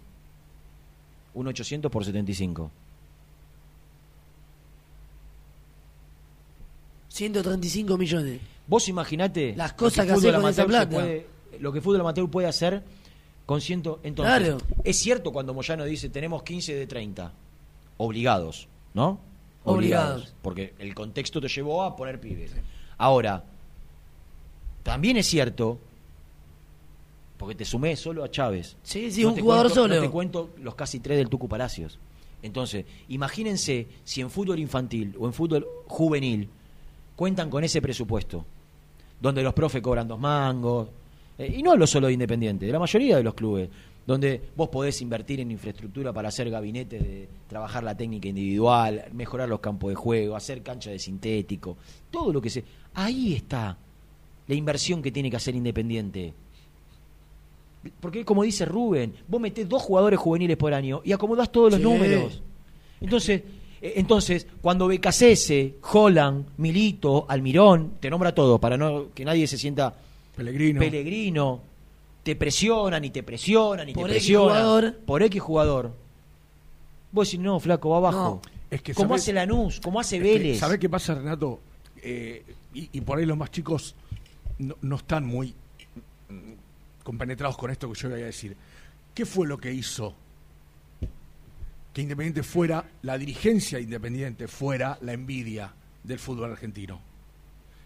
[1.36, 2.72] 1.800 por 75.
[7.08, 8.40] 135 millones.
[8.72, 10.90] Vos imaginate Las cosas que lo hace con esa plata.
[10.96, 11.26] puede-
[11.60, 12.82] lo que fútbol amateur puede hacer
[13.44, 14.58] con ciento entonces Claro.
[14.82, 17.32] es cierto cuando Moyano dice tenemos 15 de 30
[17.98, 19.20] obligados ¿no?
[19.64, 20.34] Obligados.
[20.40, 22.52] porque el contexto te llevó a poner pibes
[22.96, 23.44] ahora
[24.82, 25.78] también es cierto
[27.36, 29.94] porque te sumé solo a Chávez Sí, sí, No un jugador cuento- solo.
[29.96, 31.98] no te cuento los casi tres del Tucu Palacios
[32.42, 36.48] entonces imagínense si en fútbol infantil o en fútbol juvenil
[37.16, 38.46] cuentan con ese presupuesto
[39.22, 40.88] donde los profes cobran dos mangos,
[41.38, 43.68] eh, y no hablo solo de Independiente, de la mayoría de los clubes,
[44.04, 49.48] donde vos podés invertir en infraestructura para hacer gabinetes de trabajar la técnica individual, mejorar
[49.48, 51.76] los campos de juego, hacer cancha de sintético,
[52.10, 52.64] todo lo que se...
[52.94, 53.78] Ahí está
[54.48, 56.34] la inversión que tiene que hacer Independiente.
[58.00, 61.80] Porque como dice Rubén, vos metés dos jugadores juveniles por año y acomodás todos los
[61.80, 61.84] Sí.
[61.84, 62.42] números.
[63.00, 63.42] Entonces,
[63.82, 69.92] entonces, cuando Becasese, Holland, Milito, Almirón, te nombra todo para no que nadie se sienta
[70.36, 70.78] Pellegrino.
[70.78, 71.60] Pellegrino,
[72.22, 74.96] te presionan y te presionan y Por te X presionan jugador.
[75.04, 75.92] por X jugador.
[77.10, 78.40] Vos decís, no, flaco, va abajo.
[78.70, 80.58] Es que como hace Lanús, como hace Es Vélez.
[80.60, 81.60] ¿Sabés qué pasa, Renato?
[82.00, 82.42] Eh,
[82.72, 83.94] y, y por ahí los más chicos
[84.58, 85.54] no, no están muy
[86.28, 86.52] mm,
[87.02, 88.56] compenetrados con esto que yo voy a decir.
[89.12, 90.14] ¿Qué fue lo que hizo
[91.92, 97.00] que Independiente fuera, la dirigencia de Independiente fuera la envidia del fútbol argentino?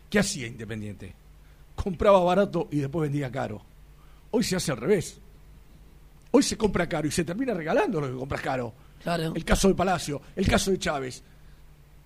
[0.08, 1.14] ¿Qué hacía Independiente?
[1.74, 3.62] Compraba barato y después vendía caro.
[4.30, 5.18] Hoy se hace al revés.
[6.30, 8.72] Hoy se compra caro y se termina regalando lo que compras caro.
[9.02, 9.32] Claro.
[9.34, 11.22] El caso de Palacio, el caso de Chávez.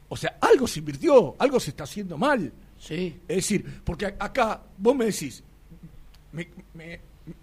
[0.09, 2.53] O sea, algo se invirtió, algo se está haciendo mal.
[2.79, 3.21] Sí.
[3.29, 5.43] Es decir, porque acá vos me decís,
[6.33, 7.01] me, me-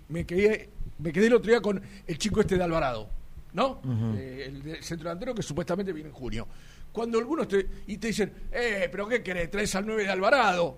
[0.09, 0.69] me quedé,
[0.99, 3.09] me quedé el otro día con el chico este de Alvarado,
[3.57, 3.81] ¿no?
[4.15, 6.47] Eh, el, de- centro delantero que supuestamente viene en junio.
[6.91, 9.49] Cuando algunos te, y te dicen, eh, pero ¿qué querés?
[9.51, 10.77] Traes al 9 de Alvarado.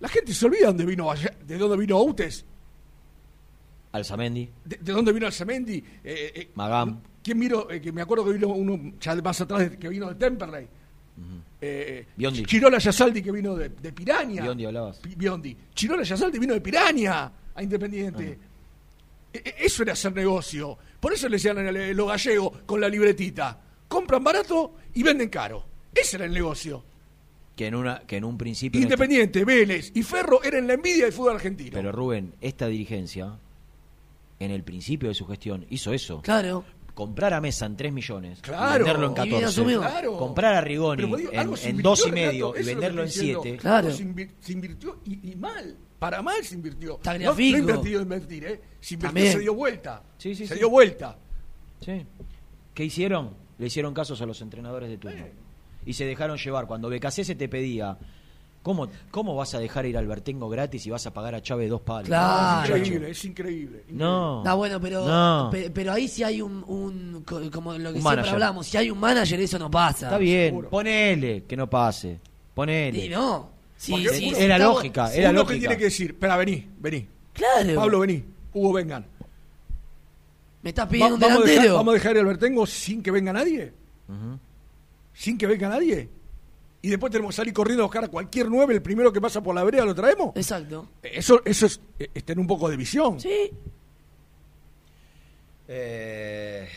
[0.00, 1.08] La gente se olvida dónde vino,
[1.46, 2.44] de dónde vino Outes,
[3.92, 5.76] Alzamendi, de, de dónde vino Alzamendi.
[6.04, 7.00] Eh, eh, Magam.
[7.22, 7.70] ¿Quién vino?
[7.70, 10.68] Eh, que me acuerdo que vino uno ya más atrás de- que vino de Temperley.
[11.60, 12.44] Eh, Biondi.
[12.44, 14.42] Chirola Yasaldi que vino de, de Piraña.
[14.42, 15.00] Biondi hablabas.
[15.16, 15.56] Biondi.
[15.74, 18.38] Chirola Yasaldi vino de Piraña a Independiente.
[19.58, 20.78] Eso era hacer negocio.
[21.00, 23.60] Por eso le decían a los gallegos con la libretita.
[23.88, 25.64] Compran barato y venden caro.
[25.94, 26.84] Ese era el negocio.
[27.56, 30.74] que en una que en un principio no está- Independiente, Vélez y Ferro eran la
[30.74, 31.70] envidia del fútbol argentino.
[31.72, 33.36] Pero Rubén, esta dirigencia,
[34.38, 36.22] en el principio de su gestión, hizo eso.
[36.22, 36.64] Claro.
[36.94, 38.84] Comprar a Mesa en 3 millones, Claro.
[38.84, 39.44] venderlo en Y bien 14.
[39.60, 39.80] asumido.
[39.80, 40.16] Claro.
[40.18, 43.42] Comprar a Rigoni digo, en, en invirtió, 2 y medio y venderlo en estoy diciendo.
[43.42, 43.68] 7.
[43.68, 45.76] Algo Se, invi- se invirtió y, y mal.
[45.98, 47.00] Para mal se invirtió.
[47.04, 48.60] No, no invertido invertir, ¿eh?
[48.80, 49.32] Se invirtió, También.
[49.32, 50.02] se dio vuelta.
[50.16, 50.60] Sí, sí, se sí.
[50.60, 51.16] dio vuelta.
[51.84, 52.06] Sí.
[52.74, 53.30] ¿Qué hicieron?
[53.58, 55.24] Le hicieron casos a los entrenadores de turno.
[55.84, 56.66] Y se dejaron llevar.
[56.66, 56.88] Cuando
[57.24, 57.98] se te pedía,
[58.62, 61.68] ¿cómo, ¿cómo vas a dejar ir al Bertengo gratis y vas a pagar a Chávez
[61.68, 62.06] dos palos?
[62.06, 62.76] Claro.
[62.76, 63.84] Es increíble, es increíble.
[63.88, 64.38] No.
[64.38, 65.48] Está bueno, pero, No.
[65.50, 68.34] pe- pero ahí sí hay un, un co- como lo que Un siempre manager.
[68.34, 70.06] hablamos, si hay un manager eso no pasa.
[70.06, 72.20] Está bien, ponele que no pase.
[72.54, 73.06] Ponele.
[73.06, 73.57] Y no.
[73.78, 75.54] Sí, Porque sí, uno- Era lógica, era Uno lógica.
[75.54, 77.08] que tiene que decir, espera, vení, vení.
[77.32, 77.74] Claro.
[77.76, 78.24] Pablo, vení.
[78.52, 79.06] Hugo, vengan.
[80.62, 83.10] Me estás Va- pidiendo un vamos, a dejar, vamos a dejar el Bertengo sin que
[83.12, 83.72] venga nadie.
[85.14, 86.08] Sin que venga nadie.
[86.82, 89.40] Y después tenemos que salir corriendo a buscar a cualquier nueve, el primero que pasa
[89.40, 90.34] por la vereda lo traemos.
[90.36, 90.88] Exacto.
[91.02, 93.20] Eso, eso es, eh, es tener un poco de visión.
[93.20, 93.50] Sí.
[95.68, 96.68] Eh,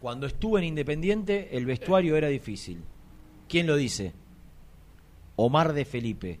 [0.00, 2.80] Cuando estuve en Independiente, el vestuario era difícil.
[3.48, 4.12] ¿Quién lo dice?
[5.36, 6.40] Omar de Felipe.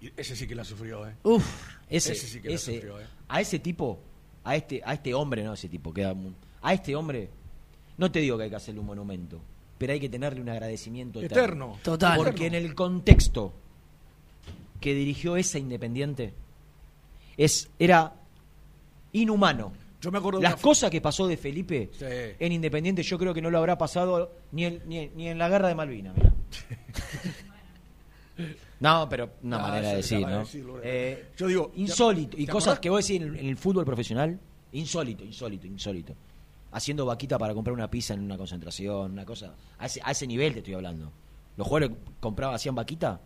[0.00, 1.14] Y Ese sí que la sufrió, ¿eh?
[1.22, 1.44] Uf.
[1.88, 3.06] Ese, Ese sí que la ese- sufrió, ¿eh?
[3.28, 3.98] A ese tipo,
[4.44, 6.14] a este, a este hombre, no ese tipo, queda
[6.62, 7.28] a este hombre,
[7.98, 9.40] no te digo que hay que hacerle un monumento,
[9.78, 11.36] pero hay que tenerle un agradecimiento eterno.
[11.42, 11.78] Eterno.
[11.82, 12.16] Total.
[12.16, 13.52] Porque en el contexto
[14.80, 16.34] que dirigió esa Independiente,
[17.36, 18.14] es, era
[19.12, 19.72] inhumano.
[20.02, 22.04] Yo me acuerdo de Las cosas que pasó de Felipe Sí.
[22.38, 25.38] en Independiente, yo creo que no lo habrá pasado ni en, ni, en- ni en
[25.38, 26.14] la guerra de Malvinas.
[26.16, 26.34] mirá.
[28.80, 30.38] No, pero una No, manera de decir, de ¿no?
[30.40, 32.36] decirlo, Eh, Yo digo, insólito.
[32.36, 32.80] ¿te Y cosas acordás?
[32.80, 34.40] que vos decís en el, en el fútbol profesional,
[34.72, 36.14] insólito, insólito, insólito.
[36.72, 39.54] Haciendo vaquita para comprar una pizza en una concentración, una cosa.
[39.78, 41.12] A ese, a ese nivel te estoy hablando.
[41.56, 43.20] Los jugadores compraban, hacían vaquita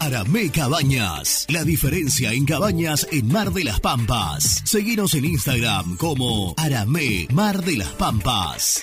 [0.00, 1.44] Aramé Cabañas.
[1.50, 4.62] La diferencia en cabañas en Mar de las Pampas.
[4.64, 8.82] Seguinos en Instagram como Aramé Mar de las Pampas.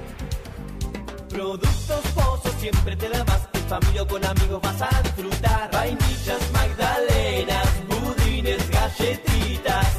[1.29, 3.49] Productos Pozos siempre te da más.
[3.53, 5.71] En familia o con amigos vas a disfrutar.
[5.71, 9.98] Vainillas, magdalenas, budines, galletitas.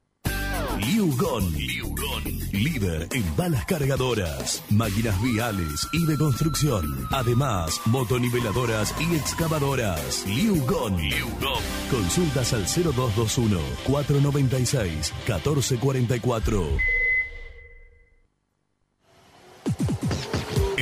[0.85, 1.53] Liugon.
[2.51, 7.07] Líder en balas cargadoras, máquinas viales y de construcción.
[7.11, 10.25] Además, motoniveladoras y excavadoras.
[10.25, 10.97] Liugon.
[11.89, 17.01] Consultas al 0221 496 1444.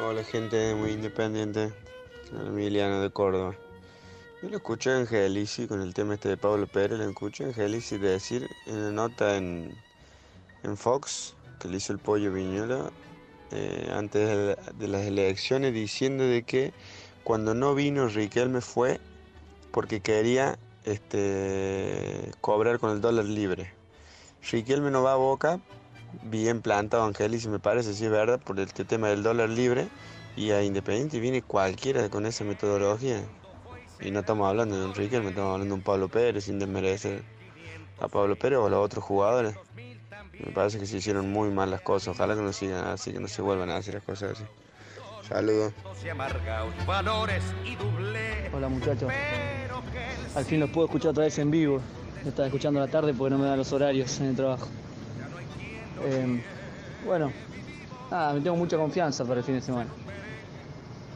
[0.00, 1.72] Hola gente muy independiente,
[2.30, 3.56] Emiliano de Córdoba.
[4.40, 7.46] Yo lo escuché a Angelici con el tema este de Pablo Pérez, lo escuché a
[7.48, 9.74] Angelici decir en una nota en,
[10.62, 12.92] en Fox que le hizo el pollo Viñola
[13.50, 16.72] eh, antes de, de las elecciones diciendo de que
[17.24, 19.00] cuando no vino Riquelme fue
[19.72, 23.72] porque quería este, cobrar con el dólar libre.
[24.48, 25.60] Riquelme no va a Boca
[26.24, 29.88] bien plantado Angelici me parece, si es verdad, por el tema del dólar libre.
[30.36, 33.22] Y a Independiente viene cualquiera con esa metodología.
[34.00, 37.22] Y no estamos hablando de Enrique, me estamos hablando de un Pablo Pérez, sin desmerecer
[38.00, 39.56] a Pablo Pérez o a los otros jugadores.
[40.38, 42.14] Me parece que se hicieron muy mal las cosas.
[42.14, 44.44] Ojalá que no sigan así, que no se vuelvan a hacer las cosas así.
[45.28, 45.72] Saludos.
[48.52, 49.12] Hola muchachos.
[50.34, 51.80] Al fin los puedo escuchar otra vez en vivo.
[52.24, 54.68] Estaba escuchando a la tarde porque no me dan los horarios en el trabajo.
[56.04, 56.40] Eh,
[57.04, 57.32] bueno,
[58.34, 59.90] me tengo mucha confianza para el fin de semana.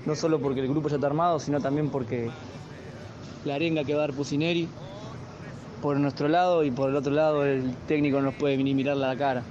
[0.04, 2.30] no solo porque el grupo ya está armado, sino también porque
[3.44, 4.68] la arenga que va a dar Pusineri
[5.80, 8.96] por nuestro lado y por el otro lado el técnico no nos puede ni mirar
[8.96, 9.42] la cara.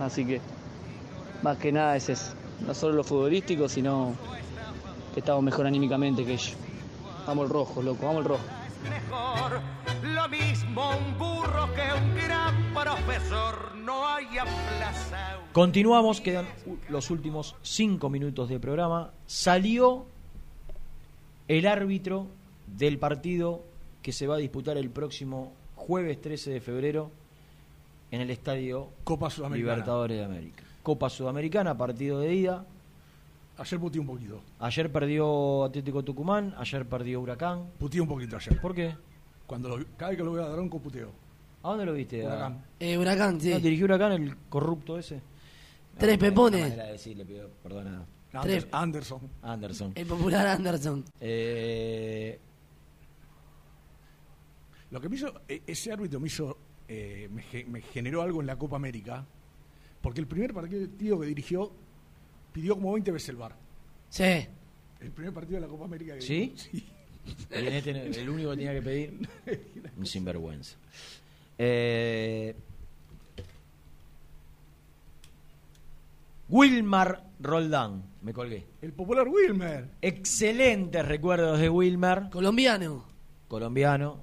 [0.00, 0.40] Así que
[1.42, 2.32] más que nada es eso.
[2.66, 4.14] No solo lo futbolístico, sino
[5.14, 6.54] que estamos mejor anímicamente que ellos.
[7.26, 8.44] Vamos el rojo, loco, vamos el rojo.
[10.02, 13.74] Lo mismo un burro que un gran profesor.
[13.76, 15.42] No hay aplazado.
[15.52, 16.46] Continuamos, quedan
[16.88, 19.12] los últimos cinco minutos de programa.
[19.26, 20.06] Salió
[21.48, 22.26] el árbitro
[22.66, 23.62] del partido
[24.02, 27.10] que se va a disputar el próximo jueves 13 de febrero
[28.10, 29.74] en el estadio Copa Sudamericana.
[29.74, 30.62] Libertadores de América.
[30.82, 32.64] Copa Sudamericana, partido de ida.
[33.58, 34.42] Ayer puteé un poquito.
[34.58, 37.70] Ayer perdió Atlético Tucumán, ayer perdió Huracán.
[37.78, 38.60] Puteé un poquito ayer.
[38.60, 38.94] ¿Por qué?
[39.46, 41.10] Cuando lo- cada vez que lo veo a Daronco puteo.
[41.62, 42.22] ¿A dónde lo viste?
[42.24, 42.64] A- Huracán.
[42.80, 43.52] Eh, Huracán, sí.
[43.52, 45.20] Ah, ¿Dirigió Huracán el corrupto ese?
[45.98, 46.60] Tres No, pepones.
[46.60, 48.04] no manera de decirle, pido perdona.
[48.42, 48.66] Tres.
[48.70, 49.20] Anderson.
[49.42, 49.92] Anderson.
[49.94, 51.04] El popular Anderson.
[51.20, 52.38] Eh,
[54.90, 56.56] Lo que me hizo, e- ese árbitro me hizo,
[56.86, 59.24] eh, me, me generó algo en la Copa América,
[60.00, 61.72] porque el primer partido que dirigió
[62.52, 63.56] pidió como 20 veces el bar.
[64.08, 64.46] Sí.
[65.00, 66.52] El primer partido de la Copa América que ¿Sí?
[66.56, 66.86] Sí.
[67.50, 69.28] Este, el único que tenía que pedir,
[69.96, 70.76] un sinvergüenza.
[71.58, 72.54] Eh,
[76.48, 78.66] Wilmar Roldán, me colgué.
[78.80, 79.88] El popular Wilmer.
[80.00, 82.30] Excelentes recuerdos de Wilmar.
[82.30, 83.04] Colombiano.
[83.48, 84.22] Colombiano.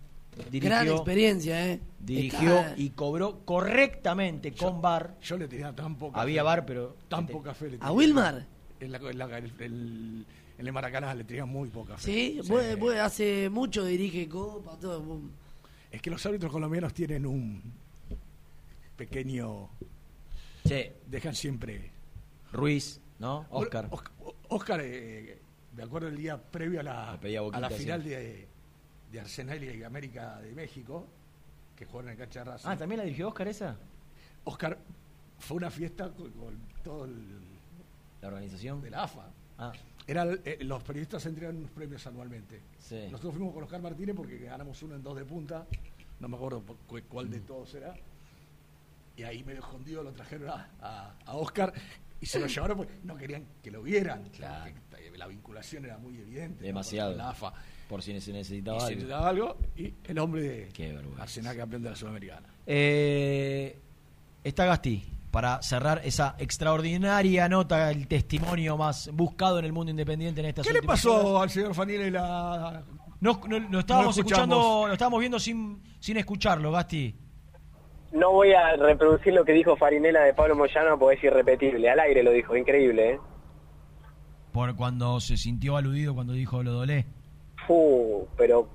[0.49, 1.79] Dirigió, Gran experiencia, ¿eh?
[1.99, 5.15] Dirigió Está- y cobró correctamente con bar.
[5.21, 6.45] Yo le tenía tan poca Había fe.
[6.45, 6.95] bar, pero.
[7.07, 7.91] Tan poca fe le ¿A tenía.
[7.91, 8.45] Wilmar?
[8.79, 10.25] En, la, en, la- el, el-
[10.57, 12.03] en el Maracaná le tenía muy poca fe.
[12.03, 12.41] Sí,
[12.99, 15.21] hace mucho dirige Copa, todo.
[15.91, 17.61] Es que los árbitros colombianos tienen un
[18.95, 19.69] pequeño...
[20.65, 20.85] Sí.
[21.07, 21.91] Dejan siempre...
[22.51, 23.47] Ruiz, ¿no?
[23.49, 23.87] Oscar.
[23.89, 24.13] Oscar,
[24.49, 25.39] Oscar, eh,
[25.75, 27.75] me acuerdo el día previo a la, a la sí.
[27.77, 28.47] final de,
[29.11, 31.07] de Arsenal y América de México,
[31.75, 32.69] que jugaron en cancha de Racing.
[32.69, 33.75] Ah, ¿también la dirigió Oscar esa?
[34.43, 34.77] Oscar
[35.39, 37.41] fue una fiesta con, con todo el,
[38.21, 38.81] ¿La organización?
[38.81, 39.31] de la AFA.
[39.57, 39.73] Ah.
[40.05, 42.61] Era eh, los periodistas entregan unos premios anualmente.
[42.79, 43.07] Sí.
[43.09, 45.65] Nosotros fuimos con Oscar Martínez porque ganamos uno en dos de punta,
[46.19, 47.31] no me acuerdo cu- cu- cuál Mm.
[47.31, 47.95] de todos era.
[49.15, 51.71] Y ahí medio escondido lo trajeron a, a- a Oscar
[52.19, 54.23] y se lo llevaron porque no querían que lo vieran.
[54.23, 56.63] porque la vinculación era muy evidente.
[56.63, 57.15] Demasiado.
[57.15, 57.53] La AFA.
[57.87, 58.95] Por si se Y necesitaba se algo.
[58.95, 61.03] necesitaba algo y el hombre de.
[61.19, 62.47] Arsenal campeón de la Sudamericana.
[62.65, 63.77] Eh,
[64.43, 70.41] está Gasti para cerrar esa extraordinaria nota, el testimonio más buscado en el mundo independiente
[70.41, 71.41] en estas ¿Qué le pasó horas.
[71.41, 72.83] al señor Fanini la
[73.19, 73.31] No,
[73.79, 77.15] estábamos No escuchando, lo estábamos viendo sin, sin escucharlo, Gasti.
[78.11, 81.89] No voy a reproducir lo que dijo Farinela de Pablo Moyano porque es irrepetible.
[81.89, 83.19] Al aire lo dijo, increíble, ¿eh?
[84.51, 87.07] Por cuando se sintió aludido cuando dijo lo dolé.
[87.65, 88.69] Fu, pero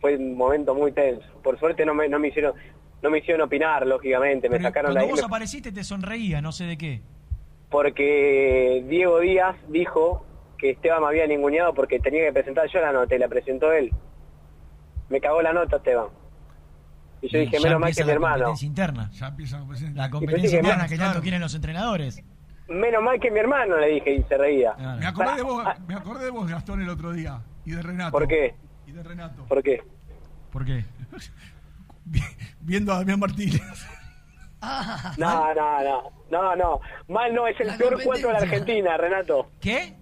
[0.00, 1.26] fue un momento muy tenso.
[1.42, 2.52] Por suerte no me, no me hicieron
[3.02, 4.48] no me hicieron opinar, lógicamente.
[4.48, 7.02] Me Pero sacaron de cuando ahí vos me- apareciste te sonreía, no sé de qué.
[7.70, 10.24] porque Diego Díaz dijo
[10.56, 13.72] que Esteban me había ninguneado porque tenía que presentar yo la nota y la presentó
[13.72, 13.92] él.
[15.08, 16.08] Me cagó la nota Esteban.
[17.20, 18.34] Y yo Y dije, menos mal que mi la hermano.
[18.44, 19.10] competencia interna.
[19.12, 19.58] Ya empieza
[19.94, 20.50] la competencia.
[20.50, 21.20] La interna que tanto claro.
[21.22, 22.22] quieren los entrenadores.
[22.68, 24.74] Menos mal que mi hermano, le dije, y se reía.
[24.98, 27.40] Me acordé, de vos, me acordé de vos, Gastón, el otro día.
[27.64, 28.12] Y de Renato.
[28.12, 28.54] ¿Por qué?
[28.86, 29.44] Y de Renato.
[29.46, 29.82] ¿Por qué?
[30.52, 30.84] ¿Por qué?
[32.68, 33.60] Viendo a Damián Martínez.
[35.16, 36.10] No, no, no.
[36.32, 36.80] No, no.
[37.08, 39.52] Mal no, es el peor cuatro de la Argentina, Renato.
[39.60, 39.94] ¿Qué?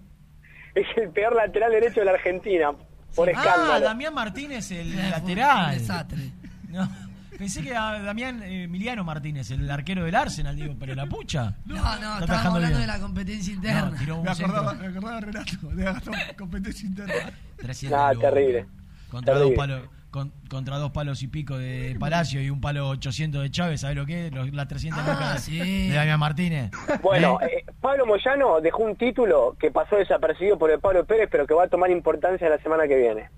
[0.73, 2.71] Es el peor lateral derecho de la Argentina.
[3.15, 3.85] Por Ah, escándalo.
[3.85, 5.77] Damián Martínez, el lateral.
[5.77, 6.31] Desastre.
[6.69, 6.89] No,
[7.37, 11.53] pensé que era Damián Emiliano Martínez, el arquero del Arsenal, digo, pero la pucha.
[11.65, 11.83] No, no,
[12.13, 12.81] Está estábamos hablando bien.
[12.81, 13.89] de la competencia interna.
[13.91, 17.31] No, tiró un Me acordaba, me Renato, de Gastón, competencia interna.
[17.57, 18.33] 300 No, lucas.
[18.33, 18.65] terrible.
[19.11, 19.55] Contra Terrible.
[19.55, 23.51] dos, palos, con- contra dos palos y pico de Palacio y un palo 800 de
[23.51, 24.33] Chávez, ¿sabes lo que es?
[24.33, 25.89] Los- Las 300 Ah, lucas sí.
[25.89, 26.71] de Damián Martínez.
[27.01, 27.63] Bueno, ¿Eh?
[27.67, 31.53] eh, Pablo Moyano dejó un título que pasó desapercibido por el Pablo Pérez, pero que
[31.53, 33.29] va a tomar importancia la semana que viene.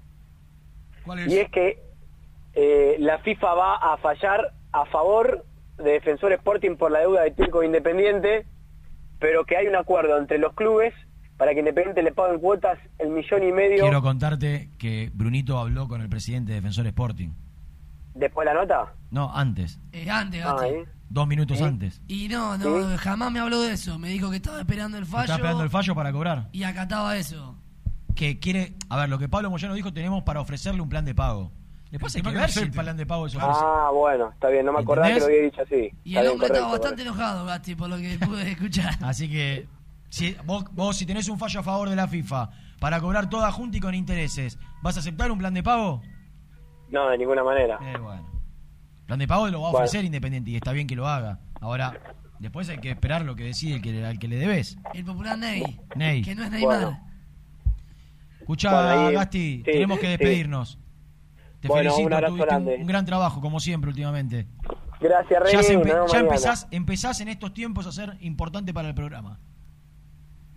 [1.06, 1.80] ¿Cuál Y es que
[2.54, 5.46] eh, la FIFA va a fallar a favor
[5.78, 8.46] de Defensor Sporting por la deuda de Técnico Independiente,
[9.20, 10.94] pero que hay un acuerdo entre los clubes
[11.40, 15.88] para que Independiente le paguen cuotas el millón y medio Quiero contarte que Brunito habló
[15.88, 17.30] con el presidente de Defensor Sporting.
[18.14, 18.94] después de la nota.
[19.10, 19.80] No, antes.
[19.94, 20.68] Eh, antes, Ah, Gasti.
[20.76, 20.86] ¿eh?
[21.10, 22.02] Dos minutos antes.
[22.08, 23.98] Y no, no, jamás me habló de eso.
[23.98, 25.24] Me dijo que estaba esperando el fallo.
[25.24, 26.50] Estaba esperando el fallo para cobrar.
[26.52, 27.56] Y acataba eso.
[28.16, 28.74] Que quiere.
[28.90, 31.52] A ver, lo que Pablo Moyano dijo, tenemos para ofrecerle un plan de pago.
[31.90, 33.66] Después hay que ver si el plan de pago es ofrecido.
[33.68, 35.90] Ah, bueno, está bien, no me acordaba que lo había dicho así.
[36.04, 38.94] Y Está el hombre correcto, estaba bastante enojado, Gasti, por lo que pude escuchar.
[39.02, 39.66] Así que.
[40.10, 42.50] Si, vos, vos, si tenés un fallo a favor de la FIFA
[42.80, 44.58] para cobrar toda junta y con intereses.
[44.82, 46.02] ¿Vas a aceptar un plan de pago?
[46.90, 47.78] No, de ninguna manera.
[47.82, 48.28] Eh, bueno.
[49.06, 49.86] Plan de pago lo va a Bueno.
[49.86, 51.40] ofrecer Independiente y está bien que lo haga.
[51.62, 51.94] Ahora,
[52.40, 54.78] después hay que esperar lo que decide el que, al que le debes.
[54.94, 55.80] El popular Ney.
[55.96, 56.22] Ney.
[56.24, 56.82] Que no es Neymar.
[56.82, 57.06] Bueno.
[58.40, 60.12] Escucha, Bueno, Gasti, sí, tenemos que sí.
[60.12, 60.80] despedirnos.
[61.60, 62.78] Te Bueno, felicito, un tuviste un, grande.
[62.80, 64.48] un gran trabajo, como siempre, últimamente.
[65.00, 65.54] Gracias, Rey.
[65.54, 69.40] Ya, empe- ya empezás, empezás en estos tiempos a ser importante para el programa.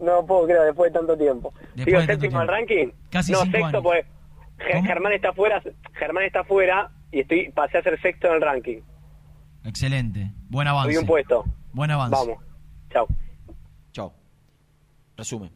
[0.03, 1.55] No puedo creer, después de tanto tiempo.
[1.75, 2.89] Después ¿Sigo de tanto séptimo al ranking?
[3.11, 3.83] Casi no, sexto, años.
[3.83, 4.05] pues
[4.59, 5.63] Ge- Germán está fuera,
[5.95, 8.81] Germán está fuera y estoy pasé a ser sexto en el ranking.
[9.65, 10.33] Excelente.
[10.49, 10.93] Buen avance.
[10.93, 11.45] Subí un puesto.
[11.73, 12.17] Buen avance.
[12.17, 12.39] Vamos.
[12.91, 13.07] Chao.
[13.93, 14.13] Chao.
[15.17, 15.51] Resumen.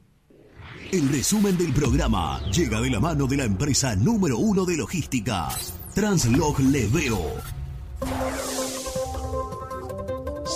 [0.93, 5.49] El resumen del programa llega de la mano de la empresa número uno de logística,
[5.95, 7.19] Translog Leveo.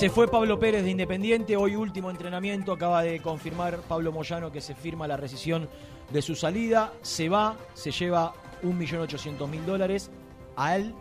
[0.01, 4.62] Se fue Pablo Pérez de Independiente, hoy último entrenamiento, acaba de confirmar Pablo Moyano que
[4.62, 5.68] se firma la rescisión
[6.10, 8.32] de su salida, se va, se lleva
[8.62, 10.10] 1.800.000 dólares
[10.56, 10.94] al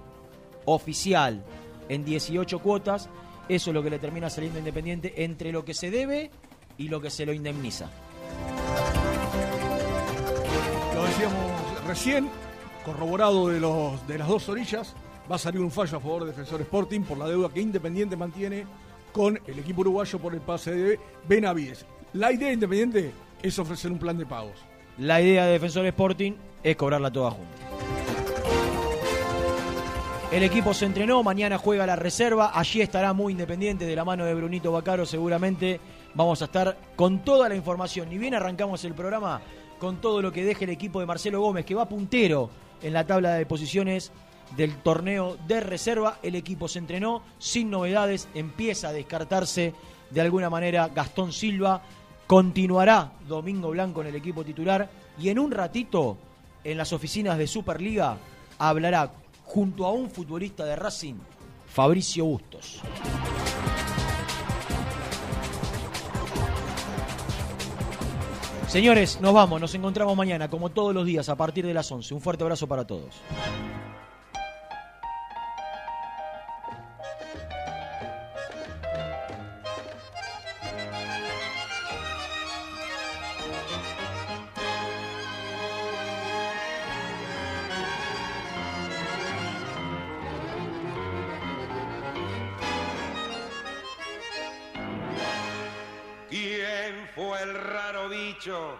[0.65, 1.45] oficial
[1.87, 3.07] en 18 cuotas,
[3.47, 6.29] eso es lo que le termina saliendo Independiente entre lo que se debe
[6.77, 7.89] y lo que se lo indemniza.
[10.93, 12.29] Lo decíamos recién,
[12.83, 14.93] corroborado de, los, de las dos orillas,
[15.31, 18.17] va a salir un fallo a favor de Defensor Sporting por la deuda que Independiente
[18.17, 18.65] mantiene
[19.11, 21.85] con el equipo uruguayo por el pase de Benavides.
[22.13, 23.11] La idea de Independiente
[23.41, 24.57] es ofrecer un plan de pagos.
[24.97, 26.33] La idea de Defensor Sporting
[26.63, 27.69] es cobrarla toda junta.
[30.31, 34.25] El equipo se entrenó, mañana juega la reserva, allí estará muy independiente de la mano
[34.25, 35.79] de Brunito Bacaro, seguramente
[36.13, 38.09] vamos a estar con toda la información.
[38.09, 39.41] Ni bien arrancamos el programa
[39.79, 42.51] con todo lo que deje el equipo de Marcelo Gómez, que va puntero
[42.83, 44.11] en la tabla de posiciones
[44.55, 46.19] del torneo de reserva.
[46.23, 49.73] El equipo se entrenó sin novedades, empieza a descartarse
[50.09, 51.81] de alguna manera Gastón Silva,
[52.27, 54.89] continuará Domingo Blanco en el equipo titular
[55.19, 56.17] y en un ratito
[56.63, 58.17] en las oficinas de Superliga
[58.57, 59.11] hablará
[59.45, 61.15] junto a un futbolista de Racing,
[61.67, 62.81] Fabricio Bustos.
[68.67, 72.13] Señores, nos vamos, nos encontramos mañana, como todos los días, a partir de las 11.
[72.13, 73.15] Un fuerte abrazo para todos.
[98.39, 98.79] Raro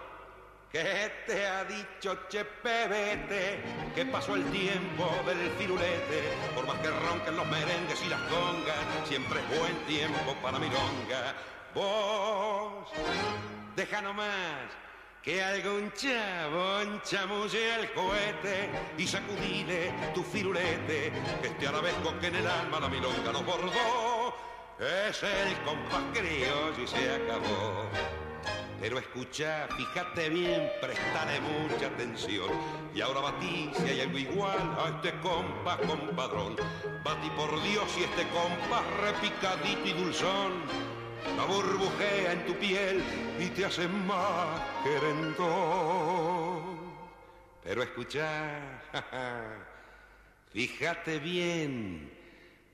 [0.70, 3.60] que te ha dicho, che pebete,
[3.92, 6.36] que pasó el tiempo del firulete?
[6.54, 11.34] Por más que ronquen los merengues y las congas, siempre es buen tiempo para milonga.
[11.74, 12.88] Vos,
[13.74, 14.70] deja nomás
[15.22, 21.12] que algún chabón chamulle el cohete y sacudile tu firulete,
[21.42, 24.36] que este arabesco que en el alma la milonga nos bordó.
[24.78, 28.29] Es el compás criollo y se acabó.
[28.80, 32.48] Pero escucha, fíjate bien, prestale mucha atención.
[32.94, 36.56] Y ahora batí si hay algo igual a este compás compadrón.
[37.04, 40.52] Batí por Dios y este compás repicadito y dulzón.
[41.36, 43.02] La burbujea en tu piel
[43.38, 46.80] y te hace más querendón.
[47.62, 48.80] Pero escucha,
[50.54, 52.19] fíjate bien.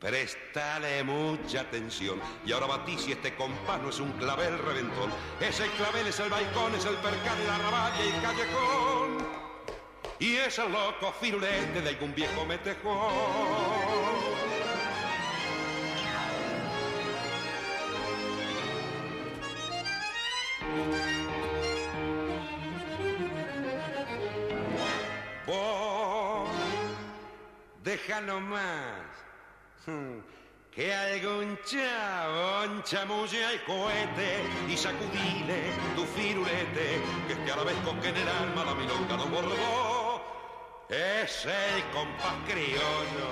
[0.07, 2.21] Prestale mucha atención.
[2.45, 5.11] Y ahora batí si este compás no es un clavel reventón.
[5.41, 9.27] Ese clavel es el balcón, es el percal, el arrabal y el callejón.
[10.21, 12.87] Y es el loco firulete de algún viejo metejón.
[25.49, 26.49] Vos,
[27.83, 29.26] deja nomás hmm,
[30.75, 38.17] que algún chabón chamulle al cohete y sacudile tu firulete, que este arabesco que en
[38.17, 40.21] el alma la milonga no bordó,
[40.89, 43.31] es el compás criollo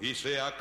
[0.00, 0.56] y se acabó.